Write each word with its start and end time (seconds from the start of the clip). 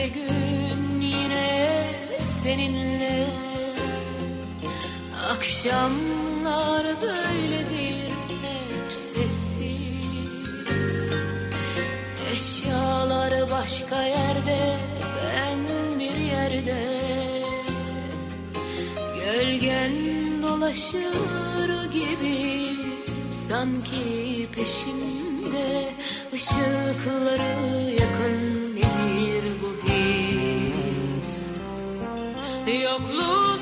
Gelecekte 0.00 0.20
gün 0.20 1.00
yine 1.00 1.84
seninle. 2.18 3.26
Akşamlar 5.30 6.86
böyledir 7.02 8.08
hep 8.42 8.92
sessiz. 8.92 9.60
Eşyalar 12.32 13.50
başka 13.50 14.02
yerde 14.02 14.76
ben 15.34 15.58
bir 16.00 16.16
yerde. 16.16 17.02
Gölgen 19.24 19.92
dolaşır 20.42 21.92
gibi 21.92 22.66
sanki 23.30 24.48
peşimde. 24.54 25.90
Işıkları 26.32 27.90
yakın 27.90 28.49
Yokluğunda 32.70 33.50
sen 33.50 33.59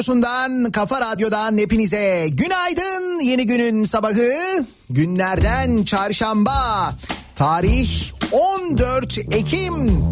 radyosundan, 0.00 0.72
kafa 0.72 1.00
radyodan 1.00 1.58
hepinize 1.58 2.28
günaydın. 2.30 3.20
Yeni 3.20 3.46
günün 3.46 3.84
sabahı 3.84 4.32
günlerden 4.90 5.84
çarşamba. 5.84 6.92
Tarih 7.36 8.10
14 8.32 9.18
Ekim. 9.18 10.04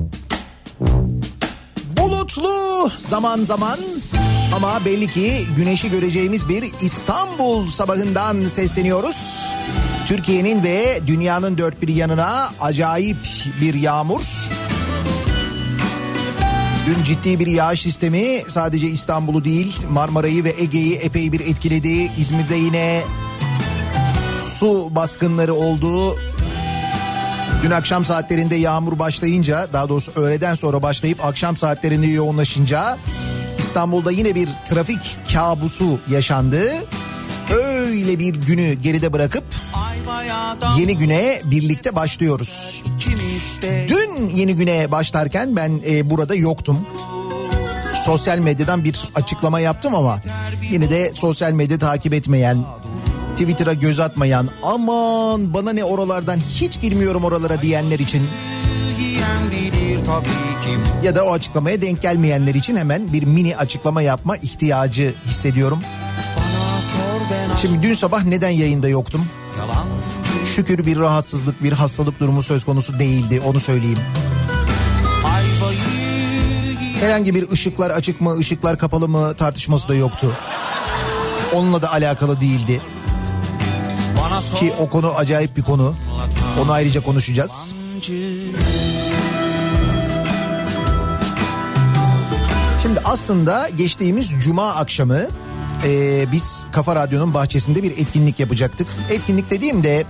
Bulutlu 1.97 2.91
zaman 2.99 3.45
zaman 3.45 3.79
ama 4.57 4.85
belli 4.85 5.07
ki 5.07 5.47
güneşi 5.57 5.91
göreceğimiz 5.91 6.49
bir 6.49 6.65
İstanbul 6.81 7.69
sabahından 7.69 8.41
sesleniyoruz. 8.41 9.17
Türkiye'nin 10.07 10.65
ve 10.65 11.01
dünyanın 11.07 11.59
dört 11.59 11.83
bir 11.83 11.89
yanına 11.89 12.51
acayip 12.61 13.19
bir 13.61 13.75
yağmur. 13.75 14.23
Dün 16.89 17.05
ciddi 17.05 17.39
bir 17.39 17.47
yağış 17.47 17.83
sistemi 17.83 18.43
sadece 18.49 18.87
İstanbul'u 18.87 19.45
değil 19.45 19.77
Marmara'yı 19.91 20.45
ve 20.45 20.55
Ege'yi 20.59 20.95
epey 20.95 21.33
bir 21.33 21.41
etkiledi. 21.41 22.11
İzmir'de 22.19 22.55
yine 22.55 23.03
su 24.59 24.89
baskınları 24.95 25.55
oldu. 25.55 26.17
Dün 27.63 27.71
akşam 27.71 28.05
saatlerinde 28.05 28.55
yağmur 28.55 28.99
başlayınca 28.99 29.69
daha 29.73 29.89
doğrusu 29.89 30.13
öğleden 30.17 30.55
sonra 30.55 30.83
başlayıp 30.83 31.25
akşam 31.25 31.57
saatlerinde 31.57 32.07
yoğunlaşınca 32.07 32.99
İstanbul'da 33.59 34.11
yine 34.11 34.35
bir 34.35 34.49
trafik 34.67 35.17
kabusu 35.33 35.99
yaşandı. 36.11 36.73
Öyle 37.51 38.19
bir 38.19 38.35
günü 38.35 38.73
geride 38.73 39.13
bırakıp 39.13 39.45
yeni 40.79 40.99
güne 40.99 41.41
birlikte 41.45 41.97
başlıyoruz. 41.97 42.83
Dün 43.89 44.29
yeni 44.35 44.57
güne 44.57 44.91
başlarken 44.91 45.57
ben 45.57 45.81
e, 45.89 46.11
burada 46.11 46.35
yoktum. 46.35 46.87
Sosyal 48.05 48.39
medyadan 48.39 48.85
bir 48.85 49.09
açıklama 49.15 49.61
yaptım 49.61 49.95
ama 49.95 50.21
yine 50.71 50.91
de 50.91 51.13
sosyal 51.15 51.53
medya 51.53 51.79
takip 51.79 52.15
etmeyen, 52.15 52.59
Twitter'a 53.37 53.73
göz 53.73 54.01
atmayan, 54.01 54.49
aman 54.63 55.55
bana 55.55 55.73
ne 55.73 55.85
oralardan 55.85 56.39
hiç 56.55 56.81
girmiyorum 56.81 57.25
oralara 57.25 57.63
diyenler 57.63 57.99
için 57.99 58.23
ya 61.03 61.15
da 61.15 61.25
o 61.25 61.33
açıklamaya 61.33 61.83
denk 61.83 62.03
gelmeyenler 62.03 62.55
için 62.55 62.77
hemen 62.77 63.13
bir 63.13 63.23
mini 63.23 63.57
açıklama 63.57 64.03
yapma 64.03 64.37
ihtiyacı 64.37 65.15
hissediyorum. 65.27 65.83
Şimdi 67.61 67.83
dün 67.83 67.95
sabah 67.95 68.25
neden 68.25 68.51
yayında 68.51 68.89
yoktum? 68.89 69.27
Şükür 70.47 70.87
bir 70.87 70.97
rahatsızlık, 70.99 71.63
bir 71.63 71.73
hastalık 71.73 72.21
durumu 72.21 72.43
söz 72.43 72.65
konusu 72.65 72.99
değildi 72.99 73.43
onu 73.47 73.61
söyleyeyim. 73.61 73.99
Herhangi 77.01 77.35
bir 77.35 77.51
ışıklar 77.51 77.91
açık 77.91 78.21
mı, 78.21 78.39
ışıklar 78.39 78.79
kapalı 78.79 79.09
mı 79.09 79.35
tartışması 79.35 79.89
da 79.89 79.95
yoktu. 79.95 80.33
Onunla 81.55 81.83
da 81.83 81.93
alakalı 81.93 82.41
değildi. 82.41 82.81
Ki 84.61 84.73
o 84.79 84.89
konu 84.89 85.11
acayip 85.11 85.57
bir 85.57 85.63
konu. 85.63 85.95
Onu 86.63 86.73
ayrıca 86.73 87.03
konuşacağız. 87.03 87.75
Şimdi 92.83 93.01
aslında 93.05 93.69
geçtiğimiz 93.69 94.31
cuma 94.45 94.75
akşamı 94.75 95.27
e, 95.85 96.25
biz 96.33 96.67
Kafa 96.73 96.97
Radyo'nun 96.97 97.35
bahçesinde 97.35 97.83
bir 97.83 97.91
etkinlik 97.91 98.41
yapacaktık. 98.41 98.87
Etkinlik 99.11 99.51
dediğimde 99.51 100.05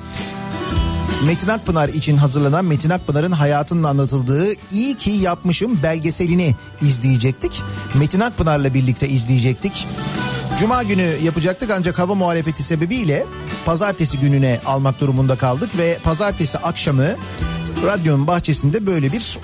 Metin 1.26 1.48
Akpınar 1.48 1.88
için 1.88 2.16
hazırlanan 2.16 2.64
Metin 2.64 2.90
Akpınar'ın 2.90 3.32
hayatının 3.32 3.82
anlatıldığı 3.82 4.46
İyi 4.72 4.94
ki 4.94 5.10
yapmışım 5.10 5.82
belgeselini 5.82 6.54
izleyecektik. 6.80 7.62
Metin 7.94 8.20
Akpınar'la 8.20 8.74
birlikte 8.74 9.08
izleyecektik. 9.08 9.86
Cuma 10.60 10.82
günü 10.82 11.16
yapacaktık 11.22 11.70
ancak 11.70 11.98
hava 11.98 12.14
muhalefeti 12.14 12.62
sebebiyle 12.62 13.26
pazartesi 13.66 14.18
gününe 14.18 14.60
almak 14.66 15.00
durumunda 15.00 15.36
kaldık 15.36 15.70
ve 15.78 15.98
pazartesi 16.04 16.58
akşamı 16.58 17.06
radyonun 17.86 18.26
bahçesinde 18.26 18.86
böyle 18.86 19.12
bir 19.12 19.38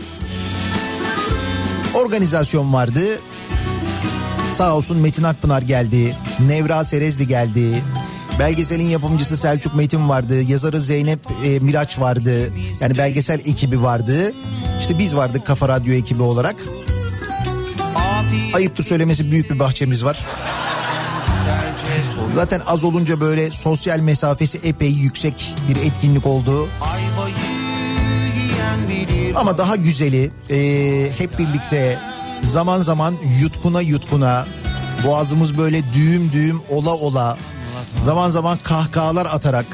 organizasyon 1.94 2.72
vardı. 2.72 3.20
Sağ 4.54 4.76
olsun 4.76 4.96
Metin 4.96 5.22
Akpınar 5.22 5.62
geldi. 5.62 6.16
Nevra 6.46 6.84
Serezli 6.84 7.26
geldi. 7.26 7.82
Belgeselin 8.38 8.88
yapımcısı 8.88 9.36
Selçuk 9.36 9.74
Metin 9.74 10.08
vardı. 10.08 10.42
Yazarı 10.42 10.80
Zeynep 10.80 11.20
e, 11.44 11.58
Miraç 11.58 11.98
vardı. 11.98 12.52
Yani 12.80 12.98
belgesel 12.98 13.38
ekibi 13.38 13.82
vardı. 13.82 14.32
İşte 14.80 14.98
biz 14.98 15.16
vardık 15.16 15.46
Kafa 15.46 15.68
Radyo 15.68 15.94
ekibi 15.94 16.22
olarak. 16.22 16.56
Ayıptır 18.54 18.84
söylemesi 18.84 19.30
büyük 19.30 19.50
bir 19.50 19.58
bahçemiz 19.58 20.04
var. 20.04 20.26
Zaten 22.32 22.62
az 22.66 22.84
olunca 22.84 23.20
böyle 23.20 23.50
sosyal 23.50 23.98
mesafesi 23.98 24.60
epey 24.64 24.90
yüksek 24.90 25.54
bir 25.68 25.76
etkinlik 25.76 26.26
oldu. 26.26 26.68
Ama 29.34 29.58
daha 29.58 29.76
güzeli 29.76 30.30
e, 30.50 30.56
hep 31.18 31.38
birlikte 31.38 31.98
zaman 32.44 32.80
zaman 32.80 33.14
yutkuna 33.40 33.80
yutkuna 33.80 34.46
boğazımız 35.04 35.58
böyle 35.58 35.82
düğüm 35.94 36.32
düğüm 36.32 36.62
ola 36.68 36.94
ola 36.94 37.36
zaman 38.02 38.30
zaman 38.30 38.58
kahkahalar 38.62 39.26
atarak 39.26 39.66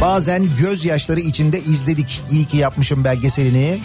bazen 0.00 0.48
gözyaşları 0.58 1.20
içinde 1.20 1.60
izledik 1.60 2.22
iyi 2.30 2.44
ki 2.44 2.56
yapmışım 2.56 3.04
belgeselini. 3.04 3.78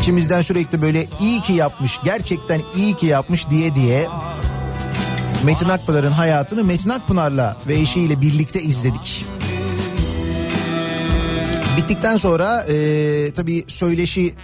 İçimizden 0.00 0.42
sürekli 0.42 0.82
böyle 0.82 1.06
iyi 1.20 1.40
ki 1.40 1.52
yapmış 1.52 2.00
gerçekten 2.04 2.60
iyi 2.76 2.94
ki 2.94 3.06
yapmış 3.06 3.50
diye 3.50 3.74
diye 3.74 4.08
Metin 5.44 5.68
Akpınar'ın 5.68 6.12
hayatını 6.12 6.64
Metin 6.64 6.90
Akpınar'la 6.90 7.56
ve 7.68 7.74
eşiyle 7.74 8.20
birlikte 8.20 8.62
izledik. 8.62 9.35
Bittikten 11.76 12.16
sonra 12.16 12.62
e, 12.62 13.32
tabii 13.36 13.64
söyleşi 13.68 14.34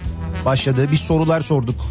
başladı. 0.45 0.87
Biz 0.91 0.99
sorular 0.99 1.41
sorduk. 1.41 1.81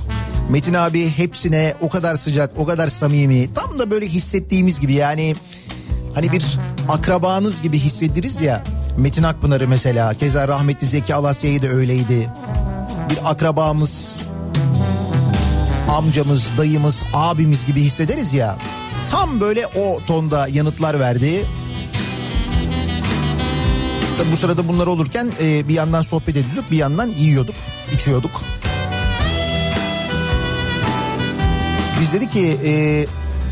Metin 0.51 0.75
abi 0.75 1.11
hepsine 1.11 1.75
o 1.81 1.89
kadar 1.89 2.15
sıcak, 2.15 2.51
o 2.57 2.67
kadar 2.67 2.89
samimi. 2.89 3.55
Tam 3.55 3.79
da 3.79 3.91
böyle 3.91 4.07
hissettiğimiz 4.07 4.81
gibi 4.81 4.93
yani 4.93 5.35
hani 6.15 6.33
bir 6.33 6.59
akrabanız 6.89 7.63
gibi 7.63 7.79
hissediriz 7.79 8.41
ya. 8.41 8.65
Metin 8.97 9.23
Akpınar'ı 9.23 9.69
mesela. 9.69 10.15
Keza 10.15 10.49
rahmetli 10.49 10.87
Zeki 10.87 11.15
Alasya'yı 11.15 11.63
da 11.63 11.67
öyleydi. 11.67 12.31
Bir 13.11 13.19
akrabamız, 13.31 14.23
amcamız, 15.91 16.51
dayımız, 16.59 17.03
abimiz 17.15 17.67
gibi 17.67 17.81
hissederiz 17.81 18.35
ya. 18.35 18.59
Tam 19.11 19.41
böyle 19.41 19.67
o 19.67 20.01
tonda 20.07 20.49
yanıtlar 20.49 21.01
verdi. 21.01 21.45
Tabii 24.19 24.33
bu 24.33 24.37
sırada 24.37 24.69
bunlar 24.69 24.87
olurken 24.87 25.33
e, 25.43 25.69
bir 25.69 25.75
yandan 25.75 26.03
sohbet 26.03 26.37
ediyorduk 26.37 26.71
bir 26.71 26.77
yandan 26.77 27.07
yiyorduk, 27.07 27.55
içiyorduk. 27.95 28.31
Biz 32.01 32.13
dedik 32.13 32.33
ki 32.33 32.59
e, 32.65 33.07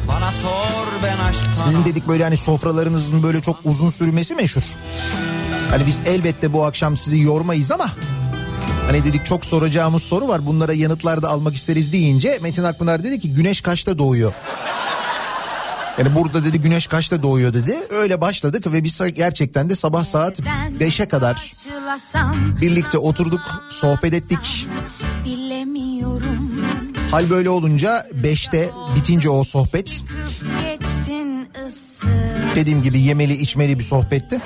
Bana 0.08 0.32
sor 0.32 0.86
ben 1.04 1.24
aşkına 1.24 1.54
sizin 1.56 1.84
dedik 1.84 2.08
böyle 2.08 2.24
hani 2.24 2.36
sofralarınızın 2.36 3.22
böyle 3.22 3.42
çok 3.42 3.56
uzun 3.64 3.90
sürmesi 3.90 4.34
meşhur. 4.34 4.62
Hani 5.70 5.86
biz 5.86 6.02
elbette 6.06 6.52
bu 6.52 6.64
akşam 6.64 6.96
sizi 6.96 7.18
yormayız 7.18 7.72
ama 7.72 7.90
hani 8.86 9.04
dedik 9.04 9.26
çok 9.26 9.44
soracağımız 9.44 10.02
soru 10.02 10.28
var 10.28 10.46
bunlara 10.46 10.72
yanıtlar 10.72 11.22
da 11.22 11.28
almak 11.28 11.56
isteriz 11.56 11.92
deyince 11.92 12.38
Metin 12.42 12.64
Akpınar 12.64 13.04
dedi 13.04 13.20
ki 13.20 13.32
güneş 13.32 13.60
kaçta 13.60 13.98
doğuyor? 13.98 14.32
Yani 16.00 16.14
burada 16.14 16.44
dedi 16.44 16.60
güneş 16.60 16.86
kaçta 16.86 17.22
doğuyor 17.22 17.54
dedi. 17.54 17.76
Öyle 17.90 18.20
başladık 18.20 18.72
ve 18.72 18.84
biz 18.84 19.00
gerçekten 19.14 19.70
de 19.70 19.76
sabah 19.76 20.04
saat 20.04 20.40
5'e 20.80 21.08
kadar 21.08 21.52
birlikte 22.60 22.98
oturduk, 22.98 23.40
sohbet 23.68 24.14
ettik. 24.14 24.66
Hal 27.10 27.30
böyle 27.30 27.50
olunca 27.50 28.06
5'te 28.22 28.70
bitince 28.96 29.30
o 29.30 29.44
sohbet 29.44 30.02
dediğim 32.56 32.82
gibi 32.82 33.00
yemeli 33.00 33.34
içmeli 33.34 33.78
bir 33.78 33.84
sohbetti. 33.84 34.40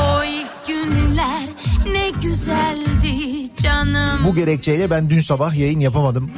O 0.00 0.24
ilk 0.24 0.66
günler 0.66 1.48
ne 1.92 2.10
güzeldi 2.22 3.48
canım. 3.62 4.24
Bu 4.24 4.34
gerekçeyle 4.34 4.90
ben 4.90 5.10
dün 5.10 5.20
sabah 5.20 5.54
yayın 5.54 5.80
yapamadım. 5.80 6.30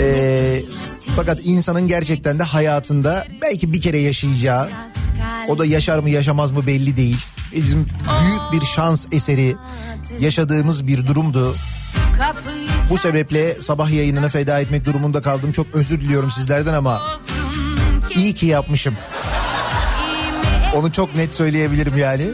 Ee, 0.00 0.62
fakat 1.16 1.38
insanın 1.44 1.88
gerçekten 1.88 2.38
de 2.38 2.42
hayatında 2.42 3.26
belki 3.42 3.72
bir 3.72 3.80
kere 3.80 3.98
yaşayacağı, 3.98 4.68
o 5.48 5.58
da 5.58 5.66
yaşar 5.66 5.98
mı 5.98 6.10
yaşamaz 6.10 6.50
mı 6.50 6.66
belli 6.66 6.96
değil. 6.96 7.18
Bizim 7.56 7.84
büyük 8.22 8.62
bir 8.62 8.66
şans 8.66 9.06
eseri 9.12 9.56
yaşadığımız 10.20 10.86
bir 10.86 11.06
durumdu. 11.06 11.54
Bu 12.90 12.98
sebeple 12.98 13.60
sabah 13.60 13.90
yayınını 13.90 14.28
feda 14.28 14.60
etmek 14.60 14.84
durumunda 14.84 15.22
kaldım. 15.22 15.52
Çok 15.52 15.66
özür 15.74 16.00
diliyorum 16.00 16.30
sizlerden 16.30 16.74
ama 16.74 17.02
iyi 18.14 18.34
ki 18.34 18.46
yapmışım. 18.46 18.94
Onu 20.74 20.92
çok 20.92 21.14
net 21.16 21.34
söyleyebilirim 21.34 21.98
yani. 21.98 22.30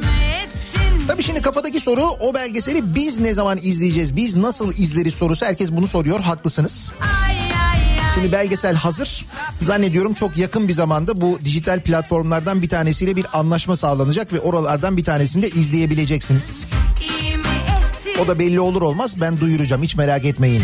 Tabii 1.07 1.23
şimdi 1.23 1.43
kafadaki 1.43 1.81
soru 1.81 2.03
o 2.21 2.35
belgeseli 2.35 2.95
biz 2.95 3.19
ne 3.19 3.35
zaman 3.35 3.59
izleyeceğiz? 3.63 4.17
Biz 4.17 4.37
nasıl 4.37 4.73
izleriz 4.73 5.15
sorusu 5.15 5.47
herkes 5.47 5.73
bunu 5.73 5.87
soruyor. 5.87 6.21
Haklısınız. 6.21 6.93
Ay. 7.01 7.46
Şimdi 8.17 8.33
belgesel 8.33 8.75
hazır. 8.75 9.27
Zannediyorum 9.61 10.15
çok 10.15 10.37
yakın 10.37 10.69
bir 10.69 10.73
zamanda 10.73 11.21
bu 11.21 11.39
dijital 11.45 11.81
platformlardan 11.81 12.63
bir 12.63 12.69
tanesiyle 12.69 13.17
bir 13.17 13.27
anlaşma 13.33 13.77
sağlanacak 13.77 14.33
ve 14.33 14.41
oralardan 14.41 14.97
bir 14.97 15.05
tanesini 15.05 15.43
de 15.43 15.49
izleyebileceksiniz. 15.49 16.67
O 18.25 18.27
da 18.27 18.39
belli 18.39 18.61
olur 18.61 18.83
olmaz 18.83 19.21
ben 19.21 19.41
duyuracağım 19.41 19.83
hiç 19.83 19.97
merak 19.97 20.25
etmeyin. 20.25 20.63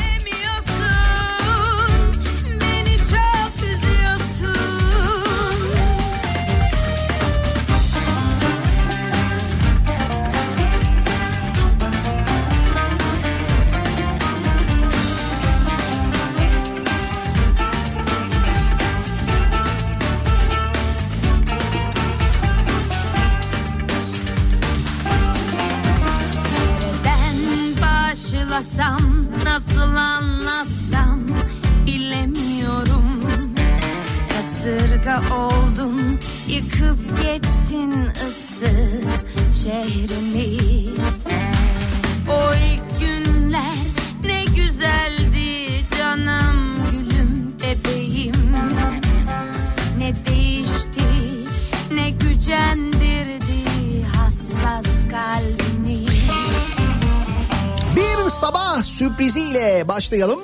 Başlayalım. 59.95 60.41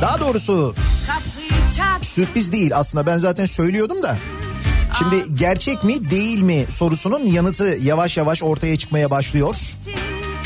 Daha 0.00 0.20
doğrusu 0.20 0.74
sürpriz 2.02 2.52
değil 2.52 2.76
aslında 2.76 3.06
ben 3.06 3.18
zaten 3.18 3.46
söylüyordum 3.46 4.02
da. 4.02 4.16
Şimdi 4.98 5.24
gerçek 5.34 5.84
mi 5.84 6.10
değil 6.10 6.42
mi 6.42 6.66
sorusunun 6.68 7.26
yanıtı 7.26 7.64
yavaş 7.82 8.16
yavaş 8.16 8.42
ortaya 8.42 8.78
çıkmaya 8.78 9.10
başlıyor. 9.10 9.56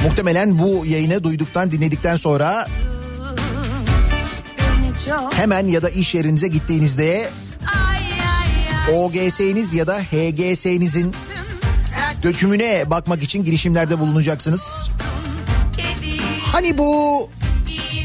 Muhtemelen 0.04 0.58
bu 0.58 0.86
yayını 0.86 1.24
duyduktan 1.24 1.70
dinledikten 1.70 2.16
sonra 2.16 2.68
Hemen 5.32 5.66
ya 5.66 5.82
da 5.82 5.90
iş 5.90 6.14
yerinize 6.14 6.48
gittiğinizde 6.48 7.30
OGS'niz 8.92 9.72
ya 9.72 9.86
da 9.86 9.98
HGS'nizin 9.98 11.14
dökümüne 12.22 12.90
bakmak 12.90 13.22
için 13.22 13.44
girişimlerde 13.44 13.98
bulunacaksınız. 13.98 14.90
Hani 16.52 16.78
bu 16.78 17.20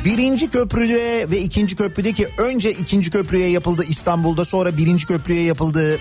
birinci 0.06 0.50
köprüde 0.50 1.30
ve 1.32 1.40
ikinci 1.40 1.76
köprüdeki 1.76 2.28
önce 2.38 2.72
ikinci 2.72 3.12
köprüye 3.12 3.50
yapıldı 3.50 3.84
İstanbul'da 3.88 4.46
sonra 4.46 4.78
birinci 4.78 5.06
köprüye 5.08 5.44
yapıldı. 5.44 6.00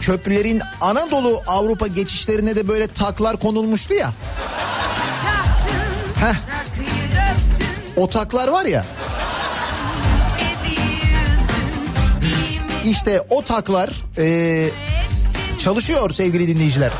Köprülerin 0.00 0.60
Anadolu 0.80 1.42
Avrupa 1.46 1.86
geçişlerine 1.86 2.56
de 2.56 2.68
böyle 2.68 2.86
taklar 2.86 3.36
konulmuştu 3.36 3.94
ya. 3.94 4.12
Heh. 6.20 6.34
O 7.96 8.08
taklar 8.08 8.48
var 8.48 8.64
ya 8.64 8.84
işte 12.86 13.20
o 13.30 13.42
taklar 13.42 13.90
e, 14.18 14.68
çalışıyor 15.58 16.10
sevgili 16.10 16.48
dinleyiciler. 16.48 16.92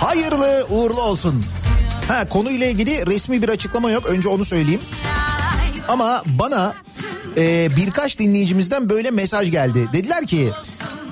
Hayırlı 0.00 0.66
uğurlu 0.70 1.00
olsun. 1.00 1.44
Ha 2.08 2.28
konuyla 2.28 2.66
ilgili 2.66 3.06
resmi 3.06 3.42
bir 3.42 3.48
açıklama 3.48 3.90
yok. 3.90 4.06
Önce 4.06 4.28
onu 4.28 4.44
söyleyeyim. 4.44 4.80
Ama 5.90 6.22
bana 6.26 6.74
e, 7.36 7.68
birkaç 7.76 8.18
dinleyicimizden 8.18 8.88
böyle 8.88 9.10
mesaj 9.10 9.50
geldi. 9.50 9.86
Dediler 9.92 10.26
ki 10.26 10.50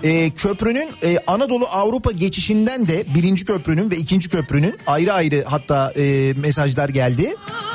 e, 0.02 0.30
köprünün 0.30 0.88
e, 1.02 1.18
Anadolu 1.26 1.66
Avrupa 1.66 2.12
geçişinden 2.12 2.88
de 2.88 3.14
birinci 3.14 3.44
köprünün 3.44 3.90
ve 3.90 3.96
ikinci 3.96 4.28
köprünün 4.28 4.78
ayrı 4.86 5.12
ayrı 5.12 5.44
hatta 5.48 5.92
e, 5.96 6.34
mesajlar 6.36 6.88
geldi. 6.88 7.34
Çok 7.34 7.67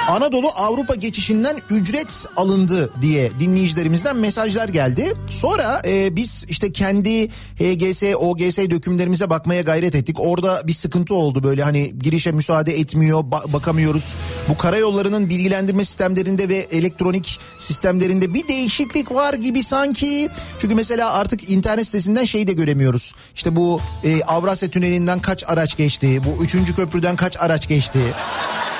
Anadolu 0.00 0.48
Avrupa 0.48 0.94
geçişinden 0.94 1.56
ücret 1.70 2.26
alındı 2.36 2.92
diye 3.02 3.30
dinleyicilerimizden 3.40 4.16
mesajlar 4.16 4.68
geldi. 4.68 5.12
Sonra 5.30 5.82
e, 5.86 6.16
biz 6.16 6.44
işte 6.48 6.72
kendi 6.72 7.28
HGS, 7.56 8.02
OGS 8.16 8.58
dökümlerimize 8.58 9.30
bakmaya 9.30 9.62
gayret 9.62 9.94
ettik. 9.94 10.16
Orada 10.20 10.62
bir 10.66 10.72
sıkıntı 10.72 11.14
oldu 11.14 11.42
böyle 11.42 11.62
hani 11.62 11.98
girişe 11.98 12.32
müsaade 12.32 12.78
etmiyor, 12.78 13.20
ba- 13.20 13.52
bakamıyoruz. 13.52 14.14
Bu 14.48 14.56
karayollarının 14.56 15.30
bilgilendirme 15.30 15.84
sistemlerinde 15.84 16.48
ve 16.48 16.56
elektronik 16.56 17.38
sistemlerinde 17.58 18.34
bir 18.34 18.48
değişiklik 18.48 19.12
var 19.12 19.34
gibi 19.34 19.62
sanki. 19.62 20.28
Çünkü 20.58 20.74
mesela 20.74 21.12
artık 21.12 21.50
internet 21.50 21.86
sitesinden 21.86 22.24
şeyi 22.24 22.46
de 22.46 22.52
göremiyoruz. 22.52 23.14
İşte 23.34 23.56
bu 23.56 23.80
e, 24.04 24.22
Avrasya 24.22 24.70
Tüneli'nden 24.70 25.18
kaç 25.18 25.44
araç 25.46 25.76
geçti, 25.76 26.20
bu 26.24 26.44
üçüncü 26.44 26.74
köprüden 26.76 27.16
kaç 27.16 27.36
araç 27.40 27.68
geçti. 27.68 27.98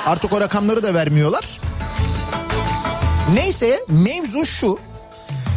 Artık 0.05 0.33
o 0.33 0.41
rakamları 0.41 0.83
da 0.83 0.93
vermiyorlar. 1.03 1.59
Neyse 3.33 3.79
mevzu 3.87 4.45
şu. 4.45 4.79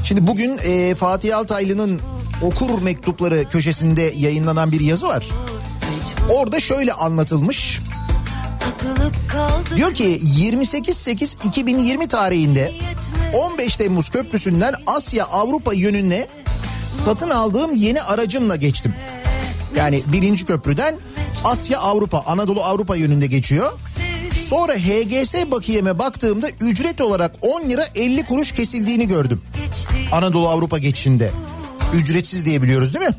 Şimdi 0.04 0.26
bugün 0.26 0.58
e, 0.64 0.94
Fatih 0.94 1.36
Altaylı'nın 1.36 2.00
okur 2.42 2.82
mektupları 2.82 3.48
köşesinde 3.48 4.12
yayınlanan 4.16 4.72
bir 4.72 4.80
yazı 4.80 5.06
var. 5.06 5.26
Orada 6.30 6.60
şöyle 6.60 6.92
anlatılmış. 6.92 7.80
Diyor 9.76 9.94
ki 9.94 10.20
28.8.2020 10.38 12.08
tarihinde 12.08 12.74
15 13.34 13.76
Temmuz 13.76 14.08
Köprüsü'nden 14.08 14.74
Asya 14.86 15.24
Avrupa 15.24 15.74
yönüne 15.74 16.26
satın 16.82 17.30
aldığım 17.30 17.74
yeni 17.74 18.02
aracımla 18.02 18.56
geçtim. 18.56 18.94
Yani 19.76 20.02
birinci 20.06 20.44
köprüden 20.44 20.94
Asya 21.44 21.78
Avrupa 21.78 22.22
Anadolu 22.26 22.62
Avrupa 22.62 22.96
yönünde 22.96 23.26
geçiyor. 23.26 23.72
Sonra 24.36 24.74
HGS 24.74 25.34
bakiyeme 25.50 25.98
baktığımda 25.98 26.48
ücret 26.60 27.00
olarak 27.00 27.34
10 27.40 27.70
lira 27.70 27.86
50 27.94 28.26
kuruş 28.26 28.52
kesildiğini 28.52 29.08
gördüm. 29.08 29.42
Anadolu 30.12 30.48
Avrupa 30.48 30.78
geçişinde. 30.78 31.30
Ücretsiz 31.94 32.46
diye 32.46 32.62
biliyoruz 32.62 32.94
değil 32.94 33.06
mi? 33.06 33.14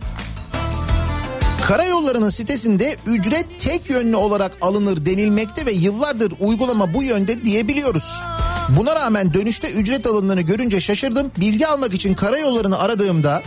Karayollarının 1.67 2.29
sitesinde 2.29 2.95
ücret 3.05 3.45
tek 3.59 3.89
yönlü 3.89 4.15
olarak 4.15 4.51
alınır 4.61 5.05
denilmekte 5.05 5.65
ve 5.65 5.71
yıllardır 5.71 6.33
uygulama 6.39 6.93
bu 6.93 7.03
yönde 7.03 7.43
diyebiliyoruz. 7.43 8.21
Buna 8.69 8.95
rağmen 8.95 9.33
dönüşte 9.33 9.71
ücret 9.71 10.05
alındığını 10.05 10.41
görünce 10.41 10.81
şaşırdım. 10.81 11.31
Bilgi 11.37 11.67
almak 11.67 11.93
için 11.93 12.13
karayollarını 12.13 12.79
aradığımda 12.79 13.43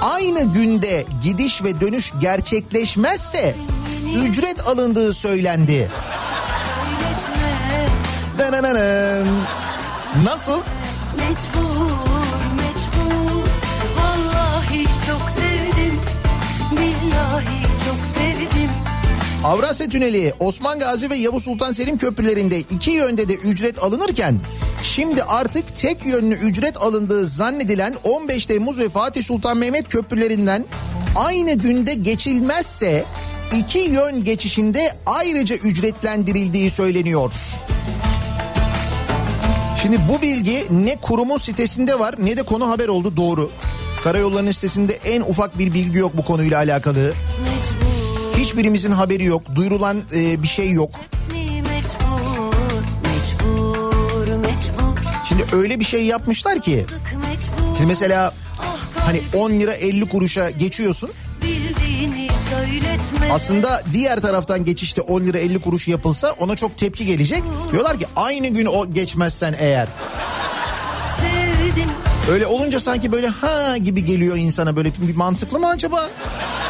aynı 0.00 0.52
günde 0.52 1.04
gidiş 1.24 1.64
ve 1.64 1.80
dönüş 1.80 2.12
gerçekleşmezse 2.20 3.54
ücret 4.24 4.60
alındığı 4.66 5.14
söylendi. 5.14 5.90
Dananana. 8.38 9.24
Nasıl? 10.24 10.60
Mecbur 11.16 11.90
mecbur 12.56 13.44
Vallahi 13.96 14.84
çok 14.84 15.30
sevdim 15.30 16.00
Billahi 16.72 17.62
çok 17.86 17.98
sevdim 18.14 18.70
Avrasya 19.44 19.88
Tüneli, 19.88 20.34
Osman 20.38 20.78
Gazi 20.78 21.10
ve 21.10 21.16
Yavuz 21.16 21.44
Sultan 21.44 21.72
Selim 21.72 21.98
köprülerinde 21.98 22.60
iki 22.60 22.90
yönde 22.90 23.28
de 23.28 23.34
ücret 23.34 23.82
alınırken 23.82 24.34
şimdi 24.82 25.22
artık 25.22 25.76
tek 25.76 26.06
yönlü 26.06 26.34
ücret 26.34 26.76
alındığı 26.76 27.26
zannedilen 27.26 27.94
15 28.04 28.46
Temmuz 28.46 28.78
ve 28.78 28.88
Fatih 28.88 29.24
Sultan 29.24 29.56
Mehmet 29.56 29.88
köprülerinden 29.88 30.64
aynı 31.16 31.52
günde 31.52 31.94
geçilmezse 31.94 33.04
iki 33.56 33.78
yön 33.78 34.24
geçişinde 34.24 34.96
ayrıca 35.06 35.56
ücretlendirildiği 35.56 36.70
söyleniyor. 36.70 37.32
Şimdi 39.82 39.98
bu 40.08 40.22
bilgi 40.22 40.66
ne 40.70 40.96
kurumun 40.96 41.36
sitesinde 41.36 41.98
var 41.98 42.14
ne 42.18 42.36
de 42.36 42.42
konu 42.42 42.68
haber 42.70 42.88
oldu 42.88 43.16
doğru. 43.16 43.50
Karayollarının 44.04 44.52
sitesinde 44.52 44.92
en 45.04 45.20
ufak 45.20 45.58
bir 45.58 45.74
bilgi 45.74 45.98
yok 45.98 46.16
bu 46.16 46.24
konuyla 46.24 46.58
alakalı. 46.58 47.12
Hiçbirimizin 48.36 48.92
haberi 48.92 49.24
yok. 49.24 49.42
Duyurulan 49.54 50.02
e, 50.14 50.42
bir 50.42 50.48
şey 50.48 50.72
yok. 50.72 50.90
Şimdi 55.28 55.44
öyle 55.52 55.80
bir 55.80 55.84
şey 55.84 56.04
yapmışlar 56.04 56.62
ki. 56.62 56.86
Şimdi 57.76 57.88
mesela 57.88 58.34
Ah 58.58 58.78
hani 59.06 59.20
10 59.34 59.50
lira 59.50 59.72
50 59.72 60.08
kuruşa 60.08 60.50
geçiyorsun. 60.50 61.10
Aslında 63.30 63.82
diğer 63.92 64.20
taraftan 64.20 64.64
geçişte 64.64 65.00
10 65.00 65.20
lira 65.20 65.38
50 65.38 65.60
kuruş 65.60 65.88
yapılsa 65.88 66.32
ona 66.38 66.56
çok 66.56 66.76
tepki 66.78 67.06
gelecek. 67.06 67.42
Diyorlar 67.72 67.98
ki 67.98 68.06
aynı 68.16 68.48
gün 68.48 68.66
o 68.66 68.92
geçmezsen 68.92 69.54
eğer. 69.58 69.88
Öyle 72.30 72.46
olunca 72.46 72.80
sanki 72.80 73.12
böyle 73.12 73.28
ha 73.28 73.76
gibi 73.76 74.04
geliyor 74.04 74.36
insana 74.36 74.76
böyle 74.76 74.92
bir 74.98 75.16
mantıklı 75.16 75.58
mı 75.58 75.68
acaba? 75.68 76.10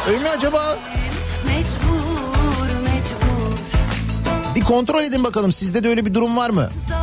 Öyle 0.09 0.19
mi 0.19 0.29
acaba? 0.29 0.77
Mecbur 1.47 2.67
mecbur 2.83 3.57
Bir 4.55 4.61
kontrol 4.61 5.03
edin 5.03 5.23
bakalım 5.23 5.51
sizde 5.51 5.83
de 5.83 5.89
öyle 5.89 6.05
bir 6.05 6.13
durum 6.13 6.37
var 6.37 6.49
mı? 6.49 6.69
Zalimi 6.89 7.00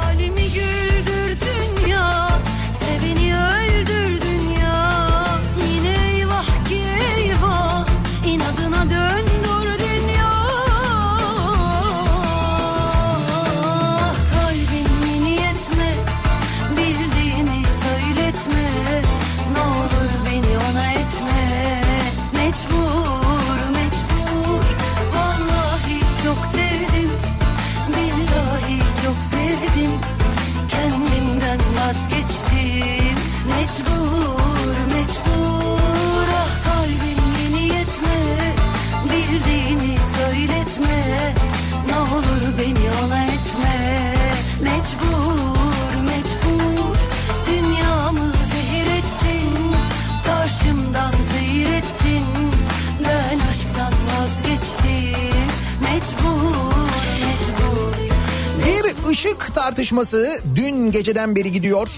ışık 59.19 59.55
tartışması 59.55 60.41
dün 60.55 60.93
geceden 60.93 61.37
beri 61.37 61.53
gidiyor. 61.53 61.89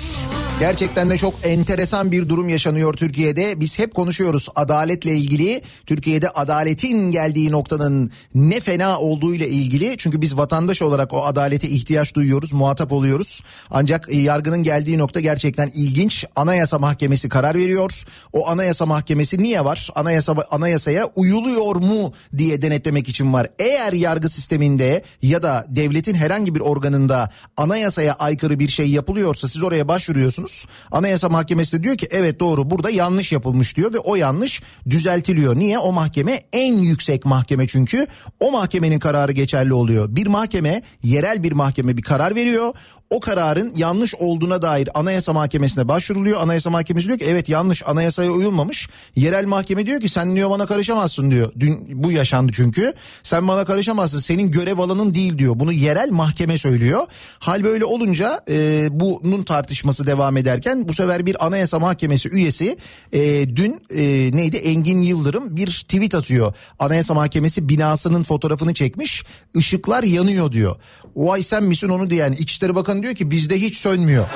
Gerçekten 0.61 1.11
de 1.11 1.19
çok 1.19 1.35
enteresan 1.43 2.12
bir 2.12 2.29
durum 2.29 2.49
yaşanıyor 2.49 2.95
Türkiye'de. 2.95 3.61
Biz 3.61 3.79
hep 3.79 3.95
konuşuyoruz 3.95 4.49
adaletle 4.57 5.17
ilgili. 5.17 5.62
Türkiye'de 5.87 6.31
adaletin 6.31 7.11
geldiği 7.11 7.50
noktanın 7.50 8.11
ne 8.35 8.61
fena 8.61 8.99
olduğu 8.99 9.35
ile 9.35 9.49
ilgili. 9.49 9.95
Çünkü 9.99 10.21
biz 10.21 10.37
vatandaş 10.37 10.83
olarak 10.83 11.14
o 11.14 11.25
adalete 11.25 11.69
ihtiyaç 11.69 12.14
duyuyoruz, 12.14 12.52
muhatap 12.52 12.93
oluyoruz. 12.93 13.43
Ancak 13.71 14.09
e, 14.11 14.17
yargının 14.17 14.62
geldiği 14.62 14.99
nokta 14.99 15.21
gerçekten 15.21 15.71
ilginç. 15.75 16.25
Anayasa 16.37 16.79
Mahkemesi 16.79 17.29
karar 17.29 17.55
veriyor. 17.55 18.05
O 18.33 18.49
Anayasa 18.49 18.87
Mahkemesi 18.87 19.38
niye 19.38 19.64
var? 19.64 19.88
Anayasa 19.95 20.35
anayasaya 20.50 21.07
uyuluyor 21.17 21.76
mu 21.76 22.12
diye 22.37 22.62
denetlemek 22.62 23.09
için 23.09 23.33
var. 23.33 23.47
Eğer 23.59 23.93
yargı 23.93 24.29
sisteminde 24.29 25.02
ya 25.23 25.43
da 25.43 25.67
devletin 25.69 26.14
herhangi 26.14 26.55
bir 26.55 26.61
organında 26.61 27.31
anayasaya 27.57 28.12
aykırı 28.12 28.59
bir 28.59 28.69
şey 28.69 28.90
yapılıyorsa 28.90 29.49
siz 29.49 29.62
oraya 29.62 29.88
başvuruyorsunuz. 29.88 30.50
Anayasa 30.90 31.28
Mahkemesi 31.28 31.78
de 31.78 31.83
diyor 31.83 31.97
ki 31.97 32.09
evet 32.11 32.40
doğru 32.40 32.71
burada 32.71 32.90
yanlış 32.90 33.33
yapılmış 33.33 33.76
diyor 33.76 33.92
ve 33.95 33.99
o 33.99 34.16
yanlış 34.16 34.62
düzeltiliyor. 34.90 35.57
Niye? 35.57 35.78
O 35.78 35.92
mahkeme 35.92 36.42
en 36.52 36.73
yüksek 36.78 37.25
mahkeme 37.25 37.66
çünkü 37.66 38.07
o 38.40 38.52
mahkemenin 38.52 38.99
kararı 38.99 39.33
geçerli 39.33 39.73
oluyor. 39.75 40.16
Bir 40.16 40.26
mahkeme 40.26 40.83
yerel 41.02 41.42
bir 41.42 41.52
mahkeme 41.52 41.97
bir 41.97 42.02
karar 42.02 42.35
veriyor 42.35 42.75
o 43.11 43.21
kararın 43.21 43.73
yanlış 43.76 44.14
olduğuna 44.14 44.62
dair 44.62 44.88
Anayasa 44.95 45.33
Mahkemesi'ne 45.33 45.88
başvuruluyor. 45.88 46.40
Anayasa 46.40 46.71
Mahkemesi 46.71 47.09
diyor 47.09 47.19
ki 47.19 47.25
evet 47.29 47.49
yanlış 47.49 47.88
anayasaya 47.88 48.31
uyulmamış. 48.31 48.88
Yerel 49.17 49.47
mahkeme 49.47 49.87
diyor 49.87 50.00
ki 50.00 50.09
sen 50.09 50.37
diyor 50.37 50.50
bana 50.50 50.67
karışamazsın 50.67 51.31
diyor. 51.31 51.52
Dün 51.61 52.02
bu 52.02 52.12
yaşandı 52.12 52.52
çünkü. 52.55 52.93
Sen 53.23 53.49
bana 53.49 53.64
karışamazsın 53.64 54.19
senin 54.19 54.50
görev 54.50 54.79
alanın 54.79 55.14
değil 55.14 55.38
diyor. 55.38 55.52
Bunu 55.57 55.73
yerel 55.73 56.11
mahkeme 56.11 56.59
söylüyor. 56.59 57.07
Hal 57.38 57.64
böyle 57.64 57.85
olunca 57.85 58.40
e, 58.50 58.88
bunun 58.90 59.43
tartışması 59.43 60.07
devam 60.07 60.37
ederken 60.37 60.88
bu 60.88 60.93
sefer 60.93 61.26
bir 61.26 61.47
Anayasa 61.47 61.79
Mahkemesi 61.79 62.29
üyesi 62.29 62.76
e, 63.12 63.21
dün 63.57 63.81
e, 63.90 64.02
neydi 64.37 64.57
Engin 64.57 65.02
Yıldırım 65.02 65.57
bir 65.57 65.67
tweet 65.67 66.14
atıyor. 66.14 66.55
Anayasa 66.79 67.14
Mahkemesi 67.14 67.69
binasının 67.69 68.23
fotoğrafını 68.23 68.75
çekmiş. 68.75 69.25
Işıklar 69.55 70.02
yanıyor 70.02 70.52
diyor. 70.52 70.76
Vay 71.17 71.43
sen 71.43 71.64
misin 71.64 71.88
onu 71.88 72.11
diyen 72.11 72.33
İçişleri 72.33 72.75
Bakanı 72.75 73.02
diyor 73.02 73.14
ki 73.14 73.31
bizde 73.31 73.61
hiç 73.61 73.76
sönmüyor. 73.76 74.26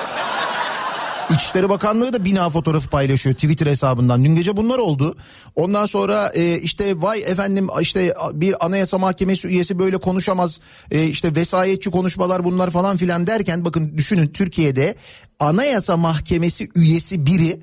İçişleri 1.29 1.69
Bakanlığı 1.69 2.13
da 2.13 2.25
bina 2.25 2.49
fotoğrafı 2.49 2.89
paylaşıyor 2.89 3.35
Twitter 3.35 3.67
hesabından. 3.67 4.23
Dün 4.23 4.35
gece 4.35 4.57
bunlar 4.57 4.77
oldu. 4.77 5.17
Ondan 5.55 5.85
sonra 5.85 6.31
e, 6.35 6.59
işte 6.59 7.01
vay 7.01 7.21
efendim 7.21 7.67
işte 7.81 8.13
bir 8.33 8.65
anayasa 8.65 8.97
mahkemesi 8.97 9.47
üyesi 9.47 9.79
böyle 9.79 9.97
konuşamaz. 9.97 10.59
E, 10.91 11.03
işte 11.03 11.35
vesayetçi 11.35 11.91
konuşmalar 11.91 12.43
bunlar 12.43 12.69
falan 12.69 12.97
filan 12.97 13.27
derken 13.27 13.65
bakın 13.65 13.97
düşünün 13.97 14.27
Türkiye'de 14.27 14.95
anayasa 15.39 15.97
mahkemesi 15.97 16.67
üyesi 16.75 17.25
biri 17.25 17.59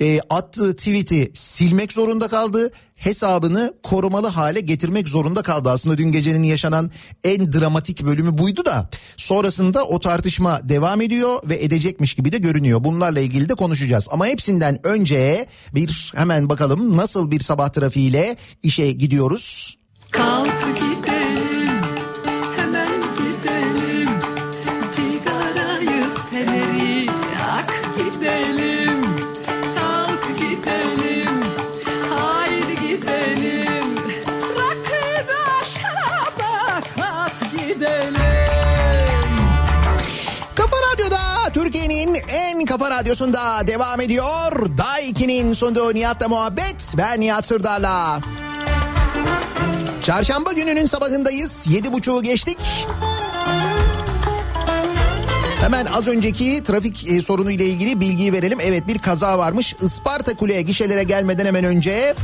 e, 0.00 0.20
attığı 0.30 0.76
tweet'i 0.76 1.30
silmek 1.34 1.92
zorunda 1.92 2.28
kaldı. 2.28 2.70
Hesabını 2.96 3.74
korumalı 3.82 4.26
hale 4.26 4.60
getirmek 4.60 5.08
zorunda 5.08 5.42
kaldı. 5.42 5.70
Aslında 5.70 5.98
dün 5.98 6.12
gecenin 6.12 6.42
yaşanan 6.42 6.90
en 7.24 7.52
dramatik 7.52 8.04
bölümü 8.04 8.38
buydu 8.38 8.64
da 8.64 8.90
sonrasında 9.16 9.84
o 9.84 10.00
tartışma 10.00 10.68
devam 10.68 11.00
ediyor 11.00 11.38
ve 11.44 11.64
edecekmiş 11.64 12.14
gibi 12.14 12.32
de 12.32 12.38
görünüyor. 12.38 12.84
Bunlarla 12.84 13.20
ilgili 13.20 13.48
de 13.48 13.54
konuşacağız. 13.54 14.08
Ama 14.10 14.26
hepsinden 14.26 14.86
önce 14.86 15.46
bir 15.74 16.12
hemen 16.16 16.48
bakalım 16.48 16.96
nasıl 16.96 17.30
bir 17.30 17.40
sabah 17.40 17.68
trafiğiyle 17.68 18.36
işe 18.62 18.92
gidiyoruz. 18.92 19.76
Kalk 20.10 20.65
kafa 42.78 42.90
radyosunda 42.90 43.66
devam 43.66 44.00
ediyor. 44.00 44.76
Daiki'nin 44.78 45.54
sunduğu 45.54 45.94
Nihat'la 45.94 46.28
muhabbet. 46.28 46.94
Ben 46.96 47.20
Nihat 47.20 47.46
Sırdar'la. 47.46 48.20
Çarşamba 50.02 50.52
gününün 50.52 50.86
sabahındayız. 50.86 51.66
Yedi 51.68 51.92
buçuğu 51.92 52.22
geçtik. 52.22 52.58
Hemen 55.60 55.86
az 55.86 56.08
önceki 56.08 56.62
trafik 56.64 57.08
e, 57.08 57.22
sorunu 57.22 57.50
ile 57.50 57.66
ilgili 57.66 58.00
bilgiyi 58.00 58.32
verelim. 58.32 58.58
Evet 58.60 58.86
bir 58.88 58.98
kaza 58.98 59.38
varmış. 59.38 59.76
Isparta 59.80 60.36
Kule'ye 60.36 60.62
gişelere 60.62 61.02
gelmeden 61.02 61.46
hemen 61.46 61.64
önce 61.64 62.14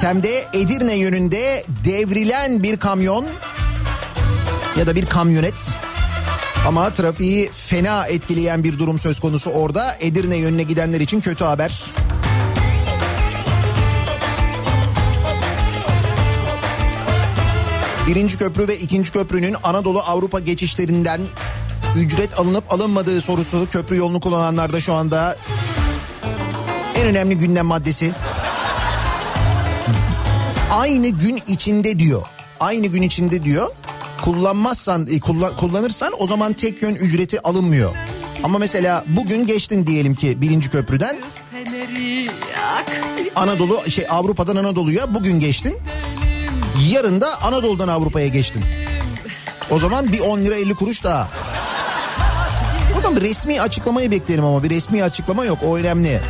Tem'de 0.00 0.44
Edirne 0.52 0.94
yönünde 0.94 1.64
devrilen 1.84 2.62
bir 2.62 2.76
kamyon 2.76 3.26
ya 4.78 4.86
da 4.86 4.94
bir 4.94 5.06
kamyonet 5.06 5.70
ama 6.66 6.94
trafiği 6.94 7.50
fena 7.52 8.06
etkileyen 8.06 8.64
bir 8.64 8.78
durum 8.78 8.98
söz 8.98 9.20
konusu 9.20 9.50
orada. 9.50 9.96
Edirne 10.00 10.36
yönüne 10.36 10.62
gidenler 10.62 11.00
için 11.00 11.20
kötü 11.20 11.44
haber. 11.44 11.84
Birinci 18.06 18.38
köprü 18.38 18.68
ve 18.68 18.78
ikinci 18.78 19.12
köprünün 19.12 19.56
Anadolu 19.62 20.00
Avrupa 20.00 20.40
geçişlerinden 20.40 21.20
ücret 21.96 22.40
alınıp 22.40 22.72
alınmadığı 22.72 23.20
sorusu 23.20 23.66
köprü 23.70 23.96
yolunu 23.96 24.20
kullananlarda 24.20 24.80
şu 24.80 24.92
anda 24.92 25.36
en 26.96 27.06
önemli 27.06 27.38
gündem 27.38 27.66
maddesi. 27.66 28.12
Aynı 30.70 31.08
gün 31.08 31.42
içinde 31.46 31.98
diyor. 31.98 32.22
Aynı 32.60 32.86
gün 32.86 33.02
içinde 33.02 33.44
diyor. 33.44 33.70
Kullanmazsan, 34.26 35.06
e, 35.10 35.20
kullan, 35.20 35.56
kullanırsan 35.56 36.12
o 36.18 36.26
zaman 36.26 36.52
tek 36.52 36.82
yön 36.82 36.94
ücreti 36.94 37.42
alınmıyor. 37.42 37.94
Ama 38.42 38.58
mesela 38.58 39.04
bugün 39.08 39.46
geçtin 39.46 39.86
diyelim 39.86 40.14
ki 40.14 40.40
birinci 40.40 40.70
köprüden. 40.70 41.16
Anadolu 43.36 43.90
şey 43.90 44.06
Avrupa'dan 44.10 44.56
Anadolu'ya 44.56 45.14
bugün 45.14 45.40
geçtin. 45.40 45.76
Yarın 46.90 47.20
da 47.20 47.42
Anadolu'dan 47.42 47.88
Avrupa'ya 47.88 48.26
geçtin. 48.26 48.64
O 49.70 49.78
zaman 49.78 50.12
bir 50.12 50.20
10 50.20 50.38
lira 50.38 50.54
50 50.54 50.74
kuruş 50.74 51.04
daha. 51.04 51.28
Buradan 52.94 53.16
bir 53.16 53.22
resmi 53.22 53.60
açıklamayı 53.60 54.10
beklerim 54.10 54.44
ama 54.44 54.62
bir 54.62 54.70
resmi 54.70 55.02
açıklama 55.02 55.44
yok 55.44 55.58
o 55.62 55.76
önemli. 55.76 56.20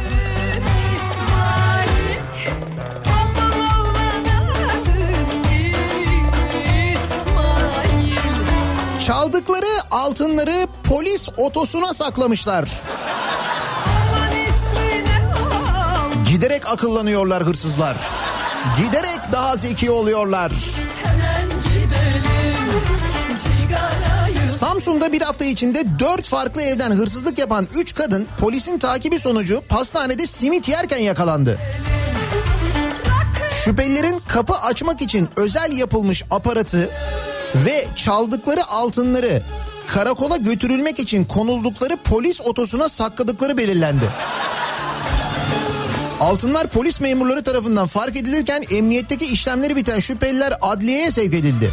Çaldıkları 9.07 9.67
altınları 9.91 10.67
polis 10.85 11.29
otosuna 11.37 11.95
saklamışlar. 11.95 12.69
Giderek 16.29 16.67
akıllanıyorlar 16.67 17.45
hırsızlar. 17.45 17.97
Giderek 18.77 19.21
daha 19.33 19.57
zeki 19.57 19.91
oluyorlar. 19.91 20.53
Samsun'da 24.59 25.13
bir 25.13 25.23
hafta 25.23 25.45
içinde 25.45 25.85
dört 25.99 26.27
farklı 26.27 26.63
evden 26.63 26.91
hırsızlık 26.91 27.39
yapan 27.39 27.69
üç 27.75 27.95
kadın 27.95 28.27
polisin 28.41 28.79
takibi 28.79 29.19
sonucu 29.19 29.63
pastanede 29.69 30.27
simit 30.27 30.69
yerken 30.69 30.99
yakalandı. 30.99 31.59
Şüphelilerin 33.65 34.23
kapı 34.29 34.55
açmak 34.55 35.03
için 35.03 35.29
özel 35.37 35.73
yapılmış 35.73 36.25
aparatı 36.31 36.91
ve 37.55 37.89
çaldıkları 37.97 38.67
altınları 38.67 39.43
karakola 39.87 40.37
götürülmek 40.37 40.99
için 40.99 41.25
konuldukları 41.25 41.97
polis 41.97 42.41
otosuna 42.41 42.89
sakladıkları 42.89 43.57
belirlendi. 43.57 44.05
Altınlar 46.21 46.67
polis 46.67 47.01
memurları 47.01 47.45
tarafından 47.45 47.87
fark 47.87 48.17
edilirken 48.17 48.65
emniyetteki 48.71 49.27
işlemleri 49.27 49.77
biten 49.77 49.99
şüpheliler 49.99 50.59
adliyeye 50.61 51.11
sevk 51.11 51.35
edildi. 51.35 51.71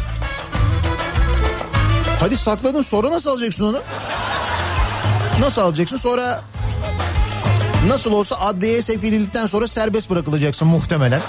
Hadi 2.20 2.36
sakladın 2.36 2.82
sonra 2.82 3.10
nasıl 3.10 3.30
alacaksın 3.30 3.64
onu? 3.64 3.80
Nasıl 5.40 5.62
alacaksın 5.62 5.96
sonra 5.96 6.42
nasıl 7.88 8.12
olsa 8.12 8.36
adliyeye 8.36 8.82
sevk 8.82 9.04
edildikten 9.04 9.46
sonra 9.46 9.68
serbest 9.68 10.10
bırakılacaksın 10.10 10.68
muhtemelen. 10.68 11.20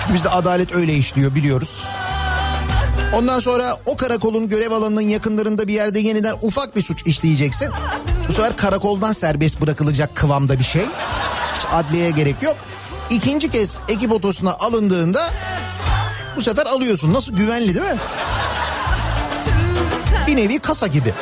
Çünkü 0.00 0.14
bizde 0.14 0.28
adalet 0.28 0.74
öyle 0.74 0.94
işliyor 0.94 1.34
biliyoruz. 1.34 1.84
Ondan 3.14 3.40
sonra 3.40 3.76
o 3.86 3.96
karakolun 3.96 4.48
görev 4.48 4.70
alanının 4.70 5.00
yakınlarında 5.00 5.68
bir 5.68 5.72
yerde 5.72 5.98
yeniden 5.98 6.34
ufak 6.42 6.76
bir 6.76 6.82
suç 6.82 7.06
işleyeceksin. 7.06 7.68
Bu 8.28 8.32
sefer 8.32 8.56
karakoldan 8.56 9.12
serbest 9.12 9.60
bırakılacak 9.60 10.16
kıvamda 10.16 10.58
bir 10.58 10.64
şey. 10.64 10.82
Hiç 11.58 11.66
adliyeye 11.72 12.10
gerek 12.10 12.42
yok. 12.42 12.56
İkinci 13.10 13.50
kez 13.50 13.80
ekip 13.88 14.12
otosuna 14.12 14.52
alındığında 14.52 15.30
bu 16.36 16.42
sefer 16.42 16.66
alıyorsun. 16.66 17.12
Nasıl 17.12 17.36
güvenli 17.36 17.74
değil 17.74 17.86
mi? 17.86 17.98
Bir 20.26 20.36
nevi 20.36 20.58
kasa 20.58 20.86
gibi. 20.86 21.14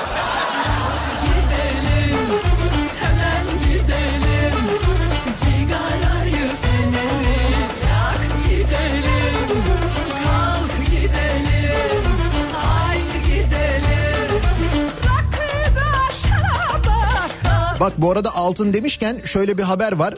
Bak 17.81 17.93
bu 17.99 18.11
arada 18.11 18.35
altın 18.35 18.73
demişken 18.73 19.21
şöyle 19.25 19.59
bir 19.59 19.63
haber 19.63 19.93
var. 19.93 20.15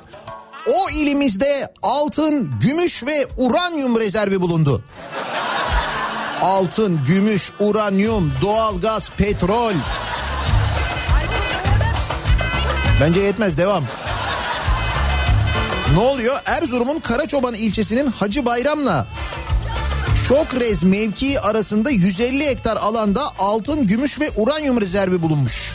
O 0.66 0.90
ilimizde 0.90 1.72
altın, 1.82 2.50
gümüş 2.60 3.04
ve 3.06 3.26
uranyum 3.36 4.00
rezervi 4.00 4.40
bulundu. 4.40 4.82
Altın, 6.42 7.00
gümüş, 7.06 7.52
uranyum, 7.60 8.32
doğalgaz, 8.42 9.10
petrol. 9.10 9.72
Bence 13.00 13.20
yetmez 13.20 13.58
devam. 13.58 13.84
Ne 15.94 16.00
oluyor? 16.00 16.36
Erzurum'un 16.46 17.00
Karaçoban 17.00 17.54
ilçesinin 17.54 18.10
Hacı 18.10 18.46
Bayram'la 18.46 19.06
Şokrez 20.28 20.82
mevkii 20.82 21.40
arasında 21.40 21.90
150 21.90 22.46
hektar 22.46 22.76
alanda 22.76 23.22
altın, 23.38 23.86
gümüş 23.86 24.20
ve 24.20 24.30
uranyum 24.36 24.80
rezervi 24.80 25.22
bulunmuş. 25.22 25.74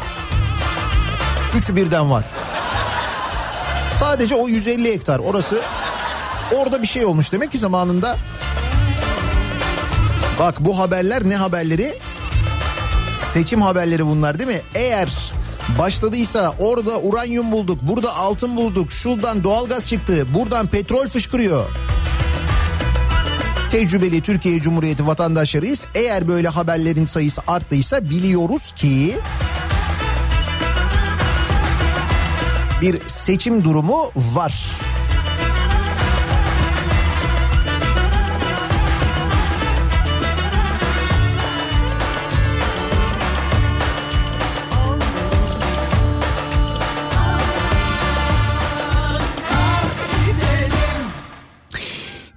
Üçü 1.58 1.76
birden 1.76 2.12
var. 2.12 2.24
Sadece 4.00 4.36
o 4.36 4.48
150 4.48 4.94
hektar 4.94 5.20
orası 5.20 5.62
orada 6.56 6.82
bir 6.82 6.88
şey 6.88 7.06
olmuş 7.06 7.32
demek 7.32 7.52
ki 7.52 7.58
zamanında. 7.58 8.18
Bak 10.40 10.56
bu 10.60 10.80
haberler 10.80 11.30
ne 11.30 11.36
haberleri? 11.36 12.00
Seçim 13.16 13.62
haberleri 13.62 14.06
bunlar 14.06 14.40
değil 14.40 14.50
mi? 14.50 14.62
Eğer 14.76 15.34
başladıysa 15.80 16.54
orada 16.60 17.00
uranyum 17.00 17.52
bulduk, 17.52 17.80
burada 17.82 18.16
altın 18.16 18.58
bulduk, 18.58 18.92
şuradan 18.92 19.44
doğalgaz 19.44 19.88
çıktı, 19.88 20.26
buradan 20.34 20.68
petrol 20.68 21.08
fışkırıyor. 21.08 21.66
Tecrübeli 23.70 24.22
Türkiye 24.22 24.62
Cumhuriyeti 24.62 25.08
vatandaşlarıyız. 25.08 25.86
Eğer 25.96 26.28
böyle 26.28 26.48
haberlerin 26.48 27.06
sayısı 27.06 27.42
arttıysa 27.48 28.10
biliyoruz 28.10 28.72
ki 28.76 29.18
bir 32.82 33.08
seçim 33.08 33.64
durumu 33.64 34.12
var. 34.16 34.82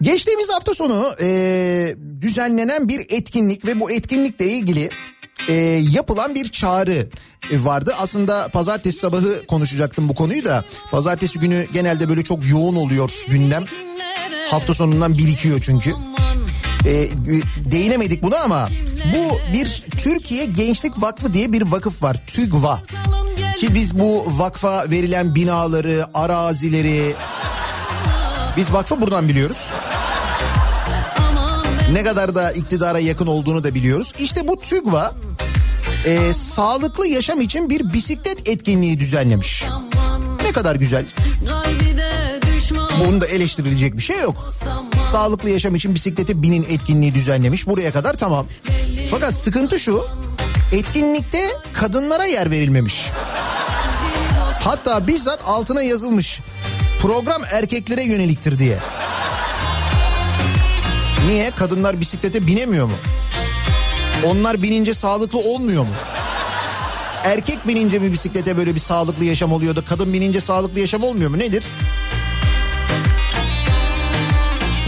Geçtiğimiz 0.03 0.49
hafta 0.49 0.75
sonu 0.75 1.15
e, 1.21 1.95
düzenlenen 2.21 2.89
bir 2.89 3.07
etkinlik 3.11 3.65
ve 3.65 3.81
bu 3.81 3.91
etkinlikle 3.91 4.47
ilgili 4.47 4.91
e, 5.49 5.53
yapılan 5.91 6.35
bir 6.35 6.49
çağrı 6.49 7.09
vardı. 7.53 7.95
Aslında 7.99 8.49
pazartesi 8.49 8.99
sabahı 8.99 9.47
konuşacaktım 9.47 10.09
bu 10.09 10.15
konuyu 10.15 10.45
da. 10.45 10.65
Pazartesi 10.91 11.39
günü 11.39 11.67
genelde 11.73 12.09
böyle 12.09 12.23
çok 12.23 12.49
yoğun 12.49 12.77
oluyor 12.77 13.13
gündem. 13.29 13.65
Hafta 14.51 14.75
sonundan 14.75 15.19
birikiyor 15.19 15.61
çünkü. 15.61 15.91
E, 16.87 17.09
değinemedik 17.71 18.23
buna 18.23 18.37
ama 18.37 18.69
bu 19.15 19.53
bir 19.53 19.85
Türkiye 19.99 20.45
Gençlik 20.45 21.03
Vakfı 21.03 21.35
diye 21.35 21.53
bir 21.53 21.63
vakıf 21.63 22.03
var. 22.03 22.27
TÜGVA. 22.27 22.83
Ki 23.59 23.75
biz 23.75 24.01
bu 24.01 24.25
vakfa 24.39 24.91
verilen 24.91 25.35
binaları, 25.35 26.07
arazileri 26.15 27.15
biz 28.57 28.73
vakfı 28.73 29.01
buradan 29.01 29.29
biliyoruz. 29.29 29.71
Ne 31.93 32.05
kadar 32.05 32.35
da 32.35 32.53
iktidara 32.53 32.99
yakın 32.99 33.27
olduğunu 33.27 33.65
da 33.65 33.75
biliyoruz. 33.75 34.13
İşte 34.19 34.49
bu 34.49 34.61
TÜGVA 34.61 35.15
e, 36.05 36.33
sağlıklı 36.33 37.07
yaşam 37.07 37.41
için 37.41 37.71
bir 37.71 37.93
bisiklet 37.93 38.49
etkinliği 38.49 39.01
düzenlemiş. 39.01 39.65
Ne 40.43 40.53
kadar 40.53 40.77
güzel. 40.77 41.07
Bunda 43.01 43.27
eleştirilecek 43.27 43.97
bir 43.97 44.03
şey 44.03 44.21
yok. 44.21 44.51
Sağlıklı 45.13 45.51
yaşam 45.51 45.75
için 45.75 45.95
bisiklete 45.95 46.43
binin 46.43 46.67
etkinliği 46.71 47.15
düzenlemiş. 47.15 47.67
Buraya 47.67 47.93
kadar 47.93 48.15
tamam. 48.15 48.47
Fakat 49.11 49.37
sıkıntı 49.37 49.81
şu. 49.81 50.07
Etkinlikte 50.73 51.51
kadınlara 51.73 52.25
yer 52.25 52.51
verilmemiş. 52.51 53.07
Hatta 54.65 55.07
bizzat 55.07 55.41
altına 55.47 55.83
yazılmış. 55.83 56.41
Program 57.01 57.43
erkeklere 57.53 58.05
yöneliktir 58.05 58.59
diye. 58.59 58.79
Niye? 61.27 61.51
Kadınlar 61.51 62.01
bisiklete 62.01 62.47
binemiyor 62.47 62.87
mu? 62.87 62.97
Onlar 64.27 64.63
binince 64.63 64.95
sağlıklı 64.95 65.39
olmuyor 65.39 65.83
mu? 65.83 65.93
Erkek 67.25 67.69
binince 67.69 68.03
bir 68.03 68.13
bisiklete 68.13 68.57
böyle 68.57 68.75
bir 68.75 68.81
sağlıklı 68.81 69.25
yaşam 69.25 69.53
oluyor 69.53 69.77
da 69.77 69.85
kadın 69.85 70.13
binince 70.13 70.41
sağlıklı 70.41 70.81
yaşam 70.81 71.03
olmuyor 71.03 71.31
mu? 71.31 71.39
Nedir? 71.39 71.65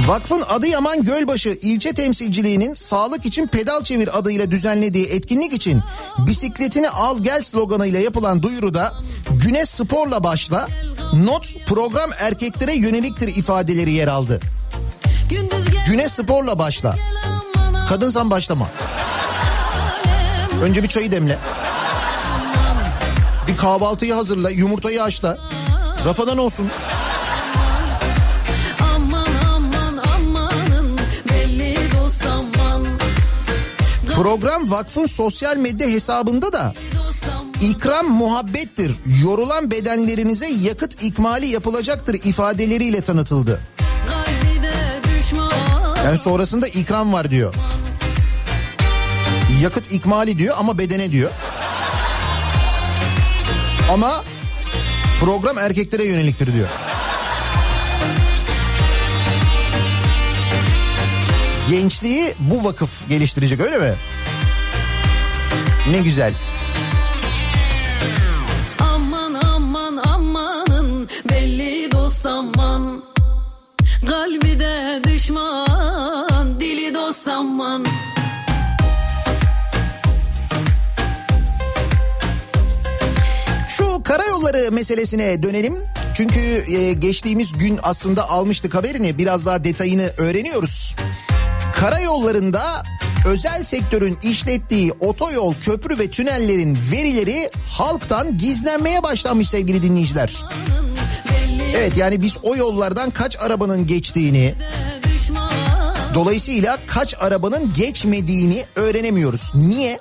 Vakfın 0.06 0.42
Adıyaman 0.48 1.04
Gölbaşı 1.04 1.58
ilçe 1.62 1.92
temsilciliğinin 1.92 2.74
sağlık 2.74 3.26
için 3.26 3.46
pedal 3.46 3.82
çevir 3.84 4.18
adıyla 4.18 4.50
düzenlediği 4.50 5.06
etkinlik 5.06 5.52
için 5.52 5.82
bisikletini 6.18 6.88
al 6.88 7.18
gel 7.22 7.42
sloganıyla 7.42 8.00
yapılan 8.00 8.42
duyuruda 8.42 8.94
güne 9.44 9.66
sporla 9.66 10.24
başla 10.24 10.68
not 11.14 11.66
program 11.66 12.10
erkeklere 12.18 12.74
yöneliktir 12.74 13.28
ifadeleri 13.28 13.92
yer 13.92 14.08
aldı. 14.08 14.40
Güne 15.86 16.08
sporla 16.08 16.58
başla. 16.58 16.96
Kadınsan 17.88 18.30
başlama. 18.30 18.68
Önce 20.62 20.82
bir 20.82 20.88
çayı 20.88 21.12
demle. 21.12 21.38
Bir 23.48 23.56
kahvaltıyı 23.56 24.14
hazırla, 24.14 24.50
yumurtayı 24.50 25.00
haşla. 25.00 25.38
Rafadan 26.04 26.38
olsun. 26.38 26.70
Program 34.14 34.70
vakfın 34.70 35.06
sosyal 35.06 35.56
medya 35.56 35.88
hesabında 35.88 36.52
da 36.52 36.74
ikram 37.60 38.06
muhabbettir. 38.06 38.92
Yorulan 39.24 39.70
bedenlerinize 39.70 40.48
yakıt 40.48 41.02
ikmali 41.02 41.46
yapılacaktır 41.46 42.14
ifadeleriyle 42.14 43.00
tanıtıldı. 43.00 43.60
Yani 46.06 46.18
sonrasında 46.18 46.68
ikram 46.68 47.12
var 47.12 47.30
diyor. 47.30 47.54
Yakıt 49.62 49.92
ikmali 49.92 50.38
diyor 50.38 50.54
ama 50.58 50.78
bedene 50.78 51.12
diyor. 51.12 51.30
Ama 53.90 54.24
program 55.20 55.58
erkeklere 55.58 56.04
yöneliktir 56.04 56.54
diyor. 56.54 56.68
Gençliği 61.70 62.34
bu 62.38 62.64
vakıf 62.64 63.08
geliştirecek 63.08 63.60
öyle 63.60 63.78
mi? 63.78 63.94
Ne 65.90 65.98
güzel. 65.98 66.32
Düşman 75.04 76.60
dili 76.60 76.94
dost 76.94 77.28
aman 77.28 77.86
Şu 83.68 84.02
karayolları 84.02 84.72
meselesine 84.72 85.42
dönelim. 85.42 85.76
Çünkü 86.14 86.40
e, 86.72 86.92
geçtiğimiz 86.92 87.52
gün 87.52 87.80
aslında 87.82 88.30
almıştık 88.30 88.74
haberini 88.74 89.18
biraz 89.18 89.46
daha 89.46 89.64
detayını 89.64 90.12
öğreniyoruz. 90.18 90.96
Karayollarında 91.74 92.82
özel 93.26 93.62
sektörün 93.62 94.18
işlettiği 94.22 94.92
otoyol, 94.92 95.54
köprü 95.54 95.98
ve 95.98 96.10
tünellerin 96.10 96.78
verileri 96.92 97.50
halktan 97.70 98.38
gizlenmeye 98.38 99.02
başlanmış 99.02 99.48
sevgili 99.48 99.82
dinleyiciler. 99.82 100.36
belli 100.36 100.95
Evet 101.74 101.96
yani 101.96 102.22
biz 102.22 102.36
o 102.42 102.56
yollardan 102.56 103.10
kaç 103.10 103.36
arabanın 103.40 103.86
geçtiğini, 103.86 104.54
dolayısıyla 106.14 106.78
kaç 106.86 107.14
arabanın 107.20 107.74
geçmediğini 107.74 108.64
öğrenemiyoruz. 108.76 109.52
Niye? 109.54 110.00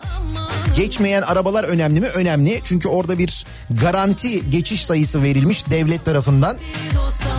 Geçmeyen 0.76 1.22
arabalar 1.22 1.64
önemli 1.64 2.02
mi? 2.02 2.08
Önemli. 2.08 2.62
Çünkü 2.64 2.88
orada 2.88 3.18
bir 3.18 3.46
garanti 3.82 4.50
geçiş 4.50 4.86
sayısı 4.86 5.24
verilmiş 5.24 5.70
devlet 5.70 6.06
tarafından. 6.06 6.58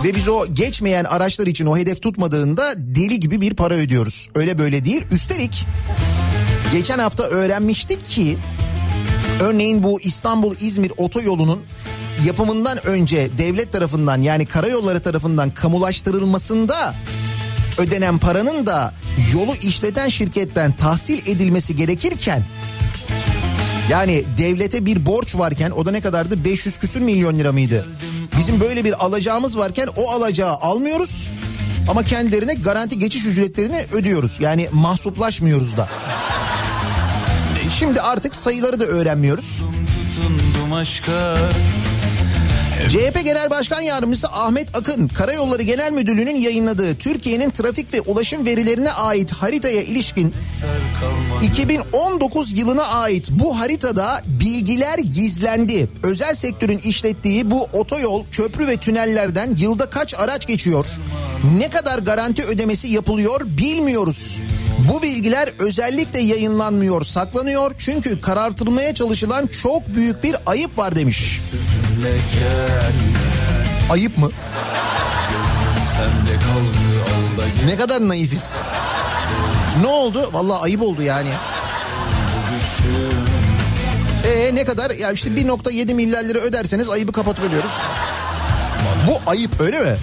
Ve 0.03 0.15
biz 0.15 0.27
o 0.27 0.45
geçmeyen 0.53 1.03
araçlar 1.03 1.47
için 1.47 1.65
o 1.65 1.77
hedef 1.77 2.01
tutmadığında 2.01 2.73
deli 2.77 3.19
gibi 3.19 3.41
bir 3.41 3.53
para 3.53 3.73
ödüyoruz. 3.73 4.29
Öyle 4.35 4.57
böyle 4.57 4.85
değil. 4.85 5.05
Üstelik 5.11 5.65
geçen 6.71 6.99
hafta 6.99 7.23
öğrenmiştik 7.23 8.09
ki 8.09 8.37
örneğin 9.41 9.83
bu 9.83 10.01
İstanbul-İzmir 10.01 10.91
otoyolunun 10.97 11.63
yapımından 12.25 12.87
önce 12.87 13.37
devlet 13.37 13.71
tarafından 13.71 14.21
yani 14.21 14.45
karayolları 14.45 14.99
tarafından 14.99 15.49
kamulaştırılmasında 15.49 16.95
ödenen 17.77 18.17
paranın 18.17 18.65
da 18.65 18.93
yolu 19.33 19.55
işleten 19.61 20.09
şirketten 20.09 20.71
tahsil 20.71 21.27
edilmesi 21.27 21.75
gerekirken 21.75 22.43
Yani 23.89 24.23
devlete 24.37 24.85
bir 24.85 25.05
borç 25.05 25.35
varken 25.35 25.71
o 25.71 25.85
da 25.85 25.91
ne 25.91 26.01
kadardı? 26.01 26.43
500 26.43 26.77
küsür 26.77 27.01
milyon 27.01 27.39
lira 27.39 27.51
mıydı? 27.51 27.85
Bizim 28.37 28.61
böyle 28.61 28.83
bir 28.85 29.05
alacağımız 29.05 29.57
varken 29.57 29.87
o 29.95 30.11
alacağı 30.11 30.53
almıyoruz. 30.53 31.29
Ama 31.89 32.03
kendilerine 32.03 32.53
garanti 32.53 32.99
geçiş 32.99 33.25
ücretlerini 33.25 33.85
ödüyoruz. 33.93 34.37
Yani 34.39 34.69
mahsuplaşmıyoruz 34.71 35.77
da. 35.77 35.87
Şimdi 37.79 38.01
artık 38.01 38.35
sayıları 38.35 38.79
da 38.79 38.85
öğrenmiyoruz. 38.85 39.61
Tutundum 40.15 40.73
aşka 40.73 41.37
CHP 42.77 43.23
Genel 43.23 43.49
Başkan 43.49 43.81
Yardımcısı 43.81 44.27
Ahmet 44.27 44.77
Akın, 44.77 45.07
Karayolları 45.07 45.63
Genel 45.63 45.91
Müdürlüğü'nün 45.91 46.35
yayınladığı 46.35 46.97
Türkiye'nin 46.97 47.49
trafik 47.49 47.93
ve 47.93 48.01
ulaşım 48.01 48.45
verilerine 48.45 48.91
ait 48.91 49.31
haritaya 49.31 49.81
ilişkin 49.81 50.33
2019 51.43 52.57
yılına 52.57 52.83
ait 52.83 53.29
bu 53.29 53.59
haritada 53.59 54.21
bilgiler 54.25 54.99
gizlendi. 54.99 55.89
Özel 56.03 56.35
sektörün 56.35 56.77
işlettiği 56.77 57.51
bu 57.51 57.63
otoyol, 57.63 58.25
köprü 58.31 58.67
ve 58.67 58.77
tünellerden 58.77 59.55
yılda 59.55 59.89
kaç 59.89 60.13
araç 60.15 60.47
geçiyor? 60.47 60.85
Ne 61.57 61.69
kadar 61.69 61.99
garanti 61.99 62.43
ödemesi 62.43 62.87
yapılıyor 62.87 63.41
bilmiyoruz. 63.45 64.41
Bu 64.91 65.01
bilgiler 65.01 65.49
özellikle 65.59 66.19
yayınlanmıyor, 66.19 67.01
saklanıyor 67.01 67.75
çünkü 67.77 68.21
karartılmaya 68.21 68.93
çalışılan 68.93 69.47
çok 69.47 69.95
büyük 69.95 70.23
bir 70.23 70.35
ayıp 70.45 70.77
var 70.77 70.95
demiş. 70.95 71.39
Gel 71.51 71.86
Ayıp 73.89 74.17
mı? 74.17 74.29
Ne 77.65 77.77
kadar 77.77 78.07
naifiz. 78.09 78.57
Ne 79.81 79.87
oldu? 79.87 80.29
Vallahi 80.33 80.61
ayıp 80.61 80.81
oldu 80.81 81.01
yani. 81.01 81.29
Ee 84.25 84.55
ne 84.55 84.65
kadar? 84.65 84.91
Ya 84.91 85.11
işte 85.11 85.29
1.7 85.29 85.93
milyar 85.93 86.23
lira 86.23 86.39
öderseniz 86.39 86.89
ayıbı 86.89 87.11
kapatıveriyoruz. 87.11 87.71
Bu 89.07 89.29
ayıp 89.31 89.61
öyle 89.61 89.79
mi? 89.79 89.95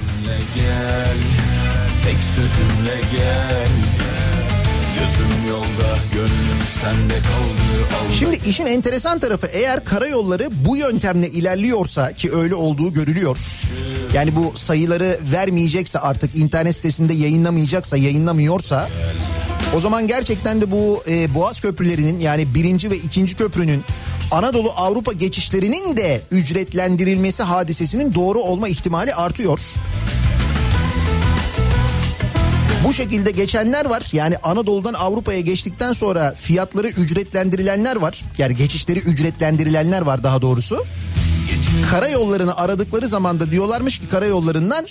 Tek 2.05 2.17
sözünle 2.37 3.01
gel 3.13 3.69
Şimdi 8.19 8.41
işin 8.49 8.67
enteresan 8.67 9.19
tarafı 9.19 9.47
eğer 9.47 9.85
karayolları 9.85 10.49
bu 10.69 10.77
yöntemle 10.77 11.31
ilerliyorsa 11.31 12.13
ki 12.13 12.33
öyle 12.33 12.55
olduğu 12.55 12.93
görülüyor. 12.93 13.39
Yani 14.15 14.37
bu 14.37 14.53
sayıları 14.57 15.19
vermeyecekse 15.33 15.99
artık 15.99 16.37
internet 16.37 16.77
sitesinde 16.77 17.15
yayınlamayacaksa 17.15 17.97
yayınlamıyorsa 17.97 18.89
o 19.77 19.81
zaman 19.81 20.07
gerçekten 20.07 20.61
de 20.61 20.71
bu 20.71 21.03
e, 21.09 21.35
Boğaz 21.35 21.61
köprülerinin 21.61 22.19
yani 22.21 22.55
birinci 22.55 22.91
ve 22.91 22.97
ikinci 22.97 23.37
köprünün 23.37 23.85
Anadolu 24.31 24.71
Avrupa 24.77 25.13
geçişlerinin 25.13 25.97
de 25.97 26.21
ücretlendirilmesi 26.31 27.43
hadisesinin 27.43 28.15
doğru 28.15 28.41
olma 28.41 28.69
ihtimali 28.69 29.15
artıyor. 29.15 29.61
Bu 32.85 32.93
şekilde 32.93 33.31
geçenler 33.31 33.85
var. 33.85 34.03
Yani 34.13 34.37
Anadolu'dan 34.43 34.95
Avrupa'ya 34.95 35.41
geçtikten 35.41 35.93
sonra 35.93 36.35
fiyatları 36.35 36.89
ücretlendirilenler 36.89 37.97
var. 37.97 38.23
Yani 38.39 38.57
geçişleri 38.57 38.99
ücretlendirilenler 38.99 40.03
var 40.03 40.25
daha 40.25 40.43
doğrusu. 40.43 40.85
Karayollarını 41.91 42.57
aradıkları 42.57 43.09
zaman 43.09 43.41
da 43.41 43.51
diyorlarmış 43.51 43.99
ki 43.99 44.09
karayollarından 44.09 44.87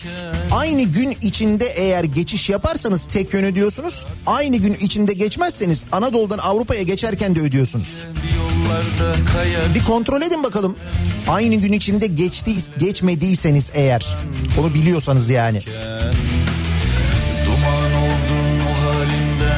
aynı 0.51 0.82
gün 0.84 1.17
içinde 1.21 1.65
eğer 1.65 2.03
geçiş 2.03 2.49
yaparsanız 2.49 3.06
tek 3.06 3.34
yön 3.34 3.43
ödüyorsunuz. 3.43 4.06
Aynı 4.25 4.58
gün 4.58 4.73
içinde 4.73 5.13
geçmezseniz 5.13 5.86
Anadolu'dan 5.91 6.38
Avrupa'ya 6.38 6.82
geçerken 6.82 7.36
de 7.36 7.39
ödüyorsunuz. 7.39 8.08
Bir 9.75 9.84
kontrol 9.84 10.21
edin 10.21 10.43
bakalım. 10.43 10.75
Aynı 11.27 11.56
gün 11.56 11.73
içinde 11.73 12.08
geçti 12.08 12.51
geçmediyseniz 12.79 13.71
eğer. 13.73 14.17
Onu 14.60 14.73
biliyorsanız 14.73 15.29
yani. 15.29 15.62
Duman 15.62 16.33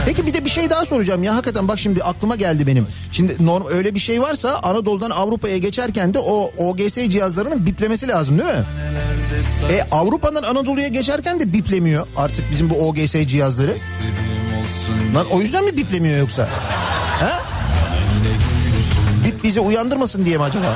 Peki 0.05 0.25
bir 0.27 0.33
de 0.33 0.45
bir 0.45 0.49
şey 0.49 0.69
daha 0.69 0.85
soracağım 0.85 1.23
ya 1.23 1.33
hakikaten 1.33 1.67
bak 1.67 1.79
şimdi 1.79 2.03
aklıma 2.03 2.35
geldi 2.35 2.67
benim. 2.67 2.87
Şimdi 3.11 3.45
norm 3.45 3.63
öyle 3.69 3.95
bir 3.95 3.99
şey 3.99 4.21
varsa 4.21 4.59
Anadolu'dan 4.63 5.09
Avrupa'ya 5.09 5.57
geçerken 5.57 6.13
de 6.13 6.19
o 6.19 6.51
OGS 6.57 6.95
cihazlarının 6.95 7.65
biplemesi 7.65 8.07
lazım 8.07 8.39
değil 8.39 8.49
mi? 8.49 8.63
E 9.71 9.87
Avrupa'dan 9.91 10.43
Anadolu'ya 10.43 10.87
geçerken 10.87 11.39
de 11.39 11.53
biplemiyor 11.53 12.07
artık 12.17 12.51
bizim 12.51 12.69
bu 12.69 12.87
OGS 12.87 13.11
cihazları. 13.11 13.75
Lan 15.15 15.25
o 15.31 15.41
yüzden 15.41 15.65
mi 15.65 15.77
biplemiyor 15.77 16.19
yoksa? 16.19 16.47
Ha? 17.19 17.41
Bip 19.25 19.43
bizi 19.43 19.59
uyandırmasın 19.59 20.25
diye 20.25 20.37
mi 20.37 20.43
acaba? 20.43 20.75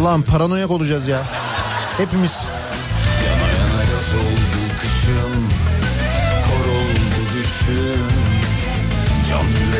Allah'ım 0.00 0.22
paranoyak 0.22 0.70
olacağız 0.70 1.08
ya. 1.08 1.22
Hepimiz. 1.98 2.48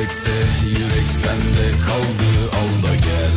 Can 0.07 0.15
yürekte 0.15 0.69
yürek 0.69 1.09
sende 1.23 1.71
kaldı 1.87 2.51
Al 2.53 2.91
da 2.91 2.95
gel 2.95 3.33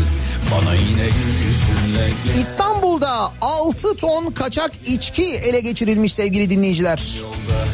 bana 0.51 0.75
yine 0.75 1.03
yüzünle 1.03 2.09
gel 2.25 2.39
İstanbul'da 2.39 3.33
6 3.41 3.97
ton 3.97 4.31
kaçak 4.31 4.71
içki 4.85 5.23
ele 5.23 5.59
geçirilmiş 5.59 6.13
sevgili 6.13 6.49
dinleyiciler. 6.49 7.01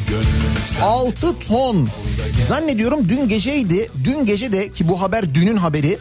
Gönlüm 0.07 0.25
sen 0.75 0.81
6 0.81 1.39
ton. 1.39 1.89
Zannediyorum 2.47 3.09
dün 3.09 3.27
geceydi. 3.27 3.89
Dün 4.03 4.25
gece 4.25 4.51
de 4.51 4.71
ki 4.71 4.87
bu 4.87 5.01
haber 5.01 5.35
dünün 5.35 5.57
haberi. 5.57 5.97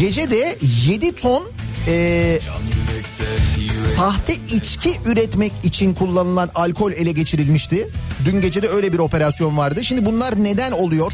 Gece 0.00 0.30
de 0.30 0.58
7 0.86 1.14
ton 1.14 1.44
e, 1.88 2.38
sahte 3.68 4.34
içki 4.34 4.90
üretmek 5.04 5.52
için 5.62 5.94
kullanılan 5.94 6.50
alkol 6.54 6.92
ele 6.92 7.12
geçirilmişti. 7.12 7.88
Dün 8.24 8.40
gece 8.40 8.62
de 8.62 8.68
öyle 8.68 8.92
bir 8.92 8.98
operasyon 8.98 9.56
vardı. 9.56 9.84
Şimdi 9.84 10.04
bunlar 10.04 10.44
neden 10.44 10.72
oluyor? 10.72 11.12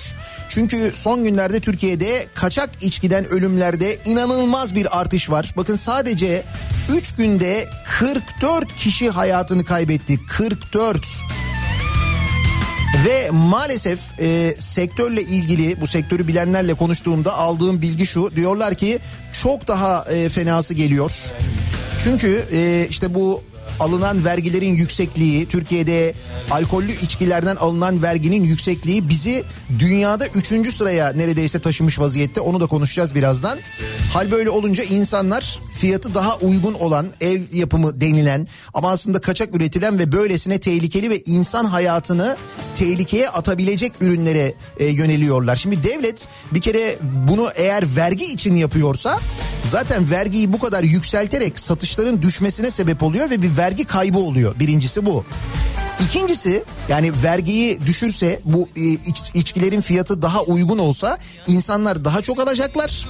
Çünkü 0.49 0.91
son 0.95 1.25
günlerde 1.25 1.61
Türkiye'de 1.61 2.27
kaçak 2.35 2.71
içkiden 2.81 3.31
ölümlerde 3.31 3.99
inanılmaz 4.05 4.75
bir 4.75 5.01
artış 5.01 5.31
var. 5.31 5.53
Bakın 5.57 5.77
sadece 5.77 6.43
3 6.93 7.15
günde 7.15 7.69
44 7.99 8.77
kişi 8.77 9.11
hayatını 9.11 9.65
kaybetti. 9.65 10.21
44. 10.29 11.07
Ve 13.07 13.31
maalesef 13.31 14.01
e, 14.21 14.55
sektörle 14.59 15.23
ilgili 15.23 15.81
bu 15.81 15.87
sektörü 15.87 16.29
bilenlerle 16.29 16.75
konuştuğumda 16.75 17.35
aldığım 17.35 17.83
bilgi 17.83 18.07
şu. 18.07 18.37
Diyorlar 18.37 18.75
ki 18.75 18.99
çok 19.43 19.69
daha 19.69 20.05
e, 20.05 20.29
fenası 20.29 20.75
geliyor. 20.75 21.13
Çünkü 22.05 22.45
e, 22.53 22.87
işte 22.91 23.15
bu 23.15 23.43
alınan 23.81 24.25
vergilerin 24.25 24.77
yüksekliği, 24.77 25.47
Türkiye'de 25.47 26.15
alkollü 26.51 26.93
içkilerden 26.93 27.57
alınan 27.57 28.03
verginin 28.03 28.45
yüksekliği 28.45 29.09
bizi 29.09 29.45
dünyada 29.79 30.27
üçüncü 30.27 30.73
sıraya 30.73 31.13
neredeyse 31.13 31.61
taşımış 31.61 31.99
vaziyette. 31.99 32.41
Onu 32.41 32.61
da 32.61 32.67
konuşacağız 32.67 33.15
birazdan. 33.15 33.59
Hal 34.13 34.31
böyle 34.31 34.51
olunca 34.51 34.85
insanlar 34.85 35.61
fiyatı 35.73 36.15
daha 36.15 36.37
uygun 36.37 36.75
olan 36.75 37.07
ev 37.21 37.43
yapımı 37.53 38.01
denilen 38.01 38.47
ama 38.75 38.91
aslında 38.91 39.21
kaçak 39.21 39.57
üretilen 39.57 39.99
ve 39.99 40.13
böylesine 40.13 40.61
tehlikeli 40.61 41.11
ve 41.11 41.21
insan 41.21 41.65
hayatını 41.65 42.37
tehlikeye 42.75 43.29
atabilecek 43.29 43.93
ürünlere 44.01 44.55
e, 44.79 44.87
yöneliyorlar. 44.87 45.57
Şimdi 45.57 45.85
devlet 45.85 46.29
bir 46.53 46.61
kere 46.61 46.99
bunu 47.29 47.51
eğer 47.55 47.85
vergi 47.97 48.25
için 48.25 48.55
yapıyorsa 48.55 49.19
zaten 49.65 50.11
vergiyi 50.11 50.53
bu 50.53 50.59
kadar 50.59 50.83
yükselterek 50.83 51.59
satışların 51.59 52.23
düşmesine 52.23 52.71
sebep 52.71 53.03
oluyor 53.03 53.31
ve 53.31 53.43
bir 53.43 53.57
vergi 53.57 53.70
kaybı 53.85 54.19
oluyor. 54.19 54.55
Birincisi 54.59 55.07
bu. 55.07 55.25
İkincisi 56.05 56.65
yani 56.89 57.13
vergiyi 57.23 57.79
düşürse 57.87 58.41
bu 58.45 58.69
e, 58.77 58.81
iç- 58.83 59.31
içkilerin 59.35 59.81
fiyatı 59.81 60.23
daha 60.23 60.43
uygun 60.43 60.79
olsa 60.79 61.19
insanlar 61.47 62.05
daha 62.05 62.23
çok 62.23 62.41
alacaklar. 62.41 63.09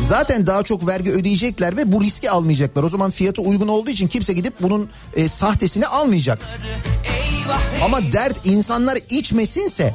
Zaten 0.00 0.46
daha 0.46 0.62
çok 0.62 0.86
vergi 0.86 1.10
ödeyecekler 1.12 1.76
ve 1.76 1.92
bu 1.92 2.02
riski 2.02 2.30
almayacaklar. 2.30 2.82
O 2.82 2.88
zaman 2.88 3.10
fiyatı 3.10 3.42
uygun 3.42 3.68
olduğu 3.68 3.90
için 3.90 4.08
kimse 4.08 4.32
gidip 4.32 4.54
bunun 4.62 4.90
e, 5.16 5.28
sahtesini 5.28 5.86
almayacak. 5.86 6.38
Ama 7.84 8.12
dert 8.12 8.46
insanlar 8.46 8.98
içmesinse 9.10 9.94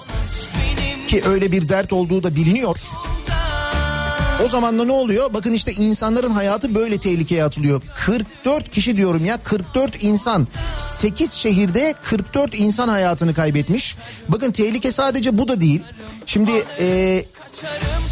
ki 1.07 1.23
öyle 1.25 1.51
bir 1.51 1.69
dert 1.69 1.93
olduğu 1.93 2.23
da 2.23 2.35
biliniyor. 2.35 2.77
O 4.45 4.47
zaman 4.47 4.79
da 4.79 4.85
ne 4.85 4.91
oluyor? 4.91 5.33
Bakın 5.33 5.53
işte 5.53 5.73
insanların 5.73 6.31
hayatı 6.31 6.75
böyle 6.75 6.97
tehlikeye 6.97 7.43
atılıyor. 7.43 7.81
44 7.95 8.71
kişi 8.71 8.97
diyorum 8.97 9.25
ya 9.25 9.37
44 9.43 10.03
insan. 10.03 10.47
8 10.77 11.33
şehirde 11.33 11.93
44 12.03 12.59
insan 12.59 12.87
hayatını 12.87 13.33
kaybetmiş. 13.33 13.97
Bakın 14.29 14.51
tehlike 14.51 14.91
sadece 14.91 15.37
bu 15.37 15.47
da 15.47 15.61
değil. 15.61 15.81
Şimdi 16.25 16.51
e, 16.79 17.25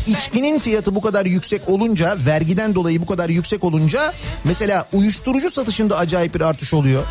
içkinin 0.07 0.59
fiyatı 0.59 0.95
bu 0.95 1.01
kadar 1.01 1.25
yüksek 1.25 1.69
olunca 1.69 2.17
vergiden 2.25 2.75
dolayı 2.75 3.01
bu 3.01 3.05
kadar 3.05 3.29
yüksek 3.29 3.63
olunca 3.63 4.13
mesela 4.43 4.87
uyuşturucu 4.93 5.51
satışında 5.51 5.97
acayip 5.97 6.35
bir 6.35 6.41
artış 6.41 6.73
oluyor. 6.73 7.03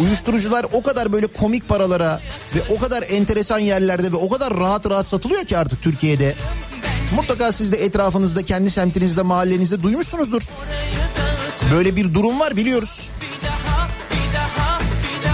Uyuşturucular 0.00 0.66
o 0.72 0.82
kadar 0.82 1.12
böyle 1.12 1.26
komik 1.26 1.68
paralara 1.68 2.20
ve 2.54 2.74
o 2.74 2.78
kadar 2.78 3.04
enteresan 3.08 3.58
yerlerde 3.58 4.12
ve 4.12 4.16
o 4.16 4.28
kadar 4.28 4.56
rahat 4.56 4.90
rahat 4.90 5.06
satılıyor 5.06 5.44
ki 5.44 5.58
artık 5.58 5.82
Türkiye'de. 5.82 6.34
Mutlaka 7.16 7.52
siz 7.52 7.72
de 7.72 7.84
etrafınızda, 7.84 8.42
kendi 8.42 8.70
semtinizde, 8.70 9.22
mahallenizde 9.22 9.82
duymuşsunuzdur. 9.82 10.42
Böyle 11.72 11.96
bir 11.96 12.14
durum 12.14 12.40
var 12.40 12.56
biliyoruz. 12.56 13.10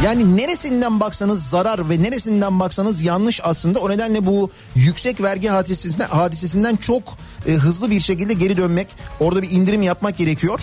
Yani 0.05 0.37
neresinden 0.37 1.01
baksanız 1.01 1.49
zarar 1.49 1.91
ve 1.91 2.03
neresinden 2.03 2.61
baksanız 2.61 3.03
yanlış 3.03 3.41
aslında. 3.43 3.79
O 3.79 3.91
nedenle 3.91 4.27
bu 4.27 4.51
yüksek 4.75 5.21
vergi 5.23 5.49
hadisesinden, 5.49 6.09
hadisesinden 6.09 6.77
çok 6.77 7.03
e, 7.47 7.53
hızlı 7.53 7.91
bir 7.91 8.01
şekilde 8.01 8.33
geri 8.33 8.57
dönmek, 8.57 8.89
orada 9.21 9.43
bir 9.43 9.51
indirim 9.51 9.83
yapmak 9.83 10.19
gerekiyor. 10.19 10.61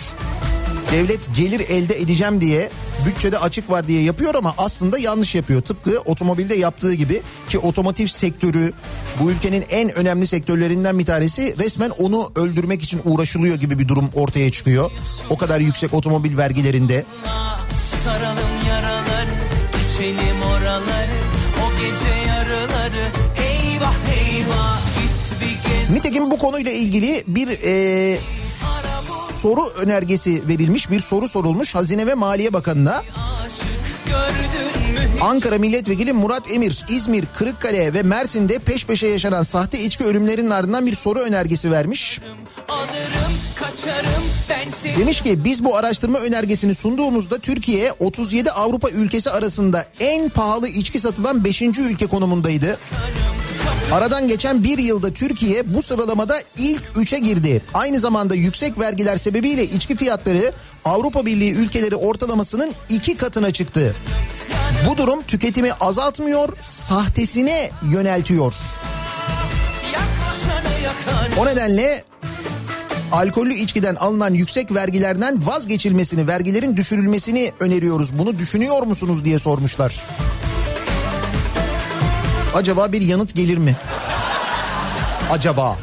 Devlet 0.92 1.36
gelir 1.36 1.60
elde 1.60 2.00
edeceğim 2.00 2.40
diye 2.40 2.70
bütçede 3.06 3.38
açık 3.38 3.70
var 3.70 3.88
diye 3.88 4.02
yapıyor 4.02 4.34
ama 4.34 4.54
aslında 4.58 4.98
yanlış 4.98 5.34
yapıyor. 5.34 5.62
Tıpkı 5.62 6.00
otomobilde 6.00 6.54
yaptığı 6.54 6.94
gibi 6.94 7.22
ki 7.48 7.58
otomotiv 7.58 8.06
sektörü 8.06 8.72
bu 9.20 9.30
ülkenin 9.30 9.64
en 9.70 9.98
önemli 9.98 10.26
sektörlerinden 10.26 10.98
bir 10.98 11.04
tanesi 11.04 11.58
resmen 11.58 11.90
onu 11.90 12.32
öldürmek 12.36 12.82
için 12.82 13.00
uğraşılıyor 13.04 13.56
gibi 13.56 13.78
bir 13.78 13.88
durum 13.88 14.10
ortaya 14.14 14.50
çıkıyor. 14.50 14.90
O 15.30 15.36
kadar 15.36 15.60
yüksek 15.60 15.94
otomobil 15.94 16.36
vergilerinde. 16.36 17.04
Saralım 18.04 18.66
yaraları, 18.68 19.34
içelim 19.84 20.42
oraları, 20.42 21.18
o 21.66 21.80
gece 21.80 22.30
yarıları. 22.30 23.08
Eyvah 23.48 23.94
eyvah. 24.18 24.78
Nitekim 25.90 26.30
bu 26.30 26.38
konuyla 26.38 26.72
ilgili 26.72 27.24
bir 27.26 27.48
e, 27.48 28.18
soru 29.38 29.68
önergesi 29.68 30.48
verilmiş, 30.48 30.90
bir 30.90 31.00
soru 31.00 31.28
sorulmuş 31.28 31.74
Hazine 31.74 32.06
ve 32.06 32.14
Maliye 32.14 32.52
Bakanı'na. 32.52 33.02
Ankara 35.20 35.58
Milletvekili 35.58 36.12
Murat 36.12 36.52
Emir, 36.52 36.84
İzmir, 36.88 37.24
Kırıkkale 37.34 37.94
ve 37.94 38.02
Mersin'de 38.02 38.58
peş 38.58 38.86
peşe 38.86 39.06
yaşanan 39.06 39.42
sahte 39.42 39.80
içki 39.80 40.04
ölümlerinin 40.04 40.50
ardından 40.50 40.86
bir 40.86 40.94
soru 40.94 41.18
önergesi 41.18 41.72
vermiş. 41.72 42.20
Alırım 42.68 43.32
kaçarım. 43.56 44.22
Demiş 44.98 45.20
ki 45.20 45.44
biz 45.44 45.64
bu 45.64 45.76
araştırma 45.76 46.18
önergesini 46.18 46.74
sunduğumuzda 46.74 47.38
Türkiye 47.38 47.92
37 47.92 48.50
Avrupa 48.50 48.90
ülkesi 48.90 49.30
arasında 49.30 49.86
en 50.00 50.28
pahalı 50.28 50.68
içki 50.68 51.00
satılan 51.00 51.44
5. 51.44 51.62
ülke 51.62 52.06
konumundaydı. 52.06 52.78
Aradan 53.92 54.28
geçen 54.28 54.64
bir 54.64 54.78
yılda 54.78 55.12
Türkiye 55.12 55.74
bu 55.74 55.82
sıralamada 55.82 56.42
ilk 56.58 56.82
üçe 56.96 57.18
girdi. 57.18 57.62
Aynı 57.74 58.00
zamanda 58.00 58.34
yüksek 58.34 58.78
vergiler 58.78 59.16
sebebiyle 59.16 59.64
içki 59.64 59.96
fiyatları 59.96 60.52
Avrupa 60.84 61.26
Birliği 61.26 61.52
ülkeleri 61.52 61.96
ortalamasının 61.96 62.72
iki 62.88 63.16
katına 63.16 63.52
çıktı. 63.52 63.94
Bu 64.88 64.96
durum 64.96 65.22
tüketimi 65.22 65.72
azaltmıyor, 65.72 66.48
sahtesine 66.60 67.70
yöneltiyor. 67.92 68.54
O 71.38 71.46
nedenle 71.46 72.04
alkollü 73.12 73.54
içkiden 73.54 73.94
alınan 73.94 74.34
yüksek 74.34 74.74
vergilerden 74.74 75.46
vazgeçilmesini, 75.46 76.26
vergilerin 76.26 76.76
düşürülmesini 76.76 77.52
öneriyoruz. 77.60 78.18
Bunu 78.18 78.38
düşünüyor 78.38 78.82
musunuz 78.82 79.24
diye 79.24 79.38
sormuşlar. 79.38 80.02
Acaba 82.54 82.92
bir 82.92 83.00
yanıt 83.00 83.34
gelir 83.34 83.58
mi? 83.58 83.76
Acaba. 85.30 85.76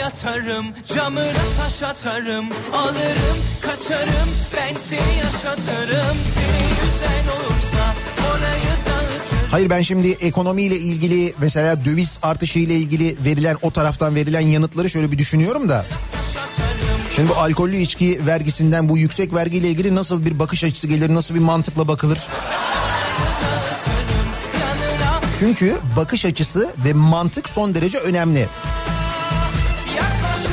Yatarım, 0.00 0.66
camına 0.94 1.32
taş 1.62 1.82
atarım. 1.82 2.46
Alırım, 2.74 3.38
kaçarım, 3.60 4.28
ben 4.56 4.76
seni 4.76 5.16
yaşatırım. 5.24 6.16
Seni 6.24 6.68
güzel 6.84 7.24
olursa 7.36 7.94
orayı 8.30 8.72
dağıtırım. 8.86 9.50
Hayır 9.50 9.70
ben 9.70 9.82
şimdi 9.82 10.10
ekonomiyle 10.10 10.76
ilgili 10.76 11.34
mesela 11.38 11.84
döviz 11.84 12.18
artışı 12.22 12.58
ile 12.58 12.74
ilgili 12.76 13.16
verilen 13.24 13.56
o 13.62 13.70
taraftan 13.70 14.14
verilen 14.14 14.40
yanıtları 14.40 14.90
şöyle 14.90 15.12
bir 15.12 15.18
düşünüyorum 15.18 15.68
da. 15.68 15.76
Atarım, 15.76 17.00
Şimdi 17.16 17.28
bu 17.28 17.34
alkollü 17.34 17.76
içki 17.76 18.26
vergisinden 18.26 18.88
bu 18.88 18.98
yüksek 18.98 19.34
vergiyle 19.34 19.68
ilgili 19.68 19.94
nasıl 19.94 20.24
bir 20.24 20.38
bakış 20.38 20.64
açısı 20.64 20.86
gelir, 20.86 21.14
nasıl 21.14 21.34
bir 21.34 21.40
mantıkla 21.40 21.88
bakılır? 21.88 22.18
Çünkü 25.42 25.78
bakış 25.96 26.24
açısı 26.24 26.70
ve 26.84 26.92
mantık 26.92 27.48
son 27.48 27.74
derece 27.74 27.98
önemli. 27.98 28.48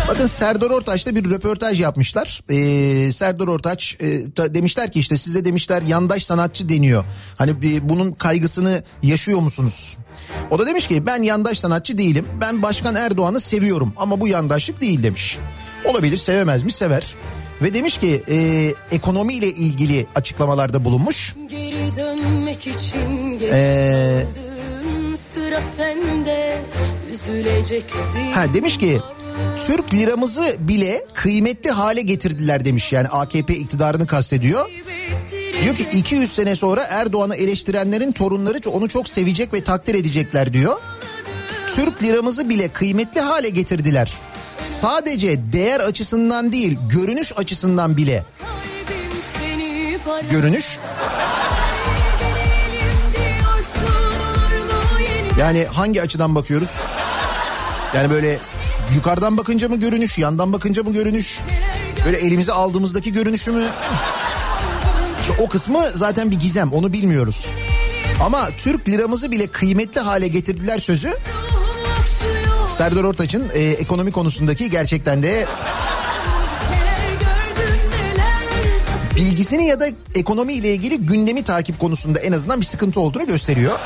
Bakın 0.08 0.28
Serdar 0.28 0.70
Ortaç'ta 0.70 1.16
bir 1.16 1.30
röportaj 1.30 1.82
yapmışlar. 1.82 2.42
Ee, 2.50 3.12
Serdar 3.12 3.48
Ortaç 3.48 3.98
e, 4.00 4.32
ta- 4.32 4.54
demişler 4.54 4.92
ki 4.92 5.00
işte 5.00 5.18
size 5.18 5.46
demişler 5.46 5.82
yandaş 5.82 6.26
sanatçı 6.26 6.70
deniyor. 6.70 7.04
Hani 7.38 7.62
bir, 7.62 7.90
bunun 7.90 8.12
kaygısını 8.12 8.84
yaşıyor 9.04 9.40
musunuz? 9.40 9.98
O 10.52 10.60
da 10.60 10.68
demiş 10.68 10.88
ki 10.88 11.06
ben 11.06 11.24
yandaş 11.24 11.60
sanatçı 11.60 11.98
değilim. 11.98 12.26
Ben 12.42 12.62
Başkan 12.62 12.96
Erdoğan'ı 12.96 13.40
seviyorum 13.40 13.94
ama 13.98 14.22
bu 14.22 14.28
yandaşlık 14.28 14.82
değil 14.82 15.04
demiş. 15.04 15.38
Olabilir 15.86 16.18
sevemez 16.18 16.64
mi 16.64 16.72
sever. 16.72 17.16
Ve 17.62 17.74
demiş 17.74 17.98
ki 17.98 18.24
e, 18.30 18.38
ekonomiyle 18.96 19.48
ilgili 19.48 20.08
açıklamalarda 20.16 20.86
bulunmuş. 20.86 21.36
Geri 21.50 21.96
dönmek 21.96 22.68
için 22.68 23.40
geç 23.40 23.52
Ee, 23.54 24.26
sıra 25.34 25.62
sende 25.62 26.58
üzüleceksin. 27.14 28.32
Ha 28.32 28.54
demiş 28.54 28.78
ki 28.78 29.02
Türk 29.68 29.94
liramızı 29.94 30.56
bile 30.60 31.06
kıymetli 31.14 31.72
hale 31.72 32.02
getirdiler 32.02 32.66
demiş. 32.66 32.92
Yani 32.92 33.08
AKP 33.08 33.56
iktidarını 33.56 34.08
kastediyor. 34.08 34.70
Diyor 35.64 35.76
ki 35.76 35.88
200 35.94 36.32
sene 36.32 36.56
sonra 36.56 36.84
Erdoğan'ı 36.90 37.36
eleştirenlerin 37.36 38.12
torunları 38.12 38.70
onu 38.70 38.90
çok 38.90 39.10
sevecek 39.10 39.54
ve 39.54 39.64
takdir 39.64 39.96
edecekler 39.96 40.54
diyor. 40.54 40.78
Türk 41.76 42.04
liramızı 42.04 42.50
bile 42.50 42.70
kıymetli 42.70 43.22
hale 43.22 43.50
getirdiler. 43.50 44.14
Sadece 44.62 45.40
değer 45.54 45.80
açısından 45.80 46.52
değil, 46.52 46.78
görünüş 46.90 47.34
açısından 47.38 47.98
bile. 47.98 48.24
Görünüş 50.32 50.78
yani 55.40 55.66
hangi 55.74 56.02
açıdan 56.02 56.36
bakıyoruz? 56.36 56.78
Yani 57.96 58.10
böyle 58.10 58.40
yukarıdan 58.96 59.38
bakınca 59.38 59.70
mı 59.70 59.80
görünüş, 59.80 60.18
yandan 60.18 60.54
bakınca 60.54 60.84
mı 60.84 60.94
görünüş? 60.94 61.40
Böyle 62.06 62.18
elimize 62.18 62.52
aldığımızdaki 62.52 63.14
görünüşü 63.14 63.52
mü? 63.52 63.64
İşte 65.22 65.34
o 65.44 65.50
kısmı 65.50 65.84
zaten 65.94 66.32
bir 66.32 66.40
gizem 66.40 66.72
onu 66.72 66.94
bilmiyoruz. 66.94 67.48
Ama 68.24 68.50
Türk 68.58 68.90
liramızı 68.90 69.32
bile 69.32 69.48
kıymetli 69.48 70.02
hale 70.02 70.28
getirdiler 70.28 70.80
sözü. 70.80 71.14
Serdar 72.68 73.04
Ortaç'ın 73.04 73.50
e, 73.54 73.60
ekonomi 73.60 74.12
konusundaki 74.12 74.70
gerçekten 74.70 75.24
de 75.24 75.48
bilgisini 79.16 79.66
ya 79.66 79.80
da 79.80 79.88
ekonomi 80.16 80.54
ile 80.54 80.74
ilgili 80.74 80.98
gündemi 80.98 81.44
takip 81.44 81.80
konusunda 81.80 82.20
en 82.20 82.32
azından 82.32 82.62
bir 82.62 82.66
sıkıntı 82.66 83.00
olduğunu 83.00 83.26
gösteriyor. 83.26 83.80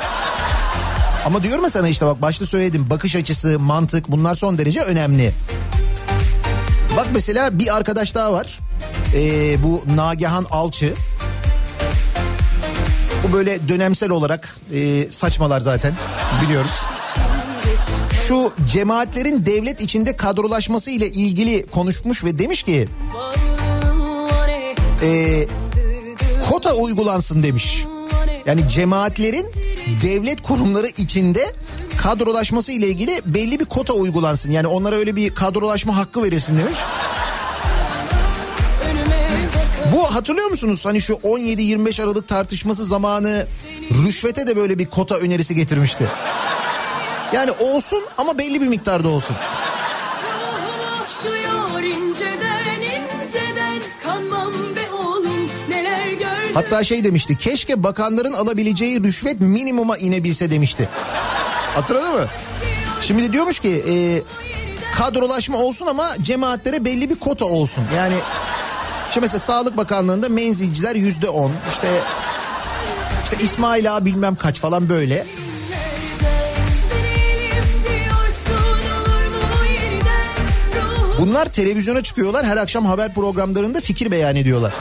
Ama 1.25 1.43
diyorum 1.43 1.63
ya 1.63 1.69
sana 1.69 1.87
işte 1.87 2.05
bak 2.05 2.21
başta 2.21 2.45
söyledim 2.45 2.89
bakış 2.89 3.15
açısı, 3.15 3.59
mantık 3.59 4.11
bunlar 4.11 4.35
son 4.35 4.57
derece 4.57 4.81
önemli. 4.81 5.31
Bak 6.97 7.07
mesela 7.13 7.59
bir 7.59 7.75
arkadaş 7.75 8.15
daha 8.15 8.33
var. 8.33 8.59
Ee, 9.15 9.63
bu 9.63 9.83
Nagihan 9.95 10.45
Alçı. 10.51 10.93
Bu 13.23 13.33
böyle 13.33 13.67
dönemsel 13.69 14.09
olarak 14.09 14.57
e, 14.73 15.11
saçmalar 15.11 15.61
zaten 15.61 15.93
biliyoruz. 16.45 16.81
Şu 18.27 18.53
cemaatlerin 18.71 19.45
devlet 19.45 19.81
içinde 19.81 20.15
kadrolaşması 20.15 20.91
ile 20.91 21.07
ilgili 21.07 21.65
konuşmuş 21.65 22.23
ve 22.23 22.39
demiş 22.39 22.63
ki 22.63 22.87
e, 25.01 25.47
kota 26.49 26.73
uygulansın 26.73 27.43
demiş. 27.43 27.85
Yani 28.45 28.69
cemaatlerin 28.69 29.45
devlet 30.03 30.41
kurumları 30.41 30.87
içinde 30.87 31.53
kadrolaşması 31.97 32.71
ile 32.71 32.87
ilgili 32.87 33.21
belli 33.25 33.59
bir 33.59 33.65
kota 33.65 33.93
uygulansın. 33.93 34.51
Yani 34.51 34.67
onlara 34.67 34.95
öyle 34.95 35.15
bir 35.15 35.35
kadrolaşma 35.35 35.97
hakkı 35.97 36.23
verilsin 36.23 36.57
demiş. 36.57 36.77
Bu 39.93 40.15
hatırlıyor 40.15 40.49
musunuz? 40.49 40.85
Hani 40.85 41.01
şu 41.01 41.13
17-25 41.13 42.03
Aralık 42.03 42.27
tartışması 42.27 42.85
zamanı 42.85 43.47
rüşvete 44.07 44.47
de 44.47 44.55
böyle 44.55 44.79
bir 44.79 44.85
kota 44.85 45.17
önerisi 45.17 45.55
getirmişti. 45.55 46.07
Yani 47.33 47.51
olsun 47.51 48.03
ama 48.17 48.37
belli 48.37 48.61
bir 48.61 48.67
miktarda 48.67 49.09
olsun. 49.09 49.35
Hatta 56.53 56.83
şey 56.83 57.03
demişti 57.03 57.37
keşke 57.37 57.83
bakanların 57.83 58.33
alabileceği 58.33 59.03
rüşvet 59.03 59.39
minimuma 59.39 59.97
inebilse 59.97 60.51
demişti. 60.51 60.89
Hatırladın 61.75 62.13
mı? 62.13 62.27
Şimdi 63.01 63.23
de 63.23 63.33
diyormuş 63.33 63.59
ki 63.59 63.83
e, 63.89 63.95
kadrolaşma 64.95 65.57
olsun 65.57 65.87
ama 65.87 66.15
cemaatlere 66.21 66.85
belli 66.85 67.09
bir 67.09 67.15
kota 67.15 67.45
olsun. 67.45 67.83
Yani 67.95 68.15
İşte 69.09 69.21
mesela 69.21 69.39
Sağlık 69.39 69.77
Bakanlığı'nda 69.77 70.29
menzilciler 70.29 70.95
yüzde 70.95 71.29
on. 71.29 71.51
İşte 71.71 71.87
işte 73.23 73.43
İsmail 73.43 73.95
Ağa 73.95 74.05
bilmem 74.05 74.35
kaç 74.35 74.59
falan 74.59 74.89
böyle. 74.89 75.25
Bunlar 81.19 81.45
televizyona 81.45 82.03
çıkıyorlar 82.03 82.45
her 82.45 82.57
akşam 82.57 82.85
haber 82.85 83.13
programlarında 83.13 83.81
fikir 83.81 84.11
beyan 84.11 84.35
ediyorlar. 84.35 84.73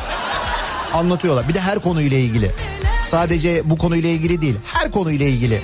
Anlatıyorlar. 0.94 1.48
Bir 1.48 1.54
de 1.54 1.60
her 1.60 1.78
konuyla 1.78 2.18
ilgili. 2.18 2.50
Sadece 3.04 3.70
bu 3.70 3.78
konuyla 3.78 4.08
ilgili 4.08 4.42
değil. 4.42 4.56
Her 4.64 4.90
konuyla 4.90 5.26
ilgili. 5.26 5.62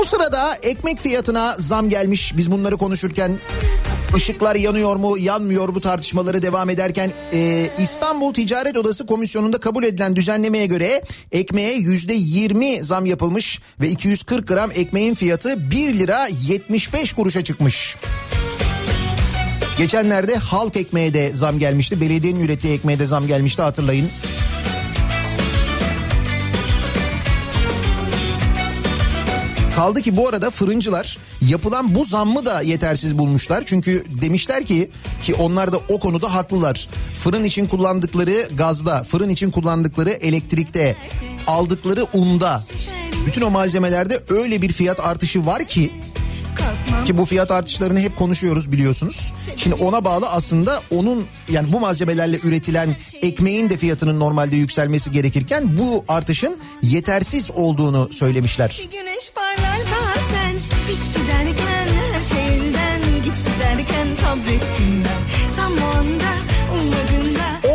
O 0.00 0.04
sırada 0.04 0.54
ekmek 0.62 0.98
fiyatına 0.98 1.56
zam 1.58 1.88
gelmiş. 1.88 2.36
Biz 2.36 2.50
bunları 2.50 2.76
konuşurken 2.76 3.38
ışıklar 4.14 4.56
yanıyor 4.56 4.96
mu 4.96 5.18
yanmıyor 5.18 5.68
mu 5.68 5.80
tartışmaları 5.80 6.42
devam 6.42 6.70
ederken 6.70 7.12
e, 7.32 7.68
İstanbul 7.78 8.34
Ticaret 8.34 8.76
Odası 8.76 9.06
Komisyonu'nda 9.06 9.60
kabul 9.60 9.84
edilen 9.84 10.16
düzenlemeye 10.16 10.66
göre 10.66 11.02
ekmeğe 11.32 11.74
yüzde 11.74 12.14
yirmi 12.14 12.84
zam 12.84 13.06
yapılmış 13.06 13.60
ve 13.80 13.88
240 13.88 14.48
gram 14.48 14.70
ekmeğin 14.74 15.14
fiyatı 15.14 15.70
1 15.70 15.94
lira 15.94 16.28
75 16.48 17.12
kuruşa 17.12 17.44
çıkmış. 17.44 17.96
Geçenlerde 19.78 20.36
halk 20.36 20.76
ekmeğe 20.76 21.14
de 21.14 21.34
zam 21.34 21.58
gelmişti. 21.58 22.00
Belediyenin 22.00 22.40
ürettiği 22.40 22.74
ekmeğe 22.74 22.98
de 22.98 23.06
zam 23.06 23.26
gelmişti 23.26 23.62
hatırlayın. 23.62 24.10
Kaldı 29.80 30.02
ki 30.02 30.16
bu 30.16 30.28
arada 30.28 30.50
fırıncılar 30.50 31.18
yapılan 31.48 31.94
bu 31.94 32.04
zammı 32.04 32.44
da 32.44 32.62
yetersiz 32.62 33.18
bulmuşlar. 33.18 33.62
Çünkü 33.66 34.02
demişler 34.20 34.66
ki 34.66 34.90
ki 35.22 35.34
onlar 35.34 35.72
da 35.72 35.80
o 35.88 35.98
konuda 35.98 36.34
haklılar. 36.34 36.88
Fırın 37.22 37.44
için 37.44 37.66
kullandıkları 37.66 38.48
gazda, 38.54 39.02
fırın 39.02 39.28
için 39.28 39.50
kullandıkları 39.50 40.10
elektrikte, 40.10 40.96
aldıkları 41.46 42.06
unda 42.12 42.64
bütün 43.26 43.42
o 43.42 43.50
malzemelerde 43.50 44.20
öyle 44.28 44.62
bir 44.62 44.72
fiyat 44.72 45.00
artışı 45.00 45.46
var 45.46 45.64
ki 45.64 45.92
ki 47.04 47.18
bu 47.18 47.24
fiyat 47.24 47.50
artışlarını 47.50 48.00
hep 48.00 48.16
konuşuyoruz 48.16 48.72
biliyorsunuz. 48.72 49.32
Şimdi 49.56 49.76
ona 49.76 50.04
bağlı 50.04 50.28
aslında 50.28 50.82
onun 50.90 51.26
yani 51.48 51.72
bu 51.72 51.80
malzemelerle 51.80 52.38
üretilen 52.44 52.96
ekmeğin 53.22 53.70
de 53.70 53.76
fiyatının 53.76 54.20
normalde 54.20 54.56
yükselmesi 54.56 55.10
gerekirken 55.12 55.78
bu 55.78 56.04
artışın 56.08 56.58
yetersiz 56.82 57.50
olduğunu 57.50 58.12
söylemişler. 58.12 58.80
Güneş 58.92 59.32
parlar 59.34 59.78
bazen 59.78 60.54
Bitti 60.88 61.20
derken 61.28 61.88
her 61.94 62.36
şeyinden 62.36 63.00
Gitti 63.24 63.50
derken 63.60 64.14
sabrettim 64.14 65.04
ben 65.04 65.54
Tam 65.56 65.72
o 65.72 65.98
anda 65.98 66.32
ummadığında 66.72 67.68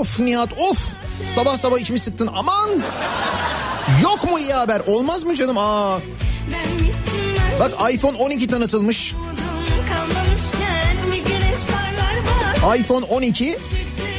Of 0.00 0.20
Nihat 0.20 0.52
of 0.58 0.94
sabah 1.34 1.58
sabah 1.58 1.78
içimi 1.78 1.98
sıktın 1.98 2.30
aman. 2.34 2.70
Yok 4.02 4.30
mu 4.30 4.38
iyi 4.38 4.52
haber 4.52 4.82
olmaz 4.86 5.22
mı 5.24 5.34
canım 5.34 5.58
aa. 5.58 5.98
Bak 7.60 7.92
iPhone 7.92 8.16
12 8.16 8.46
tanıtılmış. 8.46 9.14
iPhone 12.78 13.04
12 13.04 13.44
Çıktı 13.44 13.76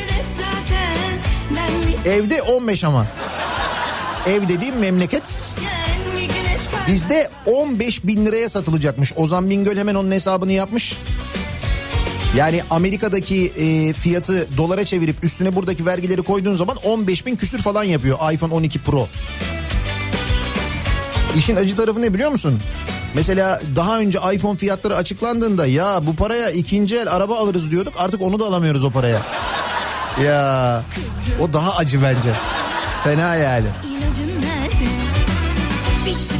hep 0.09 0.25
zaten 0.37 1.19
Ben 1.55 1.81
bitmişken 1.81 2.11
evde 2.11 2.41
15 2.41 2.83
ama. 2.83 3.05
Ev 4.27 4.47
dediğim 4.47 4.75
memleket. 4.75 5.37
Bizde 6.87 7.29
15 7.45 8.03
bin 8.03 8.25
liraya 8.25 8.49
satılacakmış. 8.49 9.13
Ozan 9.15 9.49
Bingöl 9.49 9.77
hemen 9.77 9.95
onun 9.95 10.11
hesabını 10.11 10.51
yapmış. 10.51 10.97
Yani 12.35 12.61
Amerika'daki 12.69 13.47
e, 13.47 13.93
fiyatı 13.93 14.57
dolara 14.57 14.85
çevirip 14.85 15.23
üstüne 15.23 15.55
buradaki 15.55 15.85
vergileri 15.85 16.21
koyduğun 16.21 16.55
zaman 16.55 16.77
15 16.77 17.25
bin 17.25 17.35
küsür 17.35 17.59
falan 17.59 17.83
yapıyor 17.83 18.33
iPhone 18.33 18.53
12 18.53 18.83
Pro. 18.83 19.07
İşin 21.37 21.55
acı 21.55 21.75
tarafı 21.75 22.01
ne 22.01 22.13
biliyor 22.13 22.31
musun? 22.31 22.59
Mesela 23.15 23.61
daha 23.75 23.99
önce 23.99 24.19
iPhone 24.33 24.57
fiyatları 24.57 24.95
açıklandığında 24.95 25.65
ya 25.65 26.07
bu 26.07 26.15
paraya 26.15 26.49
ikinci 26.49 26.97
el 26.97 27.11
araba 27.11 27.37
alırız 27.37 27.71
diyorduk 27.71 27.93
artık 27.97 28.21
onu 28.21 28.39
da 28.39 28.45
alamıyoruz 28.45 28.83
o 28.83 28.89
paraya. 28.89 29.21
Ya 30.23 30.83
o 31.41 31.53
daha 31.53 31.75
acı 31.75 32.03
bence. 32.03 32.29
Fena 33.03 33.35
yani. 33.35 33.67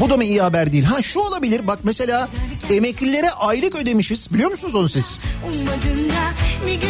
Bu 0.01 0.09
da 0.09 0.17
mı 0.17 0.23
iyi 0.23 0.41
haber 0.41 0.73
değil? 0.73 0.83
Ha 0.83 1.01
şu 1.01 1.19
olabilir 1.19 1.67
bak 1.67 1.79
mesela 1.83 2.29
emeklilere 2.69 3.31
aylık 3.31 3.75
ödemişiz 3.75 4.33
biliyor 4.33 4.51
musunuz 4.51 4.75
onu 4.75 4.89
siz? 4.89 5.19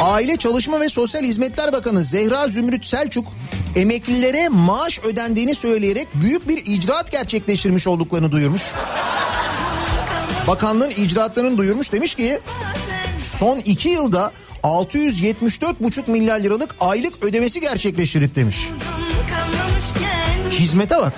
Aile 0.01 0.37
Çalışma 0.37 0.79
ve 0.81 0.89
Sosyal 0.89 1.23
Hizmetler 1.23 1.73
Bakanı 1.73 2.03
Zehra 2.03 2.47
Zümrüt 2.47 2.85
Selçuk 2.85 3.27
emeklilere 3.75 4.49
maaş 4.49 4.99
ödendiğini 4.99 5.55
söyleyerek 5.55 6.07
büyük 6.15 6.47
bir 6.47 6.61
icraat 6.65 7.11
gerçekleştirmiş 7.11 7.87
olduklarını 7.87 8.31
duyurmuş. 8.31 8.63
Bakanlığın 10.47 10.89
icraatlarını 10.89 11.57
duyurmuş 11.57 11.91
demiş 11.91 12.15
ki 12.15 12.39
son 13.21 13.59
iki 13.59 13.89
yılda 13.89 14.31
674,5 14.63 16.11
milyar 16.11 16.39
liralık 16.39 16.75
aylık 16.79 17.25
ödemesi 17.25 17.61
gerçekleştirdik 17.61 18.35
demiş. 18.35 18.69
Hizmete 20.49 20.97
bak. 20.97 21.13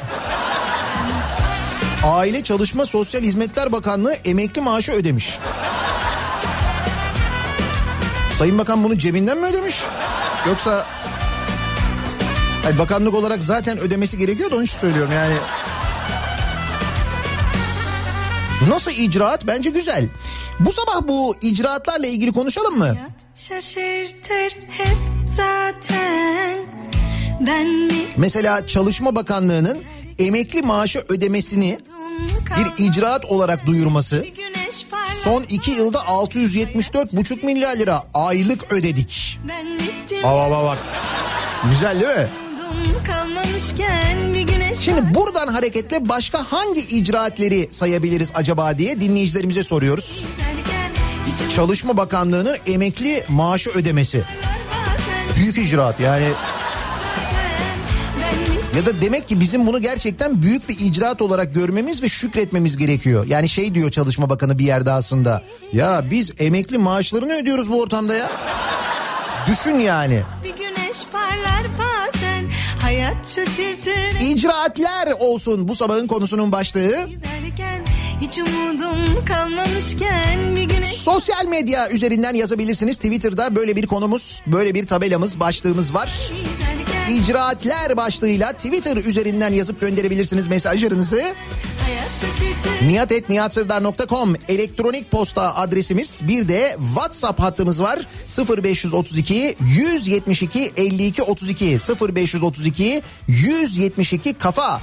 Aile 2.04 2.44
Çalışma 2.44 2.86
Sosyal 2.86 3.22
Hizmetler 3.22 3.72
Bakanlığı 3.72 4.14
emekli 4.14 4.62
maaşı 4.62 4.92
ödemiş. 4.92 5.40
Sayın 8.34 8.58
Bakan 8.58 8.84
bunu 8.84 8.98
cebinden 8.98 9.38
mi 9.38 9.46
ödemiş? 9.46 9.84
Yoksa 10.48 10.86
Hayır, 12.64 12.80
bakanlık 12.80 13.14
olarak 13.14 13.44
zaten 13.44 13.78
ödemesi 13.80 14.18
gerekiyor 14.18 14.52
da 14.52 14.56
onun 14.56 14.64
için 14.64 14.78
söylüyorum 14.78 15.12
yani. 15.14 15.34
Nasıl 18.62 18.92
icraat? 18.92 19.48
Bence 19.48 19.70
güzel. 19.70 20.10
Bu 20.60 20.74
sabah 20.74 21.08
bu 21.08 21.36
icraatlarla 21.42 22.08
ilgili 22.08 22.32
konuşalım 22.32 22.78
mı? 22.78 22.98
şaşırtır 23.36 24.58
hep 24.70 24.98
zaten 25.26 26.58
Ben 27.40 27.90
bir 27.90 28.06
Mesela 28.18 28.68
Çalışma 28.68 29.16
Bakanlığı'nın 29.16 29.78
emekli 30.20 30.62
maaşı 30.62 31.06
ödemesini 31.10 31.80
bir 32.58 32.86
icraat 32.86 33.26
olarak 33.26 33.66
duyurması. 33.66 34.26
Son 35.24 35.44
iki 35.50 35.72
yılda 35.72 36.00
674,5 36.00 37.46
milyar 37.46 37.76
lira 37.78 38.04
aylık 38.14 38.72
ödedik. 38.74 39.40
Bittim 39.80 40.24
Bak 40.24 40.52
bak. 40.64 40.78
Güzel 41.70 42.02
değil 42.02 42.20
mi? 42.20 42.28
kalmamışken 43.08 44.34
Şimdi 44.76 45.16
buradan 45.16 45.48
hareketle 45.48 46.10
başka 46.10 46.44
hangi 46.52 46.80
icraatleri 46.82 47.68
sayabiliriz 47.72 48.32
acaba 48.36 48.78
diye 48.78 49.02
dinleyicilerimize 49.02 49.64
soruyoruz. 49.64 50.24
Çalışma 51.56 51.98
Bakanlığı'nın 51.98 52.58
emekli 52.68 53.24
maaşı 53.28 53.70
ödemesi. 53.70 54.24
Büyük 55.36 55.58
icraat 55.58 56.00
yani. 56.00 56.26
Ya 58.78 58.86
da 58.86 59.02
demek 59.02 59.28
ki 59.28 59.40
bizim 59.40 59.68
bunu 59.68 59.82
gerçekten 59.82 60.42
büyük 60.42 60.70
bir 60.70 60.80
icraat 60.80 61.22
olarak 61.22 61.54
görmemiz 61.54 62.04
ve 62.04 62.10
şükretmemiz 62.10 62.78
gerekiyor. 62.78 63.26
Yani 63.28 63.50
şey 63.50 63.76
diyor 63.76 63.92
Çalışma 63.92 64.30
Bakanı 64.30 64.60
bir 64.60 64.66
yerde 64.66 64.92
aslında. 64.92 65.44
Ya 65.74 66.04
biz 66.12 66.32
emekli 66.40 66.78
maaşlarını 66.78 67.34
ödüyoruz 67.34 67.72
bu 67.72 67.82
ortamda 67.82 68.16
ya. 68.16 68.30
Düşün 69.48 69.76
yani. 69.76 70.22
Bir 70.44 70.56
güneş 70.56 70.98
parlar 71.12 71.64
bazen 71.80 71.87
Hayat 73.08 73.28
şaşırtır 73.28 74.20
İcraatler 74.22 75.14
olsun 75.20 75.68
bu 75.68 75.76
sabahın 75.76 76.08
konusunun 76.08 76.52
başlığı. 76.52 77.08
Giderken 77.10 77.86
hiç 78.22 78.38
umudum 78.38 79.26
kalmamışken 79.26 80.56
Bir 80.56 80.64
güneş 80.64 80.90
Sosyal 80.90 81.46
medya 81.46 81.90
üzerinden 81.90 82.34
yazabilirsiniz. 82.34 82.98
Twitter'da 82.98 83.56
böyle 83.56 83.76
bir 83.76 83.88
konumuz, 83.88 84.42
böyle 84.48 84.74
bir 84.74 84.88
tabelamız, 84.88 85.40
başlığımız 85.40 85.94
var. 85.94 86.32
İcraatler 87.10 87.98
başlığıyla 87.98 88.54
Twitter 88.54 88.98
üzerinden 88.98 89.54
yazıp 89.54 89.82
gönderebilirsiniz 89.82 90.48
mesajlarınızı. 90.48 91.24
Niyatetniyatsırdar.com 92.86 94.36
elektronik 94.50 95.12
posta 95.12 95.56
adresimiz. 95.56 96.22
Bir 96.28 96.50
de 96.50 96.76
WhatsApp 96.80 97.40
hattımız 97.40 97.82
var. 97.82 98.00
0532 98.64 99.56
172 99.78 100.74
52 100.78 101.24
32 101.24 101.66
0532 101.66 103.02
172 103.28 104.34
kafa. 104.34 104.82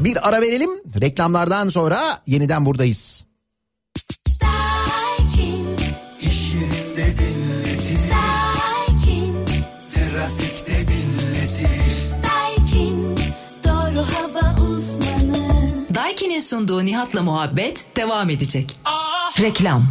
Bir 0.00 0.28
ara 0.28 0.40
verelim. 0.40 0.70
Reklamlardan 1.00 1.68
sonra 1.68 2.22
yeniden 2.26 2.66
buradayız. 2.66 3.33
Daiki'nin 16.34 16.48
sunduğu 16.48 16.84
Nihat'la 16.84 17.22
muhabbet 17.22 17.86
devam 17.96 18.30
edecek. 18.30 18.76
Reklam. 19.40 19.90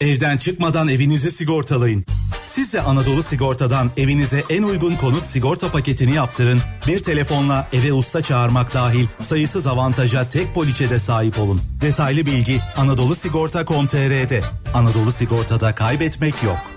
Evden 0.00 0.36
çıkmadan 0.36 0.88
evinizi 0.88 1.30
sigortalayın. 1.30 2.04
Siz 2.46 2.74
de 2.74 2.80
Anadolu 2.80 3.22
Sigorta'dan 3.22 3.90
evinize 3.96 4.44
en 4.50 4.62
uygun 4.62 4.94
konut 4.94 5.26
sigorta 5.26 5.68
paketini 5.68 6.14
yaptırın. 6.14 6.60
Bir 6.86 6.98
telefonla 6.98 7.68
eve 7.72 7.92
usta 7.92 8.22
çağırmak 8.22 8.74
dahil 8.74 9.06
sayısız 9.22 9.66
avantaja 9.66 10.28
tek 10.28 10.54
poliçede 10.54 10.98
sahip 10.98 11.38
olun. 11.38 11.60
Detaylı 11.80 12.26
bilgi 12.26 12.60
Anadolu 12.76 13.14
Sigorta.com.tr'de. 13.14 14.40
Anadolu 14.74 15.12
Sigorta'da 15.12 15.74
kaybetmek 15.74 16.42
yok. 16.42 16.73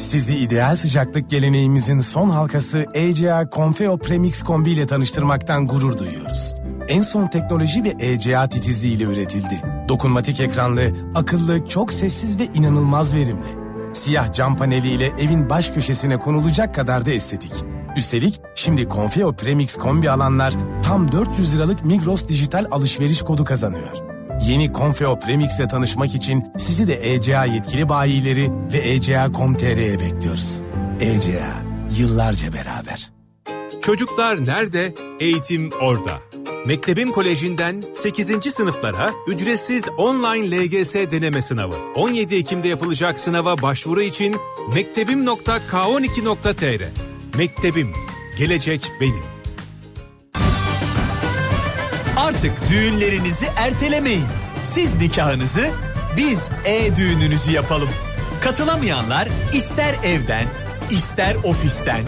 Sizi 0.00 0.36
ideal 0.36 0.76
sıcaklık 0.76 1.30
geleneğimizin 1.30 2.00
son 2.00 2.30
halkası 2.30 2.84
ECA 2.94 3.44
Confeo 3.52 3.98
Premix 3.98 4.42
Kombi 4.42 4.70
ile 4.70 4.86
tanıştırmaktan 4.86 5.66
gurur 5.66 5.98
duyuyoruz. 5.98 6.54
En 6.88 7.02
son 7.02 7.26
teknoloji 7.26 7.84
ve 7.84 7.92
ECA 7.98 8.48
titizliği 8.48 8.96
ile 8.96 9.04
üretildi. 9.04 9.62
Dokunmatik 9.88 10.40
ekranlı, 10.40 10.82
akıllı, 11.14 11.66
çok 11.66 11.92
sessiz 11.92 12.38
ve 12.38 12.44
inanılmaz 12.54 13.14
verimli. 13.14 13.48
Siyah 13.92 14.32
cam 14.32 14.56
paneliyle 14.56 15.06
evin 15.06 15.50
baş 15.50 15.70
köşesine 15.70 16.16
konulacak 16.18 16.74
kadar 16.74 17.06
da 17.06 17.10
estetik. 17.10 17.52
Üstelik 17.96 18.40
şimdi 18.54 18.88
Confeo 18.88 19.32
Premix 19.32 19.76
kombi 19.76 20.10
alanlar 20.10 20.54
tam 20.82 21.12
400 21.12 21.54
liralık 21.54 21.84
Migros 21.84 22.28
dijital 22.28 22.66
alışveriş 22.70 23.22
kodu 23.22 23.44
kazanıyor. 23.44 24.19
Yeni 24.42 24.72
Confeo 24.72 25.18
Premix 25.18 25.58
ile 25.58 25.68
tanışmak 25.68 26.14
için 26.14 26.44
sizi 26.58 26.88
de 26.88 26.94
ECA 26.94 27.44
yetkili 27.44 27.88
bayileri 27.88 28.50
ve 28.72 28.78
ECA.com.tr'ye 28.78 30.00
bekliyoruz. 30.00 30.60
ECA, 31.00 31.62
yıllarca 31.98 32.52
beraber. 32.52 33.10
Çocuklar 33.82 34.46
nerede? 34.46 34.94
Eğitim 35.20 35.70
orada. 35.80 36.18
Mektebim 36.66 37.12
Koleji'nden 37.12 37.84
8. 37.94 38.54
sınıflara 38.54 39.10
ücretsiz 39.28 39.88
online 39.98 40.56
LGS 40.56 40.94
deneme 40.94 41.42
sınavı. 41.42 41.74
17 41.94 42.34
Ekim'de 42.34 42.68
yapılacak 42.68 43.20
sınava 43.20 43.62
başvuru 43.62 44.02
için 44.02 44.36
mektebim.k12.tr 44.74 46.82
Mektebim, 47.38 47.92
gelecek 48.38 48.92
benim. 49.00 49.39
Artık 52.30 52.52
düğünlerinizi 52.70 53.46
ertelemeyin. 53.56 54.24
Siz 54.64 54.96
nikahınızı, 54.96 55.70
biz 56.16 56.48
e-düğününüzü 56.64 57.52
yapalım. 57.52 57.88
Katılamayanlar 58.40 59.28
ister 59.52 59.94
evden, 60.04 60.44
ister 60.90 61.36
ofisten, 61.44 62.00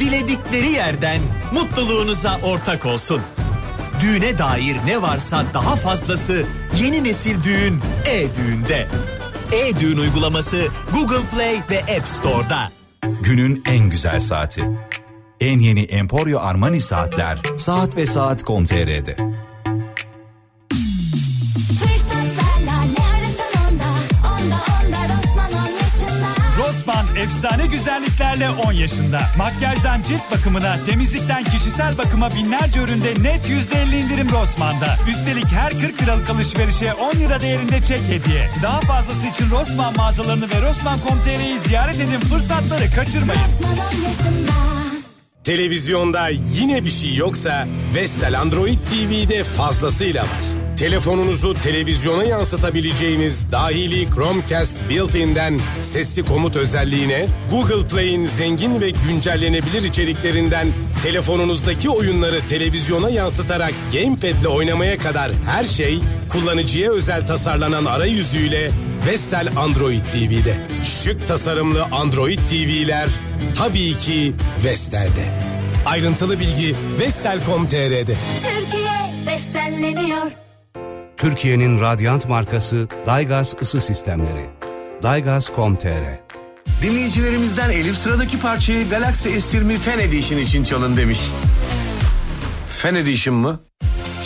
diledikleri 0.00 0.70
yerden 0.70 1.20
mutluluğunuza 1.52 2.38
ortak 2.42 2.86
olsun. 2.86 3.20
Düğüne 4.00 4.38
dair 4.38 4.76
ne 4.86 5.02
varsa 5.02 5.44
daha 5.54 5.76
fazlası 5.76 6.44
yeni 6.76 7.04
nesil 7.04 7.44
düğün 7.44 7.80
e-düğünde. 8.06 8.86
E-düğün 9.52 9.98
uygulaması 9.98 10.66
Google 10.94 11.26
Play 11.34 11.56
ve 11.70 11.78
App 11.78 12.08
Store'da. 12.08 12.72
Günün 13.22 13.62
en 13.70 13.90
güzel 13.90 14.20
saati. 14.20 14.64
En 15.40 15.58
yeni 15.58 15.82
Emporio 15.82 16.40
Armani 16.40 16.80
saatler 16.80 17.38
saat 17.56 17.96
ve 17.96 18.06
saat.com.tr'de. 18.06 19.31
efsane 27.22 27.66
güzelliklerle 27.66 28.50
10 28.50 28.72
yaşında. 28.72 29.20
Makyajdan 29.38 30.02
cilt 30.02 30.30
bakımına, 30.32 30.76
temizlikten 30.86 31.44
kişisel 31.44 31.98
bakıma 31.98 32.30
binlerce 32.30 32.80
üründe 32.80 33.10
net 33.10 33.50
%50 33.50 33.96
indirim 33.96 34.30
Rossmann'da. 34.30 34.96
Üstelik 35.10 35.46
her 35.46 35.70
40 35.70 36.02
liralık 36.02 36.30
alışverişe 36.30 36.94
10 36.94 37.12
lira 37.12 37.40
değerinde 37.40 37.82
çek 37.82 38.00
hediye. 38.00 38.50
Daha 38.62 38.80
fazlası 38.80 39.26
için 39.26 39.50
Rossmann 39.50 39.96
mağazalarını 39.96 40.50
ve 40.50 40.68
Rossmann.com.tr'yi 40.68 41.58
ziyaret 41.58 42.00
edin 42.00 42.20
fırsatları 42.20 42.90
kaçırmayın. 42.96 43.42
Rosman 43.42 44.72
Televizyonda 45.44 46.28
yine 46.28 46.84
bir 46.84 46.90
şey 46.90 47.14
yoksa 47.14 47.66
Vestel 47.94 48.40
Android 48.40 48.78
TV'de 48.78 49.44
fazlasıyla 49.44 50.22
var. 50.22 50.61
Telefonunuzu 50.76 51.54
televizyona 51.54 52.24
yansıtabileceğiniz 52.24 53.52
dahili 53.52 54.10
Chromecast 54.10 54.76
built-in'den 54.90 55.60
sesli 55.80 56.22
komut 56.22 56.56
özelliğine, 56.56 57.28
Google 57.50 57.88
Play'in 57.88 58.26
zengin 58.26 58.80
ve 58.80 58.90
güncellenebilir 58.90 59.82
içeriklerinden 59.82 60.66
telefonunuzdaki 61.02 61.90
oyunları 61.90 62.40
televizyona 62.48 63.10
yansıtarak 63.10 63.72
gamepad'le 63.92 64.46
oynamaya 64.46 64.98
kadar 64.98 65.32
her 65.46 65.64
şey 65.64 65.98
kullanıcıya 66.32 66.92
özel 66.92 67.26
tasarlanan 67.26 67.84
arayüzüyle 67.84 68.70
Vestel 69.06 69.48
Android 69.56 70.04
TV'de. 70.04 70.54
Şık 70.84 71.28
tasarımlı 71.28 71.84
Android 71.84 72.38
TV'ler 72.38 73.08
tabii 73.58 73.98
ki 73.98 74.34
Vestel'de. 74.64 75.52
Ayrıntılı 75.86 76.40
bilgi 76.40 76.76
vestel.com.tr'de. 77.00 78.14
Türkiye 78.42 78.92
bestenleniyor 79.26 80.22
Türkiye'nin 81.22 81.80
radyant 81.80 82.28
markası 82.28 82.88
Daygaz 83.06 83.54
ısı 83.62 83.80
sistemleri. 83.80 84.50
Daygaz.com.tr 85.02 86.20
Dinleyicilerimizden 86.82 87.70
Elif 87.70 87.96
sıradaki 87.96 88.40
parçayı 88.40 88.88
Galaxy 88.88 89.28
S20 89.28 89.76
Fan 89.76 89.98
Edition 89.98 90.38
için 90.38 90.64
çalın 90.64 90.96
demiş. 90.96 91.20
Fan 92.68 92.94
Edition 92.94 93.36
mı? 93.36 93.60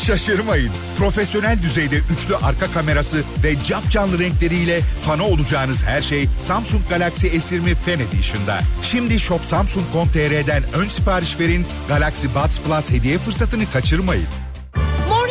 Şaşırmayın. 0.07 0.71
Profesyonel 0.99 1.63
düzeyde 1.63 1.97
üçlü 1.97 2.37
arka 2.37 2.67
kamerası 2.67 3.23
ve 3.45 3.55
cap 3.65 3.91
canlı 3.91 4.19
renkleriyle 4.19 4.81
fanı 4.81 5.25
olacağınız 5.25 5.83
her 5.83 6.03
şey 6.03 6.29
Samsung 6.41 6.83
Galaxy 6.91 7.27
S20 7.27 7.75
Fan 7.75 8.01
Edition'da. 8.01 8.61
Şimdi 8.83 9.21
Shop 9.21 9.45
Samsung.com.tr'den 9.45 10.63
ön 10.75 10.89
sipariş 10.89 11.41
verin. 11.41 11.67
Galaxy 11.89 12.27
Buds 12.27 12.61
Plus 12.61 12.91
hediye 12.91 13.19
fırsatını 13.19 13.71
kaçırmayın. 13.73 14.27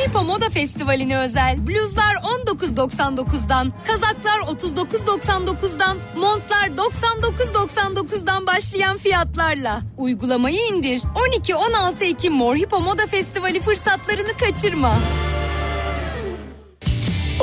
Hippo 0.05 0.23
Moda 0.23 0.49
Festivali'ne 0.49 1.17
özel 1.17 1.67
bluzlar 1.67 2.15
19.99'dan, 2.15 3.73
kazaklar 3.87 4.39
39.99'dan, 4.39 5.97
montlar 6.17 6.67
99.99'dan 6.67 8.47
başlayan 8.47 8.97
fiyatlarla. 8.97 9.81
Uygulamayı 9.97 10.59
indir. 10.71 11.01
12-16 11.43 12.03
Ekim 12.03 12.33
Mor 12.33 12.55
Hippo 12.55 12.81
Moda 12.81 13.07
Festivali 13.07 13.61
fırsatlarını 13.61 14.33
kaçırma. 14.39 14.99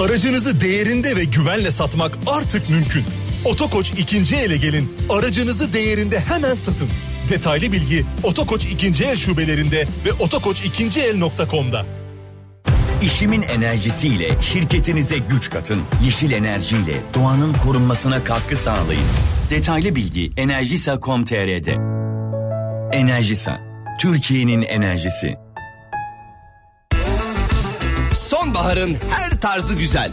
Aracınızı 0.01 0.61
değerinde 0.61 1.17
ve 1.17 1.25
güvenle 1.25 1.71
satmak 1.71 2.19
artık 2.27 2.71
mümkün. 2.71 3.05
Otokoç 3.45 3.91
ikinci 3.91 4.37
ele 4.37 4.57
gelin. 4.57 4.97
Aracınızı 5.11 5.73
değerinde 5.73 6.21
hemen 6.21 6.55
satın. 6.55 6.89
Detaylı 7.31 7.73
bilgi 7.73 8.07
Otokoç 8.23 8.67
ikinci 8.67 9.05
el 9.05 9.17
şubelerinde 9.17 9.87
ve 10.05 10.13
otokoç.ikinciel.com'da. 10.13 12.02
İşimin 13.03 13.43
enerjisiyle 13.43 14.43
şirketinize 14.43 15.19
güç 15.19 15.51
katın. 15.51 15.83
Yeşil 16.05 16.31
enerjiyle 16.31 16.95
doğanın 17.15 17.55
korunmasına 17.55 18.25
katkı 18.25 18.57
sağlayın. 18.57 19.05
Detaylı 19.51 19.95
bilgi 19.95 20.33
Enerjisa.com.tr'de. 20.37 21.73
Enerjisa, 22.93 23.61
Türkiye'nin 24.01 24.63
enerjisi. 24.63 25.35
Sonbaharın 28.13 28.97
her 29.11 29.41
tarzı 29.41 29.77
güzel. 29.77 30.11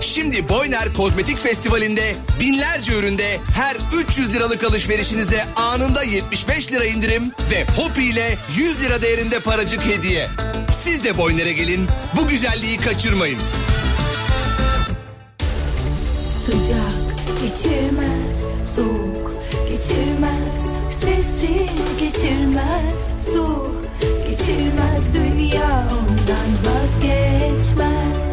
Şimdi 0.00 0.48
Boyner 0.48 0.94
Kozmetik 0.94 1.38
Festivali'nde 1.38 2.16
binlerce 2.40 2.92
üründe 2.92 3.38
her 3.54 3.76
300 4.08 4.34
liralık 4.34 4.64
alışverişinize 4.64 5.44
anında 5.56 6.02
75 6.02 6.72
lira 6.72 6.84
indirim 6.84 7.32
ve 7.50 7.64
Hopi 7.76 8.04
ile 8.04 8.36
100 8.56 8.80
lira 8.80 9.02
değerinde 9.02 9.40
paracık 9.40 9.84
hediye. 9.86 10.28
Siz 10.72 11.04
de 11.04 11.18
Boyner'e 11.18 11.52
gelin, 11.52 11.86
bu 12.16 12.28
güzelliği 12.28 12.76
kaçırmayın. 12.76 13.38
Sıcak 16.44 17.40
geçirmez, 17.42 18.48
soğuk 18.76 19.34
geçirmez, 19.68 20.66
sesi 20.90 21.66
geçirmez, 22.00 23.14
su 23.32 23.74
geçirmez, 24.30 25.14
dünya 25.14 25.88
ondan 25.92 26.74
vazgeçmez. 26.74 28.29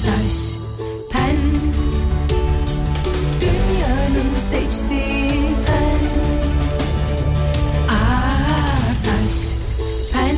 Asaş 0.00 0.58
pen, 1.12 1.36
dünyanın 3.40 4.34
seçtiği 4.50 5.54
pen. 5.66 6.00
Asaş 7.88 9.56
pen. 10.12 10.36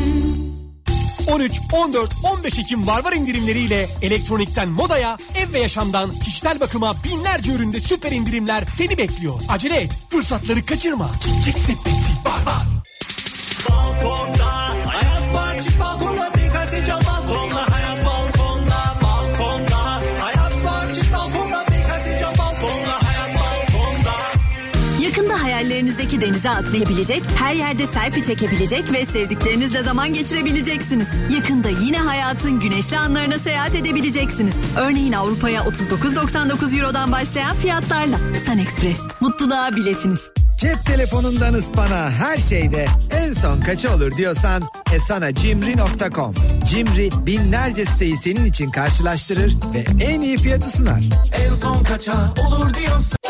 13, 1.34 1.60
14, 1.72 2.10
15 2.22 2.58
Ekim 2.58 2.86
Varvar 2.86 3.12
indirimleriyle 3.12 3.88
elektronikten 4.02 4.68
modaya, 4.68 5.18
ev 5.34 5.52
ve 5.52 5.58
yaşamdan 5.58 6.10
kişisel 6.10 6.60
bakıma 6.60 6.94
binlerce 7.04 7.52
üründe 7.52 7.80
süper 7.80 8.12
indirimler 8.12 8.64
seni 8.74 8.98
bekliyor. 8.98 9.34
Acele 9.48 9.76
et, 9.76 9.92
fırsatları 10.10 10.66
kaçırma. 10.66 11.10
Çek 11.44 11.58
sepeti, 11.58 12.12
Varvar. 12.24 12.66
Balkonda 13.70 14.52
hayat 14.86 15.34
var 15.34 15.60
çık 15.60 15.80
balkona 15.80 16.41
hayallerinizdeki 25.62 26.20
denize 26.20 26.50
atlayabilecek, 26.50 27.22
her 27.38 27.54
yerde 27.54 27.86
selfie 27.86 28.22
çekebilecek 28.22 28.92
ve 28.92 29.06
sevdiklerinizle 29.06 29.82
zaman 29.82 30.12
geçirebileceksiniz. 30.12 31.08
Yakında 31.34 31.68
yine 31.68 31.98
hayatın 31.98 32.60
güneşli 32.60 32.98
anlarına 32.98 33.38
seyahat 33.38 33.74
edebileceksiniz. 33.74 34.54
Örneğin 34.76 35.12
Avrupa'ya 35.12 35.62
39.99 35.62 36.78
Euro'dan 36.78 37.12
başlayan 37.12 37.56
fiyatlarla. 37.56 38.16
Sun 38.46 38.58
Express. 38.58 39.00
Mutluluğa 39.20 39.72
biletiniz. 39.76 40.20
Cep 40.58 40.76
telefonundan 40.86 41.54
ıspana 41.54 42.10
her 42.10 42.36
şeyde 42.36 42.86
en 43.10 43.32
son 43.32 43.60
kaça 43.60 43.96
olur 43.96 44.16
diyorsan 44.16 44.62
e 44.94 44.98
sana 44.98 45.34
cimri.com. 45.34 46.34
Cimri 46.64 47.10
binlerce 47.26 47.84
siteyi 47.84 48.16
senin 48.16 48.44
için 48.44 48.70
karşılaştırır 48.70 49.56
ve 49.74 50.04
en 50.04 50.20
iyi 50.20 50.38
fiyatı 50.38 50.70
sunar. 50.70 51.02
En 51.32 51.52
son 51.52 51.82
kaça 51.82 52.34
olur 52.48 52.74
diyorsun 52.74 53.22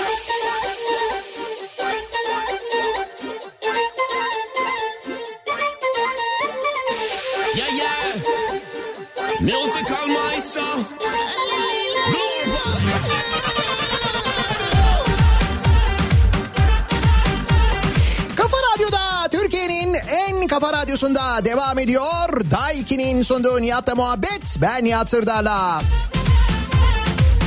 Kafa 18.37 18.57
Radyo'da 18.75 19.29
Türkiye'nin 19.31 19.95
en 19.95 20.47
kafa 20.47 20.73
radyosunda 20.73 21.45
devam 21.45 21.79
ediyor. 21.79 22.51
Daiki'nin 22.51 23.23
sunduğu 23.23 23.63
Nihat'la 23.63 23.95
muhabbet. 23.95 24.57
Ben 24.61 24.85
Nihat 24.85 25.11
Sırdar'la. 25.11 25.83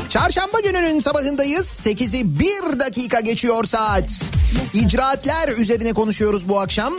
Çarşamba 0.09 0.59
gününün 0.59 0.99
sabahındayız. 0.99 1.67
8'i 1.67 2.39
1 2.39 2.79
dakika 2.79 3.19
geçiyor 3.19 3.63
saat. 3.63 4.11
İcraatler 4.73 5.49
üzerine 5.49 5.93
konuşuyoruz 5.93 6.49
bu 6.49 6.59
akşam. 6.59 6.93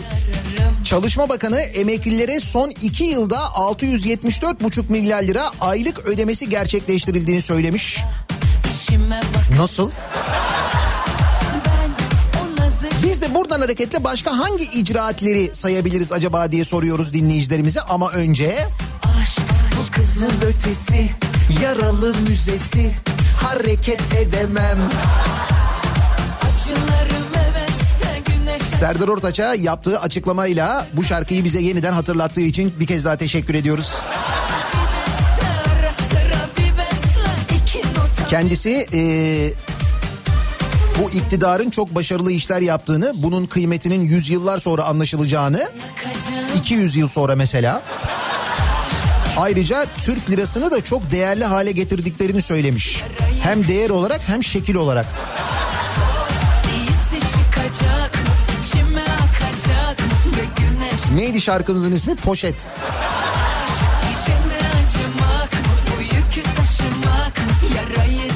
Çalışma 0.87 1.29
Bakanı 1.29 1.61
emeklilere 1.61 2.41
son 2.41 2.71
2 2.71 3.05
yılda 3.05 3.37
674,5 3.37 4.83
milyar 4.89 5.23
lira 5.23 5.51
aylık 5.61 5.99
ödemesi 5.99 6.49
gerçekleştirildiğini 6.49 7.43
söylemiş. 7.43 7.99
Nasıl? 9.59 9.91
Biz 13.03 13.23
de 13.23 13.35
buradan 13.35 13.61
hareketle 13.61 14.05
başka 14.05 14.39
hangi 14.39 14.65
icraatleri 14.65 15.55
sayabiliriz 15.55 16.13
acaba 16.13 16.53
diye 16.53 16.65
soruyoruz 16.65 17.13
dinleyicilerimize 17.13 17.81
ama 17.81 18.11
önce... 18.11 18.55
Bu 19.79 19.93
kızın 19.93 20.35
ötesi, 20.43 21.11
yaralı 21.63 22.15
müzesi, 22.29 22.95
hareket 23.43 24.15
edemem. 24.15 24.79
Serdar 28.81 29.09
Ortaç'a 29.09 29.55
yaptığı 29.55 30.01
açıklamayla 30.01 30.87
bu 30.93 31.05
şarkıyı 31.05 31.45
bize 31.45 31.61
yeniden 31.61 31.93
hatırlattığı 31.93 32.41
için 32.41 32.75
bir 32.81 32.87
kez 32.87 33.05
daha 33.05 33.17
teşekkür 33.17 33.55
ediyoruz. 33.55 33.95
Kendisi 38.31 38.87
eee, 38.93 39.53
bu 41.03 41.11
iktidarın 41.11 41.71
çok 41.71 41.95
başarılı 41.95 42.33
işler 42.33 42.61
yaptığını, 42.61 43.13
bunun 43.17 43.47
kıymetinin 43.47 44.05
yüzyıllar 44.05 44.59
sonra 44.59 44.85
anlaşılacağını, 44.85 45.71
200 46.57 46.97
yıl 46.97 47.09
sonra 47.09 47.37
mesela. 47.37 47.83
Ayrıca 49.37 49.87
Türk 49.99 50.31
lirasını 50.31 50.71
da 50.71 50.85
çok 50.85 51.11
değerli 51.11 51.45
hale 51.45 51.73
getirdiklerini 51.73 52.43
söylemiş. 52.43 53.03
Hem 53.43 53.69
değer 53.69 53.91
olarak 53.91 54.21
hem 54.27 54.45
şekil 54.45 54.75
olarak. 54.75 55.07
Neydi 61.17 61.41
şarkımızın 61.41 61.93
ismi? 61.93 62.17
Poşet. 62.17 62.67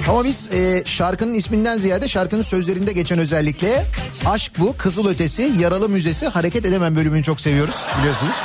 Ama 0.08 0.24
biz 0.24 0.52
e, 0.52 0.82
şarkının 0.86 1.34
isminden 1.34 1.76
ziyade 1.78 2.08
şarkının 2.08 2.42
sözlerinde 2.42 2.92
geçen 2.92 3.18
özellikle 3.18 3.86
aşk 4.26 4.52
bu, 4.58 4.76
kızıl 4.76 5.08
ötesi, 5.08 5.52
yaralı 5.58 5.88
müzesi, 5.88 6.26
hareket 6.26 6.66
edemem 6.66 6.96
bölümünü 6.96 7.22
çok 7.22 7.40
seviyoruz 7.40 7.74
biliyorsunuz. 7.98 8.36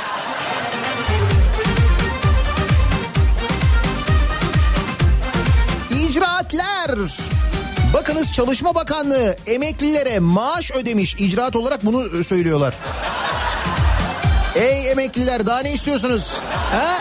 İcraatler. 6.08 6.90
Bakınız 7.94 8.32
Çalışma 8.32 8.74
Bakanlığı 8.74 9.36
emeklilere 9.46 10.18
maaş 10.18 10.70
ödemiş. 10.70 11.14
İcraat 11.14 11.56
olarak 11.56 11.86
bunu 11.86 12.24
söylüyorlar. 12.24 12.74
Ey 14.56 14.90
emekliler 14.90 15.46
daha 15.46 15.60
ne 15.60 15.72
istiyorsunuz? 15.72 16.32
Ha? 16.72 16.98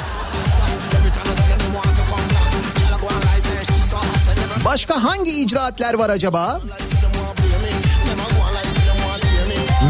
Başka 4.65 5.03
hangi 5.03 5.31
icraatler 5.31 5.93
var 5.93 6.09
acaba? 6.09 6.61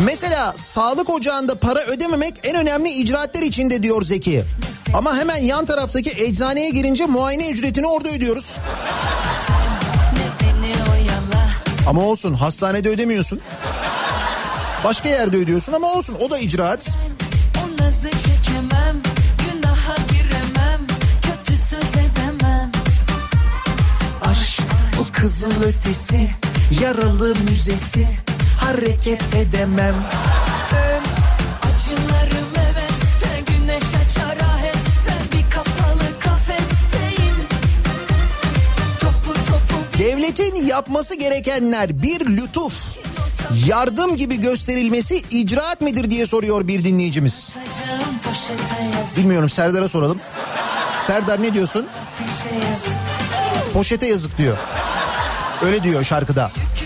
Mesela 0.05 0.53
sağlık 0.55 1.09
ocağında 1.09 1.59
para 1.59 1.79
ödememek 1.79 2.33
en 2.43 2.55
önemli 2.55 2.89
icraatler 2.89 3.41
içinde 3.41 3.83
diyor 3.83 4.01
Zeki. 4.01 4.43
Ama 4.93 5.17
hemen 5.17 5.37
yan 5.37 5.65
taraftaki 5.65 6.11
eczaneye 6.11 6.69
girince 6.69 7.05
muayene 7.05 7.49
ücretini 7.49 7.87
orada 7.87 8.09
ödüyoruz. 8.09 8.57
Ama 11.87 12.01
olsun 12.01 12.33
hastanede 12.33 12.89
ödemiyorsun. 12.89 13.39
Başka 14.83 15.09
yerde 15.09 15.37
ödüyorsun 15.37 15.73
ama 15.73 15.87
olsun 15.87 16.17
o 16.21 16.31
da 16.31 16.39
icraat. 16.39 16.89
O 16.89 17.24
nazı 17.85 18.09
çekemem. 18.11 18.95
Günaha 19.39 19.97
giremem. 20.11 20.81
Kötü 21.21 21.57
söz 21.57 21.89
edemem. 21.89 22.71
Aşk 24.21 24.61
bu 24.97 25.11
kızıl 25.11 25.63
ötesi, 25.63 26.29
yaralı 26.81 27.35
müzesi, 27.49 28.07
hareket 28.59 29.35
edemem. 29.35 29.95
Acılarım 31.61 32.49
heveste 32.55 33.51
Güneş 33.53 33.83
açar 33.83 34.37
aheste. 34.37 35.13
Bir 35.33 35.51
kapalı 35.51 36.19
kafesteyim. 36.19 37.35
Topu 38.99 39.33
topu 39.33 39.99
Devletin 39.99 40.55
yapması 40.55 41.15
gerekenler 41.15 42.01
bir 42.01 42.25
lütuf, 42.25 42.73
yardım 43.67 44.15
gibi 44.15 44.41
gösterilmesi 44.41 45.23
icraat 45.31 45.81
midir 45.81 46.09
diye 46.09 46.25
soruyor 46.25 46.67
bir 46.67 46.83
dinleyicimiz. 46.83 47.55
Bilmiyorum 49.17 49.49
Serdar'a 49.49 49.89
soralım. 49.89 50.19
Serdar 50.97 51.41
ne 51.41 51.53
diyorsun? 51.53 51.87
Poşete 53.73 54.07
yazık 54.07 54.37
diyor. 54.37 54.57
Öyle 55.65 55.83
diyor 55.83 56.03
şarkıda. 56.03 56.51
Yükü 56.55 56.84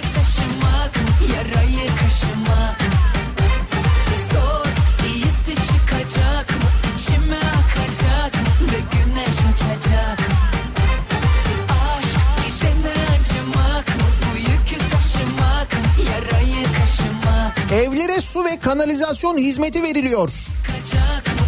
Evlere 17.74 18.22
su 18.22 18.46
ve 18.46 18.60
kanalizasyon 18.60 19.38
hizmeti 19.38 19.84
veriliyor. 19.84 20.30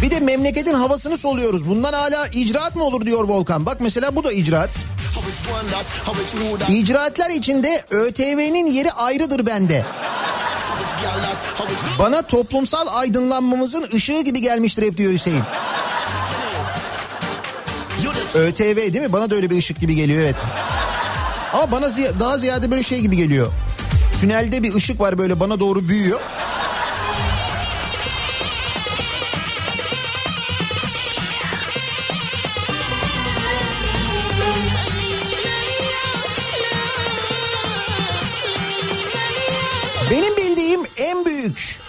Bir 0.02 0.10
de 0.10 0.20
memleketin 0.20 0.74
havasını 0.74 1.18
soluyoruz. 1.18 1.68
Bundan 1.68 1.92
hala 1.92 2.26
icraat 2.26 2.76
mı 2.76 2.84
olur 2.84 3.06
diyor 3.06 3.24
Volkan. 3.24 3.66
Bak 3.66 3.76
mesela 3.80 4.16
bu 4.16 4.24
da 4.24 4.32
icraat. 4.32 4.76
İcraatler 6.68 7.30
içinde 7.30 7.84
ÖTV'nin 7.90 8.66
yeri 8.66 8.92
ayrıdır 8.92 9.46
bende. 9.46 9.84
Bana 11.98 12.22
toplumsal 12.22 12.86
aydınlanmamızın 12.90 13.88
ışığı 13.94 14.20
gibi 14.22 14.40
gelmiştir 14.40 14.82
hep 14.82 14.96
diyor 14.96 15.12
Hüseyin. 15.12 15.42
ÖTV 18.34 18.76
değil 18.76 19.00
mi? 19.00 19.12
Bana 19.12 19.30
da 19.30 19.34
öyle 19.34 19.50
bir 19.50 19.58
ışık 19.58 19.80
gibi 19.80 19.94
geliyor 19.94 20.22
evet. 20.22 20.36
Ama 21.52 21.70
bana 21.72 21.86
ziy- 21.86 22.20
daha 22.20 22.38
ziyade 22.38 22.70
böyle 22.70 22.82
şey 22.82 23.00
gibi 23.00 23.16
geliyor. 23.16 23.52
Tünelde 24.22 24.62
bir 24.62 24.74
ışık 24.74 25.00
var 25.00 25.18
böyle 25.18 25.40
bana 25.40 25.60
doğru 25.60 25.88
büyüyor. 25.88 26.20
Benim 40.10 40.36
bildiğim 40.36 40.80
en 40.96 41.24
büyük 41.24 41.80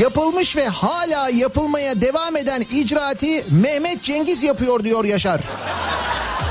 yapılmış 0.00 0.56
ve 0.56 0.68
hala 0.68 1.28
yapılmaya 1.28 2.00
devam 2.00 2.36
eden 2.36 2.66
icraati 2.70 3.44
Mehmet 3.50 4.02
Cengiz 4.02 4.42
yapıyor 4.42 4.84
diyor 4.84 5.04
Yaşar. 5.04 5.40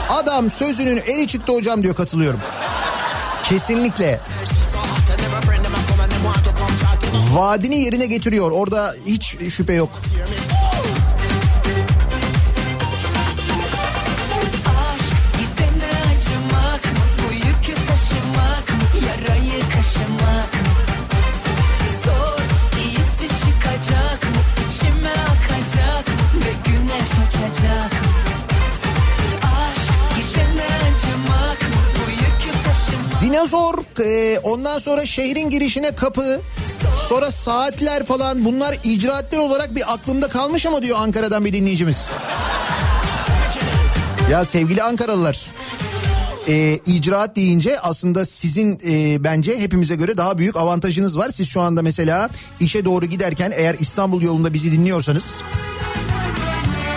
Adam 0.09 0.51
sözünün 0.51 0.97
eri 0.97 1.27
çıktı 1.27 1.53
hocam 1.53 1.83
diyor 1.83 1.95
katılıyorum. 1.95 2.39
Kesinlikle. 3.49 4.19
Kesinlikle. 4.39 4.60
Vaadini 7.31 7.79
yerine 7.79 8.05
getiriyor. 8.05 8.51
Orada 8.51 8.95
hiç 9.05 9.37
şüphe 9.49 9.73
yok. 9.73 9.89
Dinozor 33.21 33.73
e, 34.05 34.39
ondan 34.39 34.79
sonra 34.79 35.05
şehrin 35.05 35.49
girişine 35.49 35.91
kapı 35.95 36.41
sonra 37.01 37.31
saatler 37.31 38.05
falan 38.05 38.45
bunlar 38.45 38.77
icraatler 38.83 39.37
olarak 39.37 39.75
bir 39.75 39.93
aklımda 39.93 40.27
kalmış 40.27 40.65
ama 40.65 40.81
diyor 40.81 40.97
Ankara'dan 40.99 41.45
bir 41.45 41.53
dinleyicimiz. 41.53 42.07
Ya 44.31 44.45
sevgili 44.45 44.83
Ankaralılar 44.83 45.47
e, 46.47 46.79
icraat 46.85 47.35
deyince 47.35 47.79
aslında 47.79 48.25
sizin 48.25 48.79
e, 48.87 49.23
bence 49.23 49.59
hepimize 49.59 49.95
göre 49.95 50.17
daha 50.17 50.37
büyük 50.37 50.57
avantajınız 50.57 51.17
var. 51.17 51.29
Siz 51.29 51.47
şu 51.47 51.61
anda 51.61 51.81
mesela 51.81 52.29
işe 52.59 52.85
doğru 52.85 53.05
giderken 53.05 53.51
eğer 53.55 53.75
İstanbul 53.79 54.21
yolunda 54.21 54.53
bizi 54.53 54.71
dinliyorsanız 54.71 55.41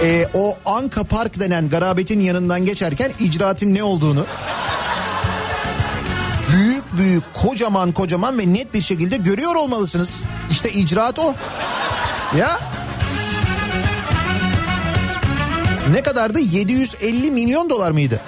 e, 0.05 0.27
o 0.35 0.57
Anka 0.67 1.05
Park 1.05 1.41
denen 1.41 1.69
garabetin 1.69 2.21
yanından 2.21 2.65
geçerken 2.65 3.13
icraatın 3.21 3.75
ne 3.75 3.83
olduğunu 3.83 4.27
büyük 6.99 7.25
kocaman 7.35 7.93
kocaman 7.93 8.39
ve 8.39 8.53
net 8.53 8.75
bir 8.75 8.83
şekilde 8.83 9.17
görüyor 9.17 9.55
olmalısınız. 9.55 10.21
İşte 10.51 10.73
icraat 10.73 11.19
o. 11.19 11.35
Ya. 12.39 12.61
Ne 15.91 16.03
kadardı? 16.03 16.41
750 16.41 17.31
milyon 17.31 17.71
dolar 17.71 17.91
mıydı? 17.91 18.21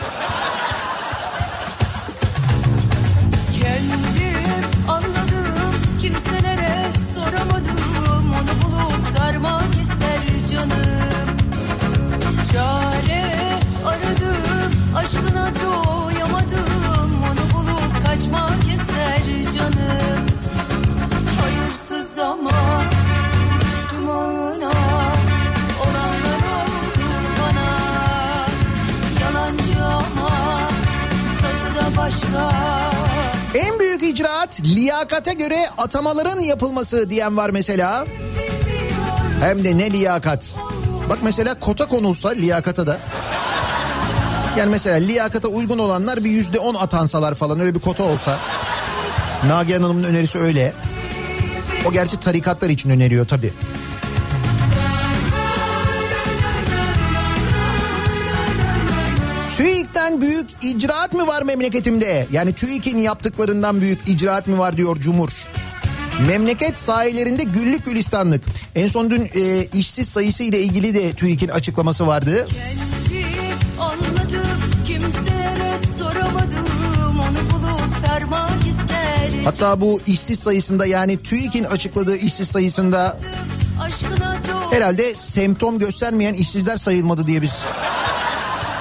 En 33.55 33.81
büyük 33.81 34.03
icraat 34.03 34.61
liyakate 34.65 35.33
göre 35.33 35.69
atamaların 35.79 36.41
yapılması 36.41 37.11
diyen 37.11 37.37
var 37.37 37.51
mesela. 37.51 38.07
Hem 39.41 39.65
de 39.65 39.79
ne 39.79 39.91
liyakat. 39.91 40.59
Bak 41.09 41.19
mesela 41.23 41.55
kota 41.61 41.87
konulsa 41.87 42.29
liyakata 42.29 42.87
da. 42.87 42.99
Yani 44.59 44.71
mesela 44.71 44.97
liyakata 44.97 45.49
uygun 45.49 45.79
olanlar 45.79 46.25
bir 46.25 46.31
yüzde 46.31 46.59
on 46.59 46.75
atansalar 46.75 47.35
falan 47.35 47.61
öyle 47.61 47.75
bir 47.75 47.81
kota 47.81 48.03
olsa. 48.03 48.39
Nagihan 49.47 49.83
Hanım'ın 49.83 50.05
önerisi 50.05 50.39
öyle. 50.39 50.73
O 51.89 51.93
gerçi 51.93 52.17
tarikatlar 52.17 52.71
için 52.71 52.91
öneriyor 52.91 53.29
tabii. 53.29 53.53
Büyük 60.21 60.47
icraat 60.63 61.13
mı 61.13 61.27
var 61.27 61.43
memleketimde? 61.43 62.27
Yani 62.33 62.53
TÜİK'in 62.53 62.99
yaptıklarından 62.99 63.81
büyük 63.81 64.09
icraat 64.09 64.47
mı 64.47 64.59
var 64.59 64.77
diyor 64.77 64.97
Cumhur. 64.97 65.31
Memleket 66.27 66.79
sahilerinde 66.79 67.45
güllük 67.45 67.85
gülistanlık. 67.85 68.45
En 68.75 68.89
son 68.89 69.11
dün 69.11 69.31
e, 69.35 69.65
işsiz 69.65 70.09
sayısı 70.09 70.43
ile 70.43 70.61
ilgili 70.61 70.95
de 70.95 71.13
TÜİK'in 71.13 71.49
açıklaması 71.49 72.07
vardı. 72.07 72.47
Anladım 73.81 74.47
kimselere 74.87 75.79
soramadım 75.99 76.67
onu 77.19 77.51
bulup 77.53 78.07
sarmak 78.07 78.61
ister 78.69 79.45
Hatta 79.45 79.81
bu 79.81 80.01
işsiz 80.07 80.39
sayısında 80.39 80.87
yani 80.87 81.23
TÜİK'in 81.23 81.65
açıkladığı 81.65 82.17
işsiz 82.17 82.49
sayısında 82.49 83.19
herhalde 84.71 85.15
semptom 85.15 85.79
göstermeyen 85.79 86.35
işsizler 86.35 86.77
sayılmadı 86.77 87.27
diye 87.27 87.43
biz 87.43 87.65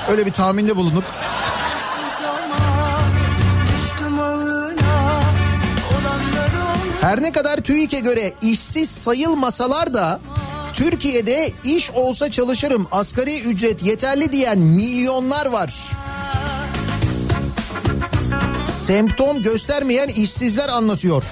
öyle 0.09 0.25
bir 0.25 0.31
tahminde 0.31 0.75
bulunup 0.75 1.03
Her 7.01 7.21
ne 7.21 7.31
kadar 7.31 7.57
TÜİK'e 7.57 7.99
göre 7.99 8.33
işsiz 8.41 8.89
sayılmasalar 8.89 9.93
da 9.93 10.19
Türkiye'de 10.73 11.51
iş 11.63 11.91
olsa 11.91 12.31
çalışırım 12.31 12.87
asgari 12.91 13.41
ücret 13.41 13.83
yeterli 13.83 14.31
diyen 14.31 14.59
milyonlar 14.59 15.45
var. 15.45 15.73
Semptom 18.61 19.43
göstermeyen 19.43 20.07
işsizler 20.07 20.69
anlatıyor. 20.69 21.23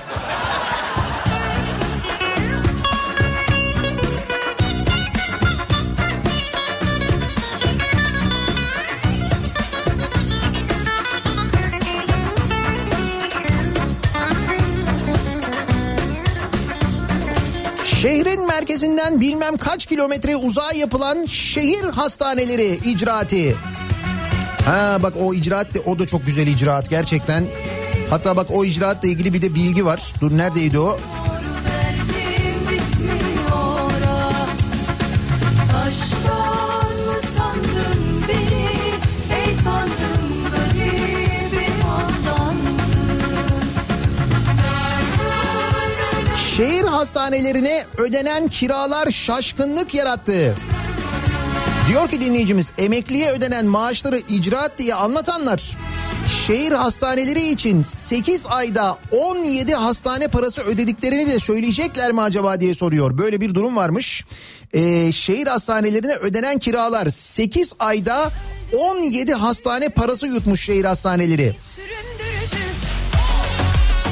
Şehrin 18.04 18.48
merkezinden 18.48 19.22
bilmem 19.22 19.58
kaç 19.58 19.86
kilometre 19.86 20.36
uzağa 20.36 20.74
yapılan 20.74 21.26
şehir 21.26 21.84
hastaneleri 21.84 22.80
icraati. 22.84 23.56
Ha 24.66 24.98
bak 25.04 25.14
o 25.20 25.34
icraat 25.34 25.74
de 25.74 25.80
o 25.80 26.00
da 26.00 26.08
çok 26.08 26.26
güzel 26.26 26.48
icraat 26.48 26.90
gerçekten. 26.90 27.44
Hatta 28.10 28.36
bak 28.36 28.48
o 28.50 28.66
icraatla 28.66 29.08
ilgili 29.08 29.34
bir 29.34 29.42
de 29.42 29.56
bilgi 29.56 29.86
var. 29.86 30.14
Dur 30.22 30.38
neredeydi 30.38 30.80
o? 30.80 31.00
Hastanelerine 47.04 47.86
ödenen 47.98 48.48
kiralar 48.48 49.12
şaşkınlık 49.12 49.94
yarattı. 49.94 50.56
Diyor 51.90 52.10
ki 52.10 52.22
dinleyicimiz 52.22 52.72
emekliye 52.78 53.32
ödenen 53.32 53.66
maaşları 53.66 54.18
icraat 54.18 54.78
diye 54.78 54.96
anlatanlar 54.96 55.78
şehir 56.48 56.72
hastaneleri 56.72 57.50
için 57.50 57.84
8 57.84 58.46
ayda 58.48 58.98
17 59.12 59.76
hastane 59.76 60.28
parası 60.28 60.62
ödediklerini 60.62 61.28
de 61.28 61.40
söyleyecekler 61.40 62.12
mi 62.12 62.22
acaba 62.22 62.60
diye 62.60 62.76
soruyor. 62.76 63.18
Böyle 63.18 63.42
bir 63.42 63.56
durum 63.56 63.76
varmış. 63.76 64.26
Ee, 64.74 65.12
şehir 65.12 65.48
hastanelerine 65.48 66.16
ödenen 66.16 66.60
kiralar 66.60 67.10
8 67.10 67.74
ayda 67.80 68.32
17 68.74 69.34
hastane 69.34 69.90
parası 69.90 70.28
yutmuş 70.28 70.66
şehir 70.66 70.86
hastaneleri. 70.86 71.56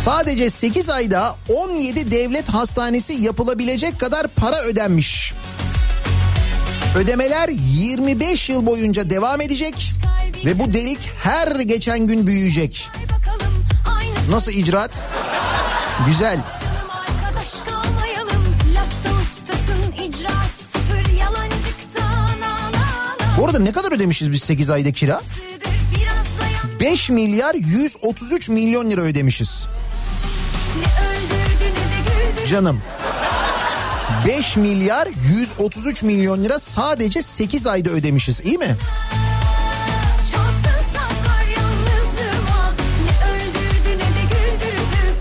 Sadece 0.05 0.49
8 0.49 0.89
ayda 0.89 1.35
17 1.49 2.11
devlet 2.11 2.49
hastanesi 2.49 3.13
yapılabilecek 3.13 3.99
kadar 3.99 4.27
para 4.27 4.61
ödenmiş. 4.61 5.33
Ödemeler 6.95 7.49
25 7.49 8.49
yıl 8.49 8.65
boyunca 8.65 9.09
devam 9.09 9.41
edecek 9.41 9.91
ve 10.45 10.59
bu 10.59 10.73
delik 10.73 10.99
her 11.23 11.59
geçen 11.59 12.07
gün 12.07 12.27
büyüyecek. 12.27 12.89
Nasıl 14.29 14.51
icraat? 14.51 14.99
Güzel. 16.07 16.39
Bu 23.37 23.45
arada 23.45 23.59
ne 23.59 23.71
kadar 23.71 23.91
ödemişiz 23.91 24.31
biz 24.31 24.43
8 24.43 24.69
ayda 24.69 24.91
kira? 24.91 25.21
5 26.79 27.09
milyar 27.09 27.55
133 27.55 28.49
milyon 28.49 28.89
lira 28.89 29.01
ödemişiz. 29.01 29.67
Canım. 32.51 32.81
5 34.27 34.57
milyar 34.57 35.07
133 35.37 36.03
milyon 36.03 36.43
lira 36.43 36.59
sadece 36.59 37.21
8 37.21 37.67
ayda 37.67 37.89
ödemişiz 37.89 38.41
iyi 38.45 38.57
mi? 38.57 38.77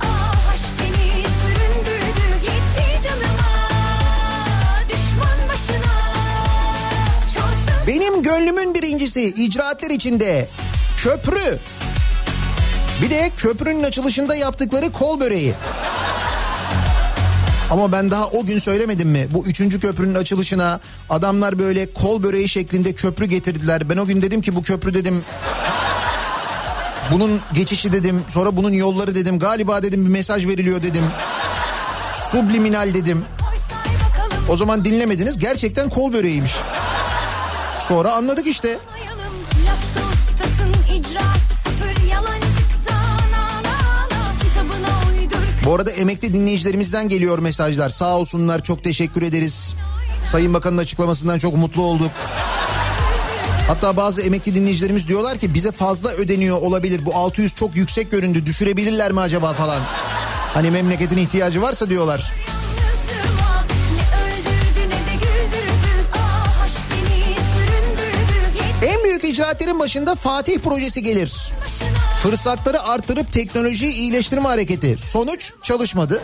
Ah 0.03 0.37
Benim 7.87 8.23
gönlümün 8.23 8.75
birincisi 8.75 9.23
icraatler 9.23 9.91
içinde 9.91 10.49
köprü. 10.97 11.59
Bir 13.03 13.11
de 13.11 13.31
köprünün 13.37 13.83
açılışında 13.83 14.35
yaptıkları 14.35 14.93
kol 14.93 15.21
böreği. 15.21 15.55
Ama 17.71 17.93
ben 17.93 18.11
daha 18.11 18.27
o 18.27 18.47
gün 18.47 18.59
söylemedim 18.59 19.09
mi? 19.09 19.27
Bu 19.31 19.47
üçüncü 19.47 19.81
köprünün 19.81 20.15
açılışına 20.15 20.81
adamlar 21.11 21.59
böyle 21.59 21.93
kol 21.93 22.23
böreği 22.23 22.49
şeklinde 22.49 22.93
köprü 22.93 23.25
getirdiler. 23.27 23.89
Ben 23.89 23.97
o 23.97 24.07
gün 24.07 24.23
dedim 24.23 24.43
ki 24.43 24.57
bu 24.57 24.63
köprü 24.63 24.95
dedim 24.95 25.25
bunun 27.13 27.41
geçişi 27.53 27.93
dedim. 27.93 28.23
Sonra 28.29 28.57
bunun 28.57 28.73
yolları 28.73 29.15
dedim. 29.15 29.39
Galiba 29.39 29.83
dedim 29.83 30.05
bir 30.05 30.11
mesaj 30.11 30.47
veriliyor 30.47 30.83
dedim. 30.83 31.05
Subliminal 32.31 32.95
dedim. 32.95 33.25
O 34.49 34.57
zaman 34.57 34.85
dinlemediniz. 34.85 35.39
Gerçekten 35.39 35.89
kol 35.89 36.13
böreğiymiş. 36.13 36.55
Sonra 37.81 38.13
anladık 38.13 38.47
işte. 38.47 38.79
Bu 45.65 45.75
arada 45.75 45.91
emekli 45.91 46.35
dinleyicilerimizden 46.35 47.09
geliyor 47.09 47.39
mesajlar. 47.39 47.89
Sağ 47.89 48.17
olsunlar 48.17 48.63
çok 48.63 48.85
teşekkür 48.85 49.23
ederiz. 49.23 49.75
Sayın 50.25 50.55
Bakan'ın 50.55 50.79
açıklamasından 50.79 51.39
çok 51.39 51.57
mutlu 51.57 51.83
olduk. 51.83 52.11
Hatta 53.67 53.97
bazı 53.97 54.23
emekli 54.23 54.55
dinleyicilerimiz 54.55 55.09
diyorlar 55.09 55.39
ki 55.39 55.55
bize 55.55 55.73
fazla 55.73 56.11
ödeniyor 56.11 56.63
olabilir. 56.63 57.07
Bu 57.07 57.15
600 57.15 57.55
çok 57.55 57.77
yüksek 57.77 58.11
göründü. 58.11 58.47
Düşürebilirler 58.47 59.13
mi 59.13 59.21
acaba 59.21 59.53
falan. 59.53 59.81
Hani 60.55 60.71
memleketin 60.71 61.19
ihtiyacı 61.19 61.63
varsa 61.63 61.91
diyorlar. 61.91 62.33
En 68.87 69.05
büyük 69.05 69.25
icraatlerin 69.25 69.79
başında 69.79 70.15
Fatih 70.15 70.59
projesi 70.59 71.03
gelir. 71.03 71.53
Fırsatları 72.23 72.83
artırıp 72.83 73.33
teknolojiyi 73.33 73.93
iyileştirme 73.93 74.49
hareketi. 74.49 74.97
Sonuç 74.99 75.53
çalışmadı. 75.63 76.23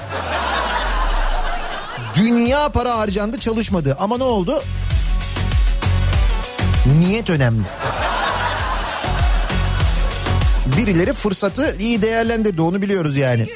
Dünya 2.17 2.69
para 2.69 2.99
harcandı 2.99 3.41
çalışmadı. 3.41 3.97
Ama 4.01 4.17
ne 4.17 4.25
oldu? 4.25 4.63
Niyet 6.99 7.31
önemli. 7.31 7.63
Birileri 10.77 11.13
fırsatı 11.13 11.77
iyi 11.81 12.03
değerlendirdi 12.03 12.63
onu 12.63 12.83
biliyoruz 12.83 13.17
yani. 13.17 13.47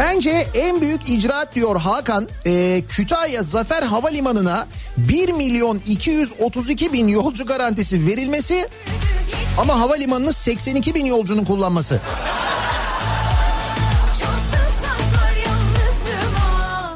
Bence 0.00 0.46
en 0.54 0.80
büyük 0.80 1.08
icraat 1.08 1.54
diyor 1.54 1.80
Hakan 1.80 2.28
e, 2.46 2.82
Kütahya 2.88 3.42
Zafer 3.42 3.82
Havalimanı'na 3.82 4.66
1 4.96 5.28
milyon 5.32 5.80
232 5.86 6.92
bin 6.92 7.08
yolcu 7.08 7.46
garantisi 7.46 8.06
verilmesi 8.06 8.68
ama 9.58 9.80
havalimanını 9.80 10.32
82 10.32 10.94
bin 10.94 11.04
yolcunun 11.04 11.44
kullanması. 11.44 12.00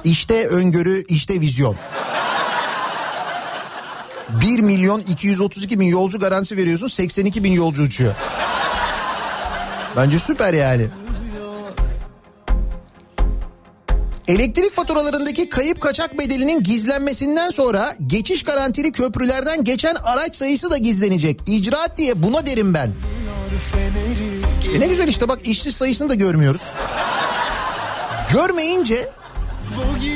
İşte 0.04 0.46
öngörü 0.46 1.04
işte 1.08 1.40
vizyon. 1.40 1.76
1 4.40 4.60
milyon 4.60 5.00
232 5.00 5.80
bin 5.80 5.86
yolcu 5.86 6.18
garantisi 6.18 6.56
veriyorsun 6.56 6.88
82 6.88 7.44
bin 7.44 7.52
yolcu 7.52 7.82
uçuyor. 7.82 8.14
Bence 9.96 10.18
süper 10.18 10.54
yani. 10.54 10.86
Elektrik 14.28 14.72
faturalarındaki 14.74 15.48
kayıp 15.48 15.80
kaçak 15.80 16.18
bedelinin 16.18 16.62
gizlenmesinden 16.62 17.50
sonra 17.50 17.96
geçiş 18.06 18.42
garantili 18.42 18.92
köprülerden 18.92 19.64
geçen 19.64 19.94
araç 19.94 20.36
sayısı 20.36 20.70
da 20.70 20.76
gizlenecek. 20.76 21.40
İcraat 21.46 21.98
diye 21.98 22.22
buna 22.22 22.46
derim 22.46 22.74
ben. 22.74 22.90
E 24.76 24.80
ne 24.80 24.86
güzel 24.86 25.08
işte 25.08 25.28
bak 25.28 25.38
işsiz 25.44 25.76
sayısını 25.76 26.08
da 26.08 26.14
görmüyoruz. 26.14 26.72
Görmeyince 28.32 29.08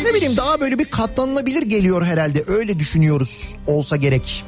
ne 0.05 0.15
bileyim 0.15 0.37
daha 0.37 0.61
böyle 0.61 0.79
bir 0.79 0.85
katlanılabilir 0.85 1.63
geliyor 1.63 2.05
herhalde. 2.05 2.45
Öyle 2.47 2.79
düşünüyoruz 2.79 3.55
olsa 3.67 3.97
gerek. 3.97 4.45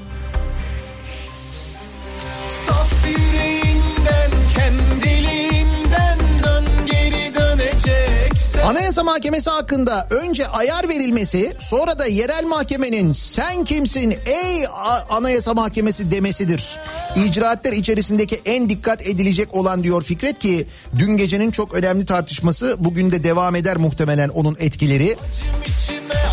Anayasa 8.71 9.03
Mahkemesi 9.05 9.51
hakkında 9.51 10.07
önce 10.11 10.49
ayar 10.49 10.89
verilmesi 10.89 11.57
sonra 11.59 11.99
da 11.99 12.07
yerel 12.07 12.45
mahkemenin 12.45 13.13
sen 13.13 13.65
kimsin 13.65 14.19
ey 14.27 14.67
Anayasa 15.11 15.55
Mahkemesi 15.55 16.11
demesidir. 16.11 16.79
İcraatler 17.17 17.73
içerisindeki 17.73 18.41
en 18.45 18.69
dikkat 18.69 19.03
edilecek 19.03 19.55
olan 19.55 19.83
diyor 19.85 20.03
Fikret 20.03 20.39
ki 20.39 20.67
dün 20.97 21.17
gecenin 21.17 21.51
çok 21.51 21.75
önemli 21.75 22.07
tartışması 22.07 22.77
bugün 22.79 23.13
de 23.13 23.25
devam 23.25 23.57
eder 23.57 23.77
muhtemelen 23.77 24.29
onun 24.29 24.57
etkileri. 24.61 25.17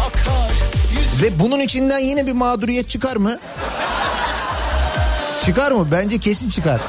akar 0.08 0.52
Ve 1.22 1.40
bunun 1.40 1.60
içinden 1.60 2.00
yine 2.00 2.28
bir 2.28 2.34
mağduriyet 2.34 2.90
çıkar 2.90 3.16
mı? 3.16 3.40
Çıkar 5.46 5.72
mı? 5.72 5.88
Bence 5.92 6.18
kesin 6.18 6.50
çıkar. 6.50 6.82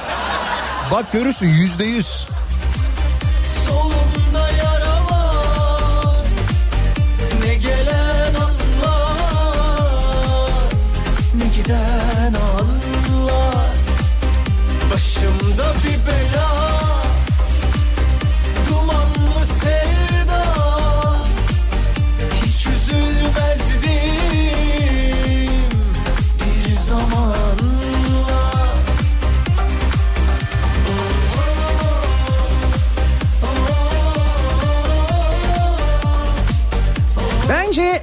Bak 0.93 1.13
görürsün 1.13 1.49
yüzde 1.49 1.85
yüz. 1.85 2.29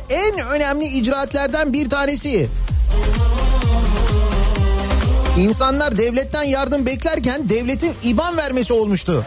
En 0.10 0.40
önemli 0.56 0.86
icraatlerden 0.86 1.74
bir 1.74 1.90
tanesi. 1.90 2.50
İnsanlar 5.38 5.98
devletten 5.98 6.44
yardım 6.44 6.86
beklerken 6.86 7.50
devletin 7.50 7.94
IBAN 8.04 8.38
vermesi 8.38 8.74
olmuştu. 8.74 9.26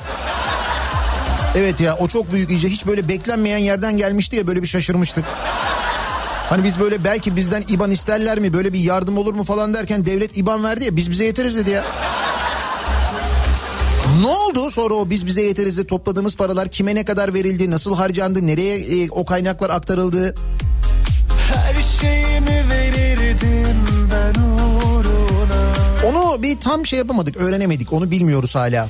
Evet 1.57 1.81
ya 1.81 1.97
o 1.97 2.09
çok 2.09 2.33
büyük 2.33 2.51
iyice 2.51 2.69
hiç 2.69 2.87
böyle 2.87 3.09
beklenmeyen 3.09 3.59
yerden 3.59 3.97
gelmişti 3.97 4.37
ya 4.37 4.47
böyle 4.47 4.63
bir 4.63 4.67
şaşırmıştık. 4.67 5.25
Hani 6.49 6.65
biz 6.65 6.81
böyle 6.81 7.05
belki 7.05 7.37
bizden 7.37 7.65
IBAN 7.69 7.91
isterler 7.91 8.39
mi 8.39 8.53
böyle 8.53 8.73
bir 8.73 8.79
yardım 8.79 9.19
olur 9.19 9.35
mu 9.35 9.45
falan 9.45 9.75
derken 9.75 10.07
devlet 10.07 10.39
IBAN 10.39 10.65
verdi 10.65 10.85
ya 10.85 10.97
biz 10.97 11.11
bize 11.11 11.25
yeteriz 11.25 11.57
dedi 11.57 11.71
ya. 11.71 11.85
Ne 14.21 14.27
oldu 14.27 14.71
sonra 14.71 14.95
o 14.95 15.11
biz 15.11 15.27
bize 15.27 15.43
yeteriz 15.43 15.79
de 15.79 15.87
topladığımız 15.87 16.37
paralar 16.37 16.69
kime 16.69 16.95
ne 16.95 17.05
kadar 17.05 17.35
verildi, 17.35 17.71
nasıl 17.71 17.97
harcandı, 17.97 18.47
nereye 18.47 18.79
e, 18.79 19.11
o 19.11 19.25
kaynaklar 19.25 19.71
aktarıldı? 19.71 20.35
Şeyimi 22.01 22.69
verirdim 22.71 23.87
ben 24.13 24.41
uğruna 24.43 25.73
Onu 26.07 26.43
bir 26.43 26.61
tam 26.61 26.87
şey 26.87 26.99
yapamadık, 26.99 27.37
öğrenemedik, 27.37 27.93
onu 27.93 28.11
bilmiyoruz 28.11 28.55
hala. 28.55 28.89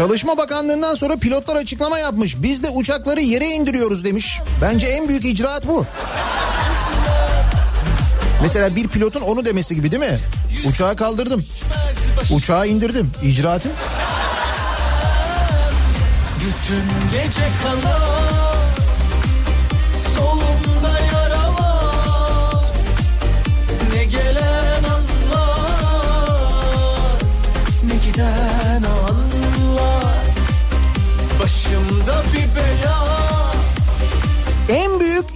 Çalışma 0.00 0.36
Bakanlığı'ndan 0.36 0.94
sonra 0.94 1.16
pilotlar 1.16 1.56
açıklama 1.56 1.98
yapmış. 1.98 2.42
Biz 2.42 2.62
de 2.62 2.70
uçakları 2.70 3.20
yere 3.20 3.48
indiriyoruz 3.48 4.04
demiş. 4.04 4.40
Bence 4.62 4.86
en 4.86 5.08
büyük 5.08 5.24
icraat 5.24 5.68
bu. 5.68 5.86
Mesela 8.42 8.76
bir 8.76 8.88
pilotun 8.88 9.20
onu 9.20 9.44
demesi 9.44 9.74
gibi 9.74 9.90
değil 9.92 10.02
mi? 10.02 10.18
Uçağı 10.64 10.96
kaldırdım. 10.96 11.44
Uçağı 12.30 12.68
indirdim. 12.68 13.10
İcraatım. 13.22 13.72
Bütün 16.36 17.10
gece 17.12 17.40
kanar 17.62 18.09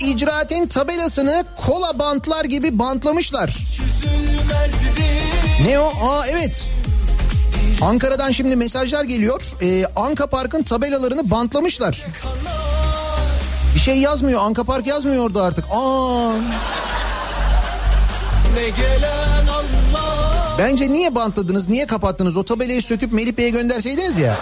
icraatin 0.05 0.67
tabelasını 0.67 1.45
kola 1.67 1.99
bantlar 1.99 2.45
gibi 2.45 2.79
bantlamışlar. 2.79 3.57
Ne 5.67 5.79
o? 5.79 5.93
Aa 6.09 6.27
evet. 6.27 6.69
Ankara'dan 7.83 8.31
şimdi 8.31 8.57
mesajlar 8.57 9.05
geliyor. 9.05 9.43
Ee, 9.63 9.87
Anka 9.97 10.27
Park'ın 10.27 10.63
tabelalarını 10.63 11.31
bantlamışlar. 11.31 12.07
Bir 13.75 13.81
şey 13.81 13.99
yazmıyor. 13.99 14.41
Anka 14.41 14.65
Park 14.65 14.87
yazmıyor 14.87 15.25
orada 15.25 15.43
artık. 15.43 15.65
Aa. 15.73 16.33
Bence 20.59 20.93
niye 20.93 21.15
bantladınız? 21.15 21.69
Niye 21.69 21.87
kapattınız? 21.87 22.37
O 22.37 22.45
tabelayı 22.45 22.83
söküp 22.83 23.13
Melih 23.13 23.37
Bey'e 23.37 23.51
gönderseydiniz 23.51 24.19
ya. 24.19 24.37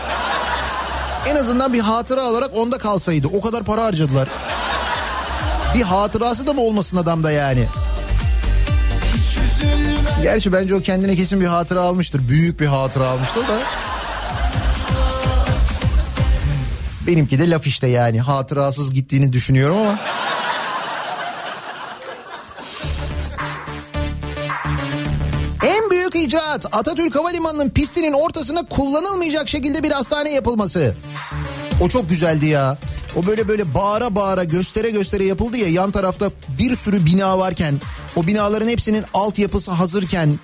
En 1.28 1.36
azından 1.36 1.72
bir 1.72 1.80
hatıra 1.80 2.30
olarak 2.30 2.56
onda 2.56 2.78
kalsaydı. 2.78 3.28
O 3.28 3.40
kadar 3.40 3.64
para 3.64 3.84
harcadılar. 3.84 4.28
Bir 5.74 5.82
hatırası 5.82 6.46
da 6.46 6.52
mı 6.52 6.60
olmasın 6.60 6.96
adamda 6.96 7.30
yani? 7.30 7.66
Gerçi 10.22 10.52
bence 10.52 10.74
o 10.74 10.80
kendine 10.80 11.16
kesin 11.16 11.40
bir 11.40 11.46
hatıra 11.46 11.80
almıştır. 11.80 12.28
Büyük 12.28 12.60
bir 12.60 12.66
hatıra 12.66 13.08
almıştır 13.08 13.48
da. 13.48 13.58
Benimki 17.06 17.38
de 17.38 17.50
laf 17.50 17.66
işte 17.66 17.86
yani. 17.86 18.20
Hatırasız 18.20 18.92
gittiğini 18.92 19.32
düşünüyorum 19.32 19.76
ama. 19.76 19.98
En 25.66 25.90
büyük 25.90 26.16
icraat 26.16 26.66
Atatürk 26.72 27.14
Havalimanı'nın 27.14 27.70
pistinin 27.70 28.12
ortasına 28.12 28.64
kullanılmayacak 28.64 29.48
şekilde 29.48 29.82
bir 29.82 29.90
hastane 29.90 30.30
yapılması. 30.30 30.94
O 31.80 31.88
çok 31.88 32.08
güzeldi 32.08 32.46
ya. 32.46 32.78
O 33.16 33.26
böyle 33.26 33.48
böyle 33.48 33.74
bağıra 33.74 34.14
bağıra 34.14 34.44
göstere 34.44 34.90
göstere 34.90 35.24
yapıldı 35.24 35.56
ya 35.56 35.68
yan 35.68 35.90
tarafta 35.90 36.30
bir 36.58 36.76
sürü 36.76 37.06
bina 37.06 37.38
varken 37.38 37.74
o 38.16 38.26
binaların 38.26 38.68
hepsinin 38.68 39.04
altyapısı 39.14 39.70
hazırken 39.70 40.34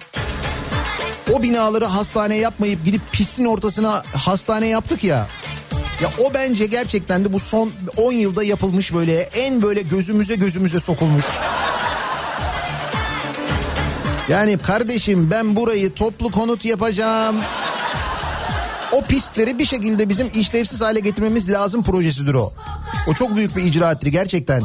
o 1.32 1.42
binaları 1.42 1.84
hastane 1.84 2.36
yapmayıp 2.36 2.84
gidip 2.84 3.02
pistin 3.12 3.44
ortasına 3.44 4.02
hastane 4.12 4.66
yaptık 4.66 5.04
ya. 5.04 5.26
Ya 6.02 6.10
o 6.18 6.34
bence 6.34 6.66
gerçekten 6.66 7.24
de 7.24 7.32
bu 7.32 7.38
son 7.38 7.72
10 7.96 8.12
yılda 8.12 8.44
yapılmış 8.44 8.94
böyle 8.94 9.20
en 9.20 9.62
böyle 9.62 9.82
gözümüze 9.82 10.34
gözümüze 10.34 10.80
sokulmuş. 10.80 11.24
Yani 14.28 14.58
kardeşim 14.58 15.30
ben 15.30 15.56
burayı 15.56 15.94
toplu 15.94 16.30
konut 16.30 16.64
yapacağım. 16.64 17.36
O 18.92 19.02
pistleri 19.04 19.58
bir 19.58 19.64
şekilde 19.64 20.08
bizim 20.08 20.30
işlevsiz 20.34 20.80
hale 20.80 21.00
getirmemiz 21.00 21.50
lazım 21.50 21.82
projesidir 21.82 22.34
o. 22.34 22.52
O 23.08 23.14
çok 23.14 23.36
büyük 23.36 23.56
bir 23.56 23.62
icraattir 23.62 24.06
gerçekten. 24.06 24.62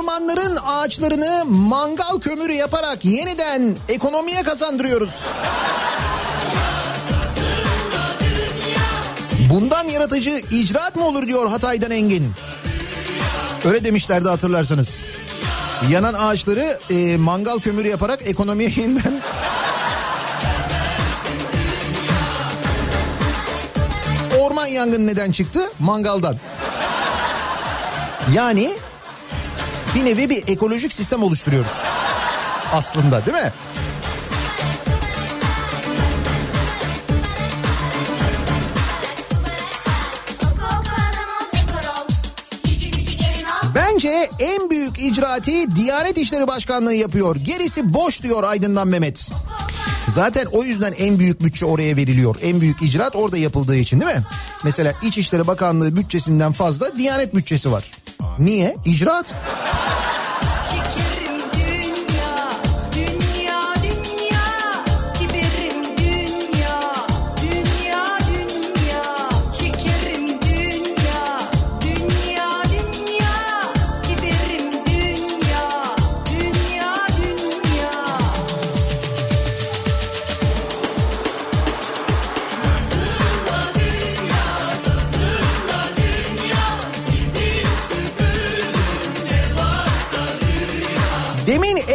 Ormanların 0.00 0.58
ağaçlarını 0.66 1.44
mangal 1.46 2.20
kömürü 2.20 2.52
yaparak 2.52 3.04
yeniden 3.04 3.76
ekonomiye 3.88 4.42
kazandırıyoruz. 4.42 5.10
Bundan 9.50 9.84
yaratıcı 9.88 10.42
icraat 10.50 10.96
mı 10.96 11.06
olur 11.06 11.26
diyor 11.26 11.48
Hatay'dan 11.48 11.90
Engin. 11.90 12.32
Öyle 13.64 13.84
demişlerdi 13.84 14.28
hatırlarsanız. 14.28 15.02
Yanan 15.90 16.14
ağaçları 16.14 16.78
e, 16.90 17.16
mangal 17.16 17.58
kömürü 17.58 17.88
yaparak 17.88 18.28
ekonomiye 18.28 18.70
yeniden... 18.76 19.20
Orman 24.40 24.66
yangını 24.66 25.06
neden 25.06 25.32
çıktı? 25.32 25.60
Mangaldan. 25.78 26.36
Yani 28.34 28.70
bir 29.94 30.04
nevi 30.04 30.30
bir 30.30 30.48
ekolojik 30.48 30.92
sistem 30.92 31.22
oluşturuyoruz. 31.22 31.82
Aslında 32.72 33.26
değil 33.26 33.36
mi? 33.36 33.52
Bence 43.74 44.30
en 44.38 44.70
büyük 44.70 44.98
icraati 44.98 45.76
Diyanet 45.76 46.18
İşleri 46.18 46.46
Başkanlığı 46.46 46.94
yapıyor. 46.94 47.36
Gerisi 47.36 47.94
boş 47.94 48.22
diyor 48.22 48.44
Aydın'dan 48.44 48.88
Mehmet. 48.88 49.30
Zaten 50.08 50.44
o 50.44 50.64
yüzden 50.64 50.92
en 50.92 51.18
büyük 51.18 51.42
bütçe 51.42 51.66
oraya 51.66 51.96
veriliyor. 51.96 52.36
En 52.42 52.60
büyük 52.60 52.82
icraat 52.82 53.16
orada 53.16 53.38
yapıldığı 53.38 53.76
için 53.76 54.00
değil 54.00 54.16
mi? 54.16 54.22
Mesela 54.64 54.92
İçişleri 55.02 55.46
Bakanlığı 55.46 55.96
bütçesinden 55.96 56.52
fazla 56.52 56.96
Diyanet 56.96 57.34
bütçesi 57.34 57.72
var. 57.72 57.84
Niye? 58.38 58.76
İcraat. 58.84 59.34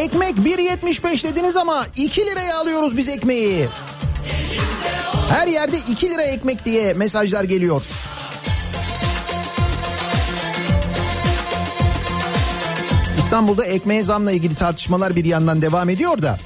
Ekmek 0.06 0.36
1.75 0.36 1.24
dediniz 1.24 1.58
ama 1.58 1.88
2 1.96 2.26
liraya 2.26 2.58
alıyoruz 2.58 2.98
biz 2.98 3.10
ekmeği. 3.10 3.68
Her 5.30 5.48
yerde 5.48 5.78
2 5.78 6.10
lira 6.10 6.22
ekmek 6.22 6.66
diye 6.66 6.94
mesajlar 6.94 7.44
geliyor. 7.44 7.84
İstanbul'da 13.20 13.66
ekmeğe 13.66 14.04
zamla 14.04 14.32
ilgili 14.32 14.56
tartışmalar 14.56 15.16
bir 15.16 15.26
yandan 15.26 15.62
devam 15.62 15.90
ediyor 15.90 16.22
da. 16.22 16.40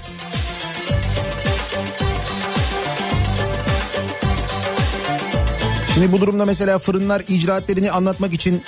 Şimdi 5.93 6.11
bu 6.11 6.21
durumda 6.21 6.45
mesela 6.45 6.79
fırınlar 6.79 7.23
icraatlerini 7.27 7.91
anlatmak 7.91 8.33
için 8.33 8.63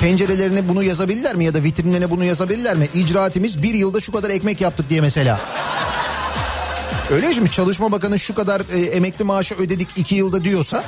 pencerelerine 0.00 0.68
bunu 0.68 0.82
yazabilirler 0.82 1.34
mi 1.34 1.44
ya 1.44 1.54
da 1.54 1.62
vitrinlerine 1.62 2.10
bunu 2.10 2.24
yazabilirler 2.24 2.76
mi? 2.76 2.88
İcraatimiz 2.94 3.62
bir 3.62 3.74
yılda 3.74 4.00
şu 4.00 4.12
kadar 4.12 4.30
ekmek 4.30 4.60
yaptık 4.60 4.90
diye 4.90 5.00
mesela. 5.00 5.40
Öyle 7.10 7.28
mi? 7.40 7.50
Çalışma 7.50 7.92
Bakanı 7.92 8.18
şu 8.18 8.34
kadar 8.34 8.62
e, 8.72 8.80
emekli 8.80 9.24
maaşı 9.24 9.54
ödedik 9.54 9.88
iki 9.96 10.14
yılda 10.14 10.44
diyorsa 10.44 10.84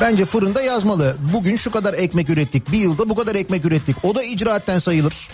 bence 0.00 0.24
fırında 0.24 0.62
yazmalı. 0.62 1.16
Bugün 1.32 1.56
şu 1.56 1.70
kadar 1.70 1.94
ekmek 1.94 2.30
ürettik. 2.30 2.72
Bir 2.72 2.78
yılda 2.78 3.08
bu 3.08 3.14
kadar 3.14 3.34
ekmek 3.34 3.64
ürettik. 3.64 3.96
O 4.02 4.14
da 4.14 4.22
icraatten 4.22 4.78
sayılır. 4.78 5.28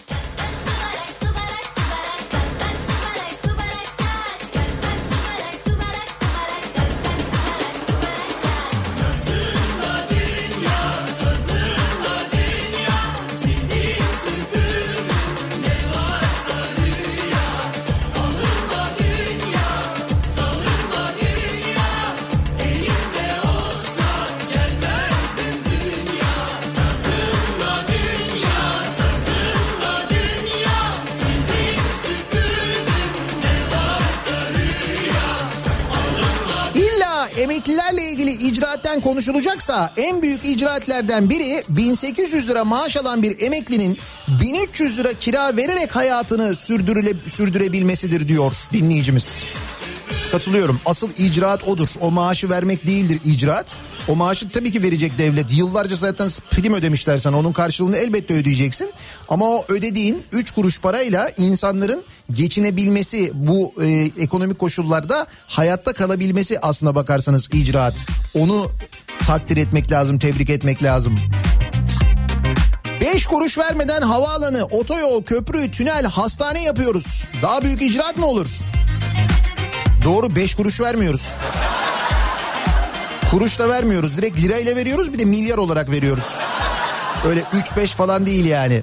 İcraatten 38.94 39.00
konuşulacaksa 39.00 39.92
en 39.96 40.22
büyük 40.22 40.44
icraatlerden 40.44 41.30
biri 41.30 41.64
1800 41.68 42.48
lira 42.48 42.64
maaş 42.64 42.96
alan 42.96 43.22
bir 43.22 43.40
emeklinin 43.40 43.98
1300 44.40 44.98
lira 44.98 45.12
kira 45.14 45.56
vererek 45.56 45.96
hayatını 45.96 46.56
sürdürüle, 46.56 47.12
sürdürebilmesidir 47.26 48.28
diyor 48.28 48.52
dinleyicimiz. 48.72 49.44
Katılıyorum. 50.34 50.80
Asıl 50.86 51.10
icraat 51.18 51.68
odur. 51.68 51.88
O 52.00 52.10
maaşı 52.10 52.50
vermek 52.50 52.86
değildir 52.86 53.20
icraat. 53.24 53.78
O 54.08 54.16
maaşı 54.16 54.48
tabii 54.48 54.72
ki 54.72 54.82
verecek 54.82 55.18
devlet. 55.18 55.52
Yıllarca 55.52 55.96
zaten 55.96 56.28
prim 56.50 56.74
ödemişler 56.74 57.18
sana. 57.18 57.38
Onun 57.38 57.52
karşılığını 57.52 57.96
elbette 57.96 58.34
ödeyeceksin. 58.34 58.92
Ama 59.28 59.44
o 59.44 59.64
ödediğin 59.68 60.22
3 60.32 60.50
kuruş 60.50 60.80
parayla 60.80 61.30
insanların 61.38 62.02
geçinebilmesi 62.32 63.30
bu 63.34 63.74
e, 63.82 64.10
ekonomik 64.18 64.58
koşullarda 64.58 65.26
hayatta 65.46 65.92
kalabilmesi 65.92 66.60
aslına 66.60 66.94
bakarsanız 66.94 67.48
icraat. 67.52 68.06
Onu 68.34 68.70
takdir 69.26 69.56
etmek 69.56 69.92
lazım, 69.92 70.18
tebrik 70.18 70.50
etmek 70.50 70.82
lazım. 70.82 71.16
5 73.00 73.26
kuruş 73.26 73.58
vermeden 73.58 74.02
havaalanı, 74.02 74.64
otoyol, 74.64 75.22
köprü, 75.22 75.70
tünel, 75.70 76.04
hastane 76.04 76.62
yapıyoruz. 76.62 77.24
Daha 77.42 77.62
büyük 77.62 77.82
icraat 77.82 78.16
mı 78.16 78.26
olur? 78.26 78.48
Doğru 80.04 80.36
5 80.36 80.54
kuruş 80.54 80.80
vermiyoruz. 80.80 81.28
Kuruş 83.30 83.58
da 83.58 83.68
vermiyoruz. 83.68 84.16
Direkt 84.16 84.40
lirayla 84.40 84.76
veriyoruz 84.76 85.12
bir 85.12 85.18
de 85.18 85.24
milyar 85.24 85.58
olarak 85.58 85.90
veriyoruz. 85.90 86.24
Öyle 87.28 87.40
3-5 87.40 87.86
falan 87.86 88.26
değil 88.26 88.44
yani. 88.44 88.80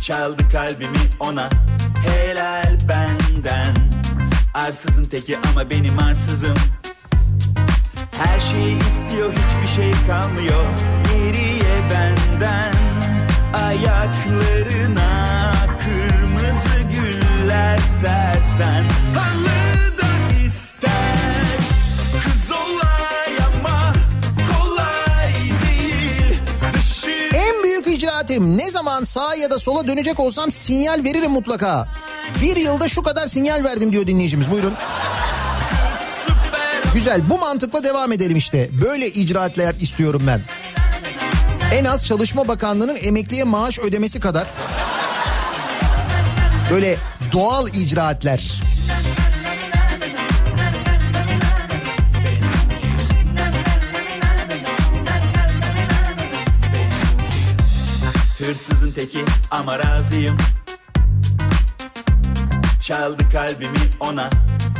Çaldı 0.00 0.48
kalbimi 0.52 0.98
ona 1.20 1.50
helal 2.06 2.78
benden 2.88 3.74
Arsızın 4.54 5.04
teki 5.04 5.38
ama 5.38 5.70
benim 5.70 5.98
arsızım 5.98 6.54
Her 8.18 8.40
şeyi 8.40 8.78
istiyor 8.78 9.32
hiçbir 9.32 9.82
şey 9.82 9.92
kalmıyor 10.06 10.64
Geriye 11.12 11.90
benden 11.90 12.74
Ayaklarına 13.64 15.45
sersen 18.00 18.84
Halı 19.14 19.98
da 19.98 20.32
ister 20.46 21.16
Kız 22.24 22.50
olay 22.50 23.36
ama 23.48 23.92
kolay 24.52 25.32
değil 25.66 26.40
Dışı 26.74 27.36
En 27.36 27.62
büyük 27.62 27.86
icraatim 27.86 28.58
ne 28.58 28.70
zaman 28.70 29.04
sağa 29.04 29.34
ya 29.34 29.50
da 29.50 29.58
sola 29.58 29.88
dönecek 29.88 30.20
olsam 30.20 30.50
sinyal 30.50 31.04
veririm 31.04 31.30
mutlaka. 31.30 31.88
Bir 32.42 32.56
yılda 32.56 32.88
şu 32.88 33.02
kadar 33.02 33.26
sinyal 33.26 33.64
verdim 33.64 33.92
diyor 33.92 34.06
dinleyicimiz 34.06 34.50
buyurun. 34.50 34.72
Güzel 36.94 37.30
bu 37.30 37.38
mantıkla 37.38 37.84
devam 37.84 38.12
edelim 38.12 38.36
işte. 38.36 38.70
Böyle 38.84 39.08
icraatler 39.08 39.74
istiyorum 39.74 40.22
ben. 40.26 40.40
En 41.72 41.84
az 41.84 42.06
Çalışma 42.06 42.48
Bakanlığı'nın 42.48 42.98
emekliye 43.02 43.44
maaş 43.44 43.78
ödemesi 43.78 44.20
kadar. 44.20 44.46
Böyle 46.70 46.96
doğal 47.32 47.68
icraatler. 47.68 48.62
Hırsızın 58.38 58.92
teki 58.92 59.24
ama 59.50 59.78
razıyım 59.78 60.36
Çaldı 62.80 63.28
kalbimi 63.32 63.78
ona 64.00 64.30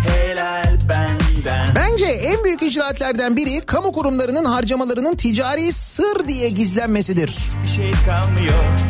helal 0.08 0.78
benden 0.88 1.25
Bence 1.74 2.04
en 2.06 2.44
büyük 2.44 2.62
icraatlerden 2.62 3.36
biri 3.36 3.60
kamu 3.60 3.92
kurumlarının 3.92 4.44
harcamalarının 4.44 5.16
ticari 5.16 5.72
sır 5.72 6.28
diye 6.28 6.48
gizlenmesidir. 6.48 7.38
Şey 7.76 7.92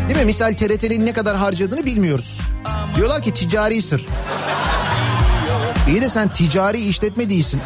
Değil 0.09 0.19
mi? 0.19 0.25
Misal 0.25 0.53
TRT'nin 0.53 1.07
ne 1.07 1.13
kadar 1.13 1.37
harcadığını 1.37 1.87
bilmiyoruz. 1.87 2.41
Diyorlar 2.97 3.23
ki 3.23 3.35
ticari 3.35 3.83
sır. 3.83 4.07
İyi 5.89 6.01
de 6.01 6.09
sen 6.09 6.29
ticari 6.29 6.81
işletme 6.89 7.29
değilsin. 7.29 7.61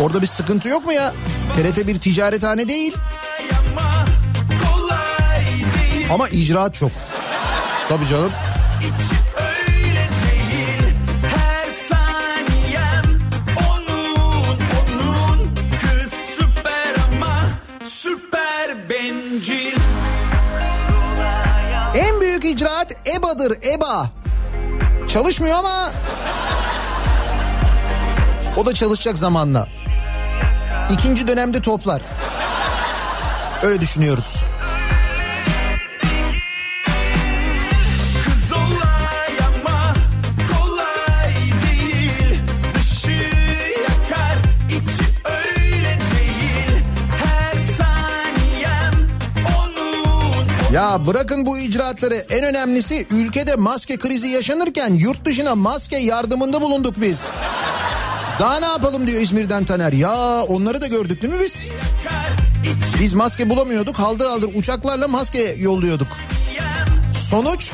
Orada 0.00 0.22
bir 0.22 0.26
sıkıntı 0.26 0.68
yok 0.68 0.84
mu 0.84 0.92
ya? 0.92 1.14
TRT 1.54 1.86
bir 1.86 2.00
ticarethane 2.00 2.68
değil. 2.68 2.96
Ama 6.12 6.28
icraat 6.28 6.74
çok. 6.74 6.90
Tabii 7.88 8.06
canım. 8.06 8.30
Öyle 8.82 9.27
EBA'dır 23.38 23.58
EBA. 23.62 24.10
Çalışmıyor 25.08 25.58
ama 25.58 25.90
o 28.56 28.66
da 28.66 28.74
çalışacak 28.74 29.18
zamanla. 29.18 29.66
İkinci 30.90 31.28
dönemde 31.28 31.60
toplar. 31.60 32.02
Öyle 33.62 33.80
düşünüyoruz. 33.80 34.36
Ya 50.78 51.06
bırakın 51.06 51.46
bu 51.46 51.58
icraatları 51.58 52.14
en 52.14 52.44
önemlisi 52.44 53.06
ülkede 53.10 53.56
maske 53.56 53.96
krizi 53.96 54.28
yaşanırken 54.28 54.94
yurt 54.94 55.24
dışına 55.24 55.54
maske 55.54 55.96
yardımında 55.96 56.60
bulunduk 56.60 56.94
biz. 57.00 57.28
Daha 58.40 58.60
ne 58.60 58.66
yapalım 58.66 59.06
diyor 59.06 59.20
İzmir'den 59.20 59.64
Taner. 59.64 59.92
Ya 59.92 60.42
onları 60.42 60.80
da 60.80 60.86
gördük 60.86 61.22
değil 61.22 61.34
mi 61.34 61.40
biz? 61.44 61.68
Biz 63.00 63.14
maske 63.14 63.50
bulamıyorduk 63.50 63.98
haldır 63.98 64.26
haldır 64.26 64.50
uçaklarla 64.54 65.08
maske 65.08 65.56
yolluyorduk. 65.58 66.08
Sonuç 67.30 67.72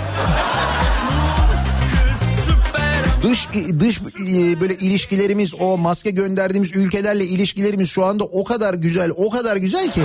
dış 3.22 3.48
dış 3.80 4.00
e, 4.00 4.60
böyle 4.60 4.74
ilişkilerimiz 4.74 5.54
o 5.60 5.78
maske 5.78 6.10
gönderdiğimiz 6.10 6.76
ülkelerle 6.76 7.24
ilişkilerimiz 7.24 7.90
şu 7.90 8.04
anda 8.04 8.24
o 8.24 8.44
kadar 8.44 8.74
güzel 8.74 9.10
o 9.16 9.30
kadar 9.30 9.56
güzel 9.56 9.90
ki. 9.90 10.02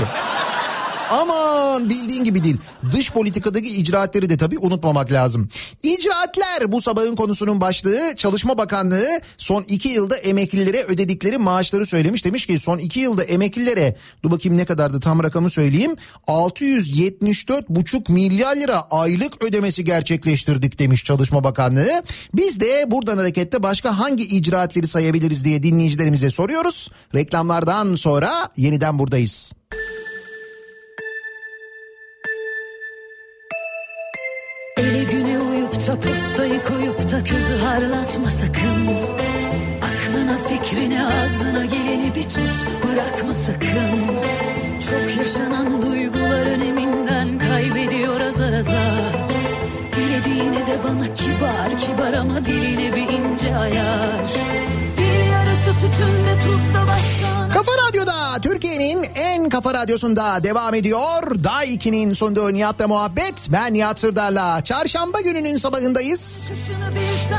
Aman 1.09 1.89
bildiğin 1.89 2.23
gibi 2.23 2.43
değil. 2.43 2.57
Dış 2.91 3.11
politikadaki 3.11 3.69
icraatleri 3.69 4.29
de 4.29 4.37
tabii 4.37 4.59
unutmamak 4.59 5.11
lazım. 5.11 5.49
İcraatler 5.83 6.71
bu 6.71 6.81
sabahın 6.81 7.15
konusunun 7.15 7.61
başlığı. 7.61 8.13
Çalışma 8.17 8.57
Bakanlığı 8.57 9.07
son 9.37 9.63
iki 9.67 9.89
yılda 9.89 10.17
emeklilere 10.17 10.83
ödedikleri 10.83 11.37
maaşları 11.37 11.85
söylemiş. 11.85 12.25
Demiş 12.25 12.45
ki 12.45 12.59
son 12.59 12.77
iki 12.77 12.99
yılda 12.99 13.23
emeklilere 13.23 13.95
dur 14.23 14.31
bakayım 14.31 14.57
ne 14.57 14.65
kadardı 14.65 14.99
tam 14.99 15.23
rakamı 15.23 15.49
söyleyeyim. 15.49 15.95
674,5 16.27 18.11
milyar 18.11 18.55
lira 18.55 18.81
aylık 18.91 19.43
ödemesi 19.43 19.83
gerçekleştirdik 19.83 20.79
demiş 20.79 21.03
Çalışma 21.03 21.43
Bakanlığı. 21.43 22.03
Biz 22.33 22.59
de 22.59 22.85
buradan 22.87 23.17
hareketle 23.17 23.63
başka 23.63 23.99
hangi 23.99 24.23
icraatleri 24.23 24.87
sayabiliriz 24.87 25.45
diye 25.45 25.63
dinleyicilerimize 25.63 26.29
soruyoruz. 26.29 26.91
Reklamlardan 27.15 27.95
sonra 27.95 28.49
yeniden 28.57 28.99
buradayız. 28.99 29.53
Uyup 35.79 35.87
da 35.87 35.99
postayı 35.99 36.63
koyup 36.63 37.11
da 37.11 37.23
közü 37.23 37.57
harlatma 37.63 38.29
sakın. 38.29 38.87
Aklına 39.77 40.37
fikrine 40.37 41.05
ağzına 41.05 41.65
geleni 41.65 42.15
bir 42.15 42.23
tut 42.23 42.65
bırakma 42.83 43.33
sakın. 43.33 43.99
Çok 44.89 45.17
yaşanan 45.17 45.81
duygular 45.81 46.45
öneminden 46.45 47.27
kaybediyor 47.37 48.21
azar 48.21 48.53
azar. 48.53 49.27
Dilediğine 49.95 50.67
de 50.67 50.83
bana 50.83 51.13
kibar 51.13 51.77
kibar 51.77 52.13
ama 52.13 52.45
diline 52.45 52.95
bir 52.95 53.09
ince 53.13 53.55
ayar 53.55 54.68
Kafa 57.53 57.71
Radyo'da 57.87 58.41
Türkiye'nin 58.41 59.03
en 59.15 59.49
kafa 59.49 59.73
radyosunda 59.73 60.43
devam 60.43 60.73
ediyor. 60.73 61.43
Day 61.43 61.75
2'nin 61.75 62.13
sunduğu 62.13 62.53
Nihat'la 62.53 62.87
muhabbet. 62.87 63.47
Ben 63.51 63.73
Nihat 63.73 63.99
Sırdar'la. 63.99 64.63
Çarşamba 64.63 65.21
gününün 65.21 65.57
sabahındayız. 65.57 66.51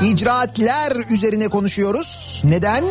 İcraatler 0.03 0.97
üzerine 1.11 1.49
konuşuyoruz. 1.49 2.41
Neden? 2.45 2.85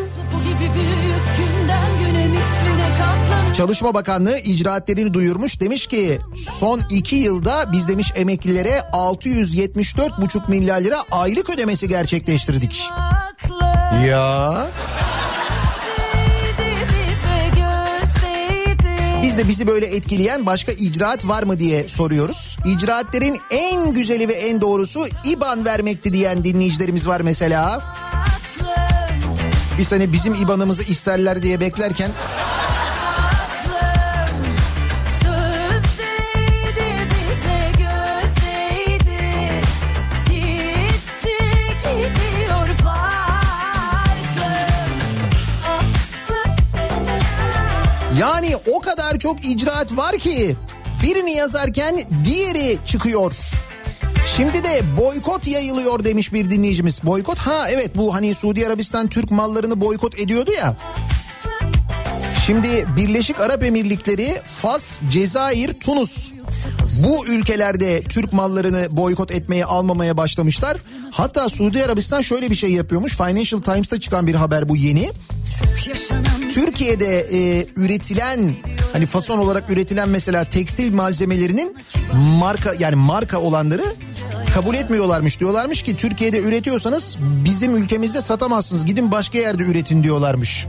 Çalışma 3.58 3.94
Bakanlığı 3.94 4.40
icraatlerini 4.40 5.14
duyurmuş. 5.14 5.62
Demiş 5.62 5.88
ki 5.88 6.20
son 6.36 6.82
iki 6.90 7.16
yılda 7.16 7.72
biz 7.72 7.88
demiş 7.88 8.12
emeklilere 8.16 8.84
674,5 8.92 10.50
milyar 10.50 10.82
lira 10.82 11.04
aylık 11.12 11.50
ödemesi 11.50 11.88
gerçekleştirdik. 11.88 12.84
Ya 14.08 14.59
de 19.40 19.48
bizi 19.48 19.68
böyle 19.68 19.86
etkileyen 19.86 20.46
başka 20.46 20.72
icraat 20.72 21.28
var 21.28 21.44
mı 21.44 21.60
diye 21.60 21.88
soruyoruz. 21.88 22.58
İcraatlerin 22.66 23.40
en 23.52 23.94
güzeli 23.94 24.28
ve 24.28 24.34
en 24.34 24.62
doğrusu 24.62 25.06
IBAN 25.24 25.66
vermekti 25.66 26.14
diyen 26.14 26.44
dinleyicilerimiz 26.44 27.08
var 27.08 27.22
mesela. 27.22 27.96
Biz 29.78 29.92
hani 29.92 30.14
bizim 30.14 30.36
IBAN'ımızı 30.36 30.84
isterler 30.84 31.42
diye 31.42 31.60
beklerken 31.60 32.12
Yani 48.20 48.56
o 48.76 48.80
kadar 48.80 49.20
çok 49.20 49.46
icraat 49.46 49.98
var 49.98 50.18
ki 50.18 50.56
birini 51.04 51.32
yazarken 51.32 52.00
diğeri 52.26 52.78
çıkıyor. 52.86 53.36
Şimdi 54.36 54.64
de 54.64 54.82
boykot 55.00 55.48
yayılıyor 55.48 56.04
demiş 56.04 56.34
bir 56.34 56.50
dinleyicimiz. 56.50 57.04
Boykot 57.04 57.38
ha 57.38 57.70
evet 57.70 57.98
bu 57.98 58.16
hani 58.16 58.36
Suudi 58.36 58.68
Arabistan 58.68 59.08
Türk 59.08 59.32
mallarını 59.32 59.82
boykot 59.82 60.20
ediyordu 60.20 60.52
ya. 60.52 60.78
Şimdi 62.46 62.86
Birleşik 62.98 63.40
Arap 63.40 63.64
Emirlikleri, 63.64 64.42
Fas, 64.46 65.00
Cezayir, 65.10 65.80
Tunus 65.80 66.34
bu 67.08 67.26
ülkelerde 67.28 68.02
Türk 68.02 68.34
mallarını 68.34 68.88
boykot 68.92 69.32
etmeye 69.32 69.66
almamaya 69.66 70.18
başlamışlar. 70.18 70.78
Hatta 71.12 71.50
Suudi 71.50 71.84
Arabistan 71.84 72.22
şöyle 72.22 72.50
bir 72.50 72.56
şey 72.56 72.72
yapıyormuş. 72.72 73.18
Financial 73.18 73.62
Times'ta 73.62 74.00
çıkan 74.00 74.28
bir 74.28 74.36
haber 74.36 74.70
bu 74.70 74.76
yeni. 74.76 75.12
Türkiye'de 76.54 77.20
e, 77.20 77.68
üretilen 77.76 78.56
hani 78.94 79.06
fason 79.06 79.38
olarak 79.38 79.70
üretilen 79.70 80.10
mesela 80.10 80.46
tekstil 80.46 80.94
malzemelerinin 80.94 81.78
marka 82.14 82.74
yani 82.80 82.96
marka 82.96 83.40
olanları 83.40 83.84
kabul 84.54 84.76
etmiyorlarmış. 84.76 85.40
Diyorlarmış 85.40 85.82
ki 85.84 85.98
Türkiye'de 85.98 86.40
üretiyorsanız 86.40 87.18
bizim 87.20 87.76
ülkemizde 87.76 88.22
satamazsınız. 88.22 88.86
Gidin 88.86 89.12
başka 89.12 89.38
yerde 89.38 89.64
üretin 89.64 90.04
diyorlarmış. 90.04 90.68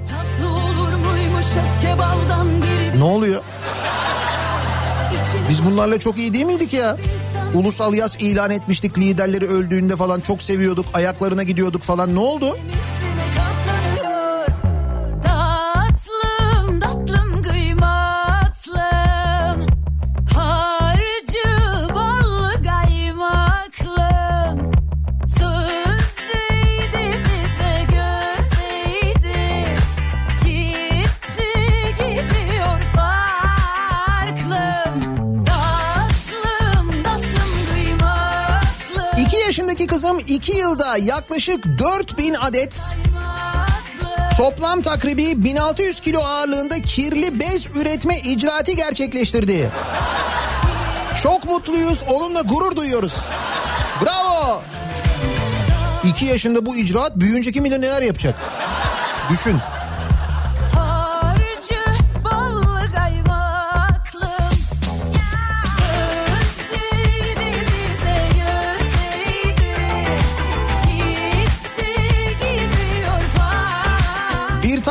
Ne 2.98 3.04
oluyor? 3.04 3.42
Biz 5.50 5.64
bunlarla 5.66 5.98
çok 5.98 6.18
iyi 6.18 6.32
değil 6.32 6.44
miydik 6.44 6.72
ya? 6.72 6.96
Ulusal 7.54 7.94
yaz 7.94 8.16
ilan 8.20 8.50
etmiştik 8.50 8.98
liderleri 8.98 9.46
öldüğünde 9.46 9.96
falan 9.96 10.20
çok 10.20 10.42
seviyorduk 10.42 10.86
ayaklarına 10.94 11.42
gidiyorduk 11.42 11.82
falan 11.82 12.14
ne 12.14 12.18
oldu? 12.18 12.46
katlanıyor 12.46 13.09
2 40.30 40.52
yılda 40.56 40.96
yaklaşık 40.96 41.64
4000 41.78 42.34
adet 42.34 42.80
toplam 44.36 44.82
takribi 44.82 45.44
1600 45.44 46.00
kilo 46.00 46.20
ağırlığında 46.20 46.82
kirli 46.82 47.40
bez 47.40 47.66
üretme 47.66 48.18
icraati 48.18 48.76
gerçekleştirdi. 48.76 49.70
Çok 51.22 51.44
mutluyuz, 51.44 52.02
onunla 52.08 52.40
gurur 52.40 52.76
duyuyoruz. 52.76 53.14
Bravo! 54.04 54.62
2 56.04 56.24
yaşında 56.24 56.66
bu 56.66 56.76
icraat 56.76 57.16
büyüyünce 57.16 57.52
kim 57.52 57.64
bilir 57.64 57.80
neler 57.80 58.02
yapacak. 58.02 58.34
Düşün. 59.30 59.58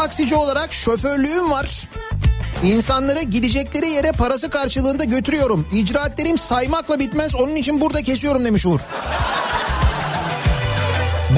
Taksici 0.09 0.35
olarak 0.35 0.73
şoförlüğüm 0.73 1.51
var. 1.51 1.89
İnsanları 2.63 3.21
gidecekleri 3.21 3.89
yere 3.89 4.11
parası 4.11 4.49
karşılığında 4.49 5.03
götürüyorum. 5.03 5.67
İcraatlerim 5.73 6.37
saymakla 6.37 6.99
bitmez 6.99 7.35
onun 7.35 7.55
için 7.55 7.81
burada 7.81 8.01
kesiyorum 8.01 8.45
demiş 8.45 8.65
Uğur. 8.65 8.79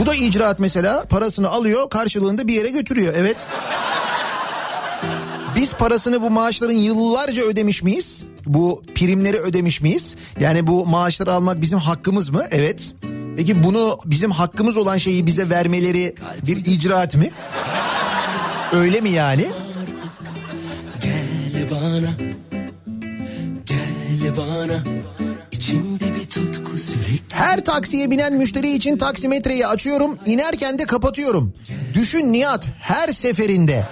Bu 0.02 0.06
da 0.06 0.15
icraat 0.15 0.60
mesela 0.60 1.06
parasını 1.06 1.49
alıyor 1.49 1.89
karşılığında 1.89 2.48
bir 2.48 2.53
yere 2.53 2.69
götürüyor 2.69 3.14
evet. 3.18 3.38
Biz 5.56 5.73
parasını 5.73 6.22
bu 6.22 6.30
maaşların 6.30 6.76
yıllarca 6.76 7.43
ödemiş 7.43 7.84
miyiz? 7.84 8.26
Bu 8.45 8.84
primleri 8.95 9.38
ödemiş 9.38 9.81
miyiz? 9.81 10.15
Yani 10.39 10.68
bu 10.68 10.85
maaşları 10.85 11.34
almak 11.34 11.61
bizim 11.61 11.80
hakkımız 11.80 12.30
mı? 12.30 12.48
Evet. 12.52 12.93
Peki 13.38 13.64
bunu 13.64 13.98
bizim 14.06 14.31
hakkımız 14.31 14.77
olan 14.77 14.98
şeyi 14.98 15.26
bize 15.26 15.49
vermeleri 15.49 16.15
bir 16.48 16.57
icraat 16.65 17.15
mı? 17.15 17.26
Öyle 18.72 19.02
mi 19.02 19.10
yani? 19.10 19.48
Gel 21.02 21.72
bana 21.72 22.11
Gel 23.65 24.38
bana 24.38 24.84
İçimde 25.52 26.15
bir 26.15 26.26
tutku 26.30 26.77
sürekli 26.77 27.35
Her 27.35 27.65
taksiye 27.65 28.11
binen 28.11 28.34
müşteri 28.34 28.72
için 28.72 28.98
taksimetreyi 28.98 29.68
açıyorum, 29.68 30.18
inerken 30.26 30.80
de 30.80 30.85
kapatıyorum. 30.85 31.53
Düşün 31.93 32.34
Nihat 32.34 32.68
her 32.80 33.10
seferinde. 33.14 33.84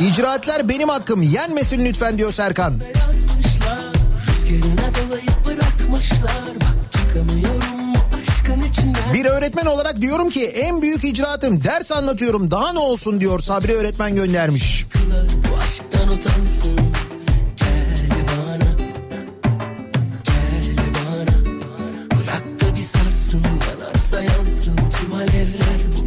İcraatler 0.00 0.68
benim 0.68 0.88
hakkım 0.88 1.22
yenmesin 1.22 1.84
lütfen 1.84 2.18
diyor 2.18 2.32
Serkan. 2.32 2.70
yazmışlar 2.72 3.84
Rüzgarına 4.28 4.90
dolayıp 4.94 5.44
bırakmışlar 5.44 6.54
Bak 6.60 7.04
içinden 7.14 7.49
Bir 9.14 9.24
öğretmen 9.24 9.66
olarak 9.66 10.02
diyorum 10.02 10.30
ki 10.30 10.46
en 10.46 10.82
büyük 10.82 11.04
icraatım 11.04 11.64
ders 11.64 11.92
anlatıyorum 11.92 12.50
daha 12.50 12.72
ne 12.72 12.78
olsun 12.78 13.20
diyor 13.20 13.40
Sabri 13.40 13.72
öğretmen 13.72 14.14
göndermiş. 14.14 14.86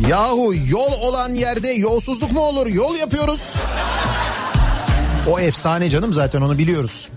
Yahu 0.10 0.54
yol 0.68 0.92
olan 1.02 1.34
yerde 1.34 1.68
yolsuzluk 1.68 2.32
mu 2.32 2.42
olur? 2.42 2.68
Yol 2.68 2.96
yapıyoruz. 2.96 3.54
O 5.30 5.40
efsane 5.40 5.90
canım 5.90 6.14
zaten 6.14 6.42
onu 6.42 6.58
biliyoruz. 6.58 7.10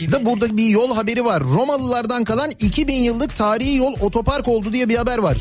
Da 0.00 0.26
burada 0.26 0.56
bir 0.56 0.68
yol 0.68 0.94
haberi 0.94 1.24
var. 1.24 1.42
Romalılardan 1.42 2.24
kalan 2.24 2.50
2000 2.60 2.94
yıllık 2.94 3.36
tarihi 3.36 3.76
yol 3.76 3.94
otopark 4.00 4.48
oldu 4.48 4.72
diye 4.72 4.88
bir 4.88 4.96
haber 4.96 5.18
var. 5.18 5.36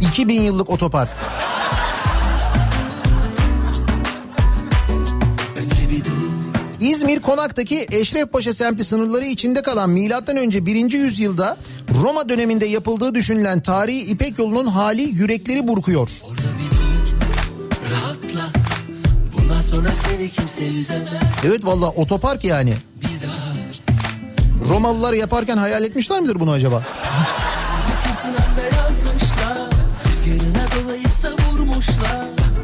2000 0.00 0.42
yıllık 0.42 0.70
otopark. 0.70 1.08
İzmir 6.80 7.20
Konak'taki 7.20 7.86
Eşrefpaşa 7.92 8.54
semti 8.54 8.84
sınırları 8.84 9.26
içinde 9.26 9.62
kalan 9.62 9.90
milattan 9.90 10.36
önce 10.36 10.66
1. 10.66 10.92
yüzyılda 10.92 11.56
Roma 12.02 12.28
döneminde 12.28 12.66
yapıldığı 12.66 13.14
düşünülen 13.14 13.60
tarihi 13.60 14.00
İpek 14.00 14.38
yolunun 14.38 14.66
hali 14.66 15.02
yürekleri 15.02 15.68
burkuyor. 15.68 16.08
Rahatla 16.08 16.59
Evet 21.44 21.64
valla 21.64 21.88
otopark 21.88 22.44
yani. 22.44 22.74
Romalılar 24.68 25.12
yaparken 25.12 25.56
hayal 25.56 25.84
etmişler 25.84 26.20
midir 26.20 26.40
bunu 26.40 26.50
acaba? 26.50 26.82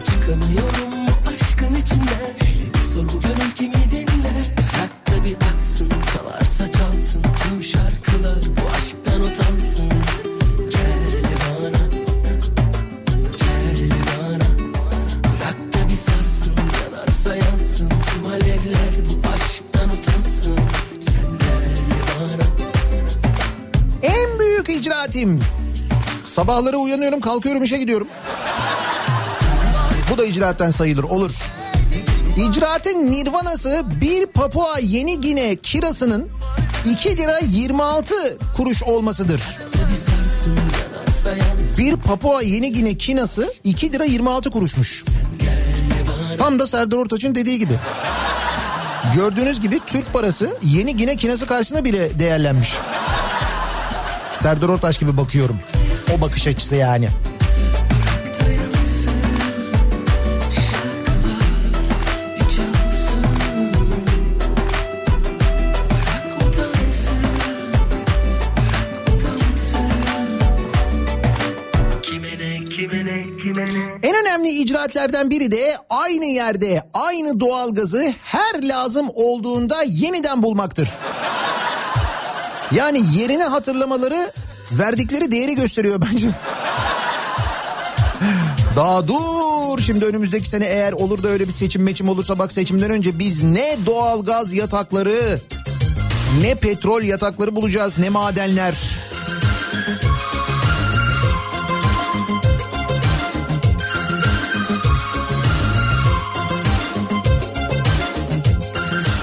Çıkamıyorum 0.04 1.06
bu 1.06 1.28
aşkın 1.30 1.74
içinden 1.74 2.34
Hele 2.38 2.74
bir 2.74 2.80
sor 2.80 3.04
bu 3.04 3.20
gönül 3.20 3.52
kimi 3.56 4.05
icraatim. 25.06 25.40
Sabahları 26.24 26.78
uyanıyorum 26.78 27.20
kalkıyorum 27.20 27.64
işe 27.64 27.78
gidiyorum. 27.78 28.08
Bu 30.12 30.18
da 30.18 30.24
icraatten 30.24 30.70
sayılır 30.70 31.04
olur. 31.04 31.32
İcraatın 32.36 33.10
nirvanası 33.10 33.82
bir 34.00 34.26
Papua 34.26 34.78
Yeni 34.78 35.20
Gine 35.20 35.56
kirasının 35.56 36.28
2 36.84 37.16
lira 37.16 37.38
26 37.38 38.14
kuruş 38.56 38.82
olmasıdır. 38.82 39.42
Bir 41.78 41.96
Papua 41.96 42.42
Yeni 42.42 42.72
Gine 42.72 42.94
kinası 42.94 43.52
2 43.64 43.92
lira 43.92 44.04
26 44.04 44.50
kuruşmuş. 44.50 45.04
Tam 46.38 46.58
da 46.58 46.66
Serdar 46.66 46.96
Ortaç'ın 46.96 47.34
dediği 47.34 47.58
gibi. 47.58 47.72
Gördüğünüz 49.14 49.60
gibi 49.60 49.80
Türk 49.86 50.12
parası 50.12 50.56
Yeni 50.62 50.96
Gine 50.96 51.16
kinası 51.16 51.46
karşısında 51.46 51.84
bile 51.84 52.18
değerlenmiş. 52.18 52.74
Serdar 54.36 54.68
Ortaç 54.68 55.00
gibi 55.00 55.16
bakıyorum. 55.16 55.58
O 56.16 56.20
bakış 56.20 56.46
açısı 56.46 56.76
yani. 56.76 57.08
En 74.02 74.14
önemli 74.14 74.48
icraatlerden 74.48 75.30
biri 75.30 75.52
de 75.52 75.76
aynı 75.90 76.24
yerde 76.24 76.82
aynı 76.94 77.40
doğalgazı 77.40 78.14
her 78.22 78.62
lazım 78.62 79.06
olduğunda 79.14 79.82
yeniden 79.82 80.42
bulmaktır. 80.42 80.88
Yani 82.74 83.02
yerini 83.14 83.44
hatırlamaları 83.44 84.32
verdikleri 84.72 85.30
değeri 85.30 85.54
gösteriyor 85.54 86.02
bence. 86.12 86.28
Daha 88.76 89.08
dur 89.08 89.78
şimdi 89.82 90.04
önümüzdeki 90.04 90.48
sene 90.48 90.64
eğer 90.64 90.92
olur 90.92 91.22
da 91.22 91.28
öyle 91.28 91.48
bir 91.48 91.52
seçim 91.52 91.82
meçim 91.82 92.08
olursa 92.08 92.38
bak 92.38 92.52
seçimden 92.52 92.90
önce 92.90 93.18
biz 93.18 93.42
ne 93.42 93.76
doğalgaz 93.86 94.52
yatakları 94.52 95.40
ne 96.42 96.54
petrol 96.54 97.02
yatakları 97.02 97.56
bulacağız 97.56 97.98
ne 97.98 98.08
madenler. 98.08 98.74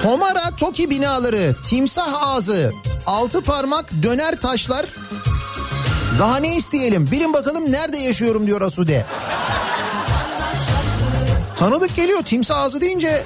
Homara 0.04 0.50
Toki 0.56 0.90
binaları, 0.90 1.54
timsah 1.68 2.22
ağzı, 2.22 2.72
altı 3.06 3.42
parmak 3.42 3.90
döner 4.02 4.40
taşlar. 4.40 4.86
Daha 6.18 6.36
ne 6.36 6.56
isteyelim? 6.56 7.10
Bilin 7.10 7.32
bakalım 7.32 7.72
nerede 7.72 7.96
yaşıyorum 7.96 8.46
diyor 8.46 8.60
Asude. 8.60 9.06
Tanıdık 11.56 11.96
geliyor 11.96 12.22
timsah 12.22 12.58
ağzı 12.58 12.80
deyince. 12.80 13.22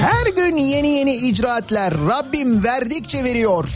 Her 0.00 0.26
gün 0.36 0.56
yeni 0.56 0.88
yeni 0.88 1.14
icraatler 1.14 1.94
Rabbim 2.08 2.64
verdikçe 2.64 3.24
veriyor. 3.24 3.68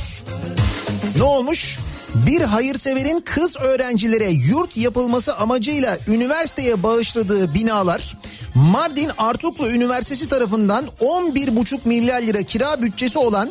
Ne 1.16 1.22
olmuş? 1.22 1.78
Bir 2.26 2.40
hayırseverin 2.40 3.20
kız 3.20 3.56
öğrencilere 3.56 4.30
yurt 4.30 4.76
yapılması 4.76 5.36
amacıyla 5.36 5.98
üniversiteye 6.06 6.82
bağışladığı 6.82 7.54
binalar 7.54 8.16
Mardin 8.54 9.10
Artuklu 9.18 9.70
Üniversitesi 9.70 10.28
tarafından 10.28 10.84
11,5 11.00 11.78
milyar 11.84 12.22
lira 12.22 12.42
kira 12.42 12.82
bütçesi 12.82 13.18
olan 13.18 13.50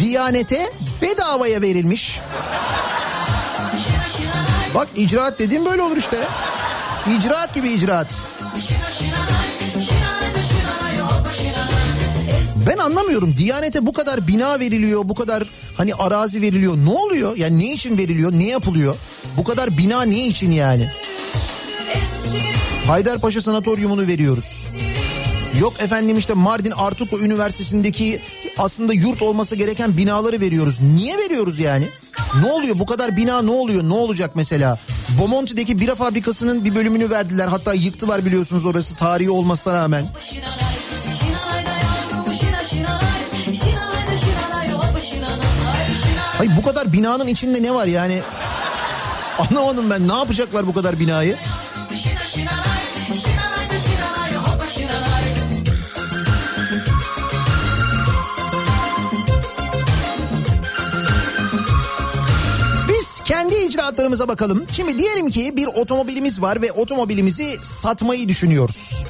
Diyanete 0.00 0.72
bedavaya 1.02 1.62
verilmiş. 1.62 2.20
Bak 4.74 4.88
icraat 4.96 5.38
dediğim 5.38 5.64
böyle 5.64 5.82
olur 5.82 5.96
işte. 5.96 6.18
İcraat 7.18 7.54
gibi 7.54 7.68
icraat. 7.68 8.14
Ben 12.66 12.78
anlamıyorum. 12.78 13.34
Diyanete 13.36 13.86
bu 13.86 13.92
kadar 13.92 14.26
bina 14.26 14.60
veriliyor, 14.60 15.00
bu 15.04 15.14
kadar 15.14 15.44
hani 15.76 15.94
arazi 15.94 16.42
veriliyor. 16.42 16.76
Ne 16.76 16.90
oluyor? 16.90 17.36
Yani 17.36 17.58
ne 17.58 17.72
için 17.72 17.98
veriliyor? 17.98 18.32
Ne 18.32 18.46
yapılıyor? 18.48 18.96
Bu 19.36 19.44
kadar 19.44 19.78
bina 19.78 20.02
ne 20.02 20.26
için 20.26 20.50
yani? 20.50 20.90
Haydarpaşa 22.86 23.42
Sanatoryumunu 23.42 24.06
veriyoruz. 24.06 24.68
Yok 25.60 25.74
efendim 25.78 26.18
işte 26.18 26.34
Mardin 26.34 26.70
Artuklu 26.70 27.20
Üniversitesi'ndeki 27.20 28.20
aslında 28.58 28.92
yurt 28.94 29.22
olması 29.22 29.56
gereken 29.56 29.96
binaları 29.96 30.40
veriyoruz. 30.40 30.80
Niye 30.80 31.18
veriyoruz 31.18 31.58
yani? 31.58 31.88
Ne 32.40 32.52
oluyor 32.52 32.78
bu 32.78 32.86
kadar 32.86 33.16
bina 33.16 33.42
ne 33.42 33.50
oluyor? 33.50 33.82
Ne 33.82 33.94
olacak 33.94 34.30
mesela? 34.34 34.78
Bomonti'deki 35.20 35.80
bira 35.80 35.94
fabrikasının 35.94 36.64
bir 36.64 36.74
bölümünü 36.74 37.10
verdiler. 37.10 37.48
Hatta 37.48 37.74
yıktılar 37.74 38.24
biliyorsunuz 38.24 38.66
orası 38.66 38.96
tarihi 38.96 39.30
olmasına 39.30 39.72
rağmen. 39.74 40.04
Hayır 46.42 46.56
bu 46.56 46.62
kadar 46.62 46.92
binanın 46.92 47.26
içinde 47.26 47.62
ne 47.62 47.74
var 47.74 47.86
yani? 47.86 48.22
Anlamadım 49.38 49.90
ben 49.90 50.08
ne 50.08 50.12
yapacaklar 50.12 50.66
bu 50.66 50.72
kadar 50.74 50.98
binayı? 50.98 51.36
Biz 62.88 63.20
kendi 63.24 63.54
icraatlarımıza 63.54 64.28
bakalım. 64.28 64.66
Şimdi 64.72 64.98
diyelim 64.98 65.30
ki 65.30 65.56
bir 65.56 65.66
otomobilimiz 65.66 66.42
var 66.42 66.62
ve 66.62 66.72
otomobilimizi 66.72 67.56
satmayı 67.62 68.28
düşünüyoruz. 68.28 69.04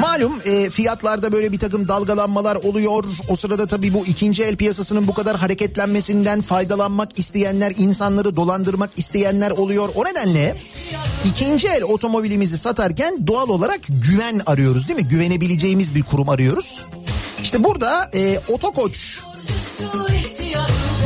Malum 0.00 0.32
e, 0.44 0.70
fiyatlarda 0.70 1.32
böyle 1.32 1.52
bir 1.52 1.58
takım 1.58 1.88
dalgalanmalar 1.88 2.56
oluyor. 2.56 3.04
O 3.28 3.36
sırada 3.36 3.66
tabii 3.66 3.94
bu 3.94 4.06
ikinci 4.06 4.44
el 4.44 4.56
piyasasının 4.56 5.08
bu 5.08 5.14
kadar 5.14 5.36
hareketlenmesinden 5.36 6.42
faydalanmak 6.42 7.18
isteyenler, 7.18 7.74
insanları 7.78 8.36
dolandırmak 8.36 8.90
isteyenler 8.96 9.50
oluyor. 9.50 9.88
O 9.94 10.04
nedenle 10.04 10.56
ikinci 11.24 11.68
el 11.68 11.82
otomobilimizi 11.82 12.58
satarken 12.58 13.26
doğal 13.26 13.48
olarak 13.48 13.80
güven 13.88 14.42
arıyoruz 14.46 14.88
değil 14.88 14.98
mi? 15.00 15.08
Güvenebileceğimiz 15.08 15.94
bir 15.94 16.02
kurum 16.02 16.28
arıyoruz. 16.28 16.86
İşte 17.42 17.64
burada 17.64 18.10
e, 18.14 18.40
Otokoç 18.48 19.20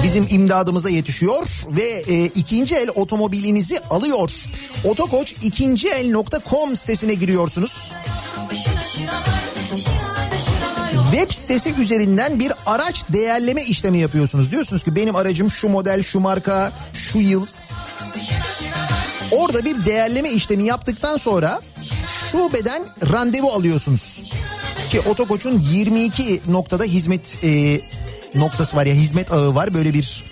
bizim 0.02 0.26
imdadımıza 0.30 0.90
yetişiyor 0.90 1.48
ve 1.70 2.04
e, 2.08 2.24
ikinci 2.24 2.74
el 2.74 2.88
otomobilinizi 2.88 3.80
alıyor. 3.80 4.30
Otokoç 4.84 5.34
ikinci 5.42 5.88
el.com 5.88 6.76
sitesine 6.76 7.14
giriyorsunuz. 7.14 7.92
Web 11.10 11.30
sitesi 11.30 11.74
üzerinden 11.74 12.40
bir 12.40 12.52
araç 12.66 13.04
değerleme 13.08 13.64
işlemi 13.64 13.98
yapıyorsunuz. 13.98 14.50
Diyorsunuz 14.50 14.82
ki 14.82 14.96
benim 14.96 15.16
aracım 15.16 15.50
şu 15.50 15.68
model, 15.68 16.02
şu 16.02 16.20
marka, 16.20 16.72
şu 16.92 17.18
yıl. 17.18 17.46
Orada 19.30 19.64
bir 19.64 19.84
değerleme 19.84 20.30
işlemi 20.30 20.64
yaptıktan 20.64 21.16
sonra 21.16 21.60
şubeden 22.30 22.82
randevu 23.12 23.52
alıyorsunuz. 23.52 24.22
Ki 24.90 25.00
Otokoç'un 25.00 25.60
22 25.60 26.40
noktada 26.48 26.84
hizmet 26.84 27.38
e, 27.44 27.80
noktası 28.36 28.76
var 28.76 28.86
ya 28.86 28.94
hizmet 28.94 29.32
ağı 29.32 29.54
var 29.54 29.74
böyle 29.74 29.94
bir 29.94 30.24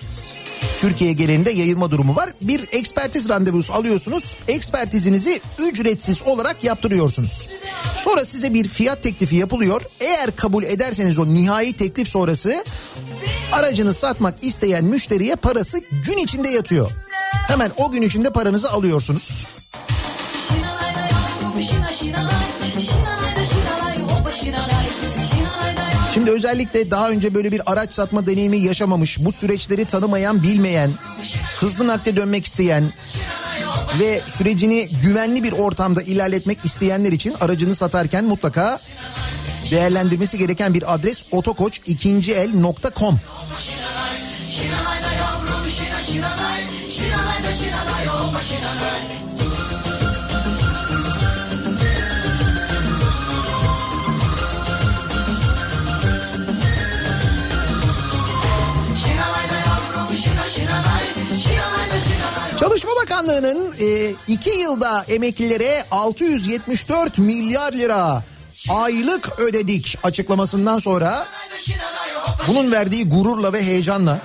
Türkiye 0.81 1.13
genelinde 1.13 1.51
yayılma 1.51 1.91
durumu 1.91 2.17
var. 2.17 2.31
Bir 2.41 2.69
ekspertiz 2.73 3.29
randevusu 3.29 3.73
alıyorsunuz. 3.73 4.37
Ekspertizinizi 4.49 5.41
ücretsiz 5.59 6.23
olarak 6.23 6.65
yaptırıyorsunuz. 6.65 7.51
Sonra 7.97 8.25
size 8.25 8.55
bir 8.55 8.69
fiyat 8.69 9.03
teklifi 9.03 9.37
yapılıyor. 9.37 9.83
Eğer 10.01 10.37
kabul 10.37 10.65
ederseniz 10.65 11.19
o 11.19 11.29
nihai 11.29 11.73
teklif 11.73 12.09
sonrası 12.09 12.65
aracını 13.53 13.95
satmak 13.95 14.35
isteyen 14.43 14.85
müşteriye 14.85 15.37
parası 15.37 15.79
gün 15.79 16.17
içinde 16.17 16.49
yatıyor. 16.49 16.91
Hemen 17.49 17.71
o 17.77 17.91
gün 17.91 18.03
içinde 18.03 18.31
paranızı 18.31 18.71
alıyorsunuz. 18.71 19.47
Şimdi 26.15 26.31
özellikle 26.31 26.91
daha 26.91 27.11
önce 27.11 27.35
böyle 27.35 27.53
bir 27.53 27.73
araç 27.73 27.93
satma 27.93 28.27
deneyimi 28.27 28.59
yaşamamış, 28.59 29.19
bu 29.25 29.33
süreçleri 29.33 29.85
tanımayan, 29.85 30.43
bilmeyen, 30.43 30.91
hızlı 31.57 31.87
nakde 31.87 32.17
dönmek 32.17 32.47
isteyen 32.47 32.85
ve 34.01 34.21
sürecini 34.27 34.89
güvenli 35.03 35.43
bir 35.43 35.53
ortamda 35.53 36.03
ilerletmek 36.03 36.65
isteyenler 36.65 37.13
için 37.13 37.35
aracını 37.41 37.75
satarken 37.75 38.25
mutlaka 38.25 38.81
değerlendirmesi 39.71 40.39
gereken 40.39 40.75
bir 40.75 40.95
adres 40.95 41.25
otokoç2el.com. 62.55 62.97
Bakanlığı'nın 63.03 63.75
e, 63.81 64.15
iki 64.29 64.51
yılda 64.51 65.05
emeklilere 65.09 65.85
674 65.91 67.19
milyar 67.19 67.73
lira 67.73 68.23
aylık 68.69 69.39
ödedik 69.39 69.99
açıklamasından 70.03 70.79
sonra 70.79 71.27
bunun 72.47 72.73
verdiği 72.73 73.09
gururla 73.09 73.53
ve 73.53 73.63
heyecanla 73.63 74.19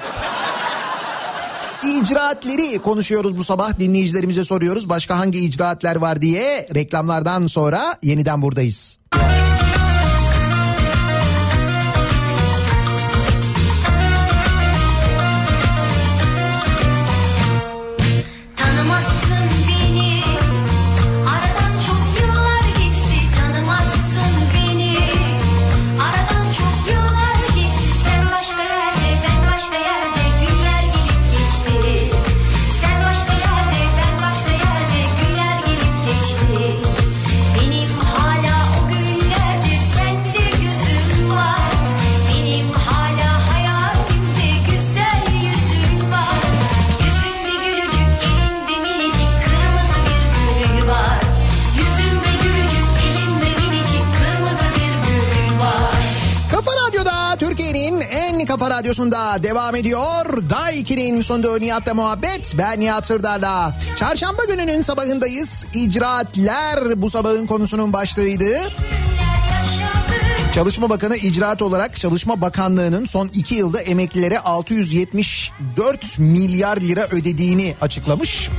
icraatleri 1.84 2.80
konuşuyoruz 2.80 3.38
bu 3.38 3.44
sabah 3.44 3.80
dinleyicilerimize 3.80 4.46
soruyoruz 4.46 4.90
başka 4.90 5.18
hangi 5.18 5.40
icraatler 5.40 5.96
var 5.96 6.22
diye 6.22 6.68
reklamlardan 6.76 7.48
sonra 7.48 7.96
yeniden 8.04 8.42
buradayız. 8.42 9.00
Tanımazsın 9.12 9.39
devam 59.70 59.80
ediyor. 59.80 60.50
Day 60.50 60.82
2'nin 60.82 61.22
sunduğu 61.22 61.60
Nihat'la 61.60 61.94
muhabbet. 61.94 62.54
Ben 62.58 62.80
Nihat 62.80 63.06
Sırdar'la. 63.06 63.78
Çarşamba 63.96 64.46
gününün 64.46 64.82
sabahındayız. 64.82 65.66
İcraatler 65.74 67.02
bu 67.02 67.10
sabahın 67.10 67.46
konusunun 67.46 67.94
başlığıydı. 67.94 68.72
Çalışma 70.56 70.90
Bakanı 70.90 71.18
icraat 71.18 71.62
olarak 71.62 72.00
Çalışma 72.00 72.42
Bakanlığı'nın 72.42 73.06
son 73.06 73.30
iki 73.34 73.56
yılda 73.56 73.82
emeklilere 73.82 74.40
674 74.40 76.20
milyar 76.20 76.78
lira 76.78 77.08
ödediğini 77.08 77.76
açıklamış. 77.82 78.50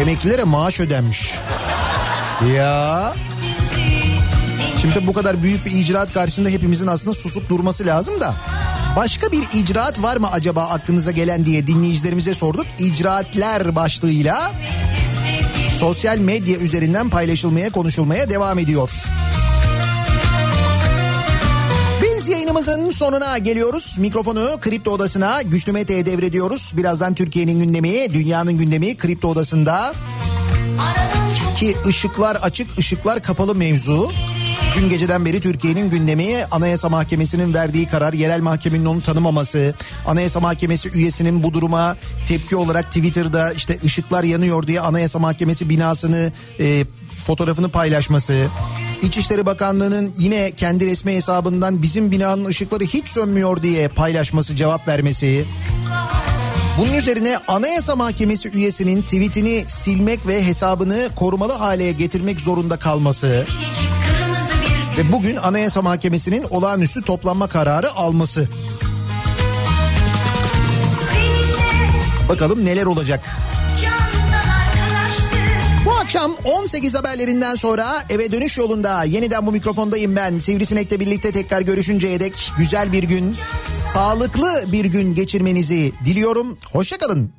Emeklilere 0.00 0.44
maaş 0.44 0.80
ödenmiş. 0.80 1.34
Ya 2.56 3.12
Şimdi 4.82 5.06
bu 5.06 5.12
kadar 5.12 5.42
büyük 5.42 5.66
bir 5.66 5.70
icraat 5.70 6.12
karşısında 6.12 6.48
hepimizin 6.48 6.86
aslında 6.86 7.14
susup 7.14 7.48
durması 7.48 7.86
lazım 7.86 8.20
da. 8.20 8.34
Başka 8.96 9.32
bir 9.32 9.44
icraat 9.54 10.02
var 10.02 10.16
mı 10.16 10.30
acaba 10.32 10.62
aklınıza 10.62 11.10
gelen 11.10 11.46
diye 11.46 11.66
dinleyicilerimize 11.66 12.34
sorduk. 12.34 12.66
İcraatler 12.78 13.76
başlığıyla 13.76 14.52
sosyal 15.68 16.18
medya 16.18 16.58
üzerinden 16.58 17.10
paylaşılmaya 17.10 17.72
konuşulmaya 17.72 18.30
devam 18.30 18.58
ediyor. 18.58 18.90
Biz 22.02 22.28
yayınımızın 22.28 22.90
sonuna 22.90 23.38
geliyoruz. 23.38 23.96
Mikrofonu 23.98 24.48
Kripto 24.60 24.90
Odası'na 24.90 25.42
Güçlü 25.42 25.72
Mete'ye 25.72 26.06
devrediyoruz. 26.06 26.72
Birazdan 26.76 27.14
Türkiye'nin 27.14 27.60
gündemi, 27.60 28.12
dünyanın 28.12 28.58
gündemi 28.58 28.96
Kripto 28.96 29.28
Odası'nda. 29.28 29.94
Ki 31.56 31.76
ışıklar 31.86 32.36
açık, 32.36 32.78
ışıklar 32.78 33.22
kapalı 33.22 33.54
mevzu. 33.54 34.12
Dün 34.76 34.88
geceden 34.88 35.24
beri 35.24 35.40
Türkiye'nin 35.40 35.90
gündemi 35.90 36.44
Anayasa 36.50 36.88
Mahkemesi'nin 36.88 37.54
verdiği 37.54 37.88
karar, 37.88 38.12
yerel 38.12 38.40
mahkemenin 38.40 38.84
onu 38.84 39.02
tanımaması, 39.02 39.74
Anayasa 40.06 40.40
Mahkemesi 40.40 40.90
üyesinin 40.90 41.42
bu 41.42 41.54
duruma 41.54 41.96
tepki 42.28 42.56
olarak 42.56 42.86
Twitter'da 42.86 43.52
işte 43.52 43.78
ışıklar 43.84 44.24
yanıyor 44.24 44.66
diye 44.66 44.80
Anayasa 44.80 45.18
Mahkemesi 45.18 45.68
binasını 45.68 46.32
e, 46.60 46.84
fotoğrafını 47.26 47.68
paylaşması, 47.68 48.46
İçişleri 49.02 49.46
Bakanlığı'nın 49.46 50.12
yine 50.18 50.50
kendi 50.50 50.86
resmi 50.86 51.14
hesabından 51.14 51.82
bizim 51.82 52.10
binanın 52.10 52.44
ışıkları 52.44 52.84
hiç 52.84 53.08
sönmüyor 53.08 53.62
diye 53.62 53.88
paylaşması, 53.88 54.56
cevap 54.56 54.88
vermesi. 54.88 55.44
Bunun 56.78 56.92
üzerine 56.92 57.38
Anayasa 57.48 57.96
Mahkemesi 57.96 58.50
üyesinin 58.50 59.02
tweetini 59.02 59.64
silmek 59.68 60.26
ve 60.26 60.46
hesabını 60.46 61.08
korumalı 61.16 61.52
hale 61.52 61.92
getirmek 61.92 62.40
zorunda 62.40 62.76
kalması 62.76 63.46
ve 65.00 65.12
bugün 65.12 65.36
Anayasa 65.36 65.82
Mahkemesi'nin 65.82 66.44
olağanüstü 66.50 67.02
toplanma 67.02 67.48
kararı 67.48 67.92
alması. 67.92 68.48
Bakalım 72.28 72.64
neler 72.64 72.86
olacak. 72.86 73.24
Bu 75.84 75.92
akşam 75.92 76.36
18 76.44 76.94
haberlerinden 76.94 77.54
sonra 77.54 78.04
eve 78.10 78.32
dönüş 78.32 78.58
yolunda 78.58 79.04
yeniden 79.04 79.46
bu 79.46 79.52
mikrofondayım 79.52 80.16
ben. 80.16 80.38
Sivrisinek'le 80.38 81.00
birlikte 81.00 81.32
tekrar 81.32 81.60
görüşünceye 81.60 82.20
dek 82.20 82.52
güzel 82.58 82.92
bir 82.92 83.02
gün, 83.02 83.36
sağlıklı 83.66 84.64
bir 84.72 84.84
gün 84.84 85.14
geçirmenizi 85.14 85.92
diliyorum. 86.04 86.58
Hoşçakalın. 86.72 87.32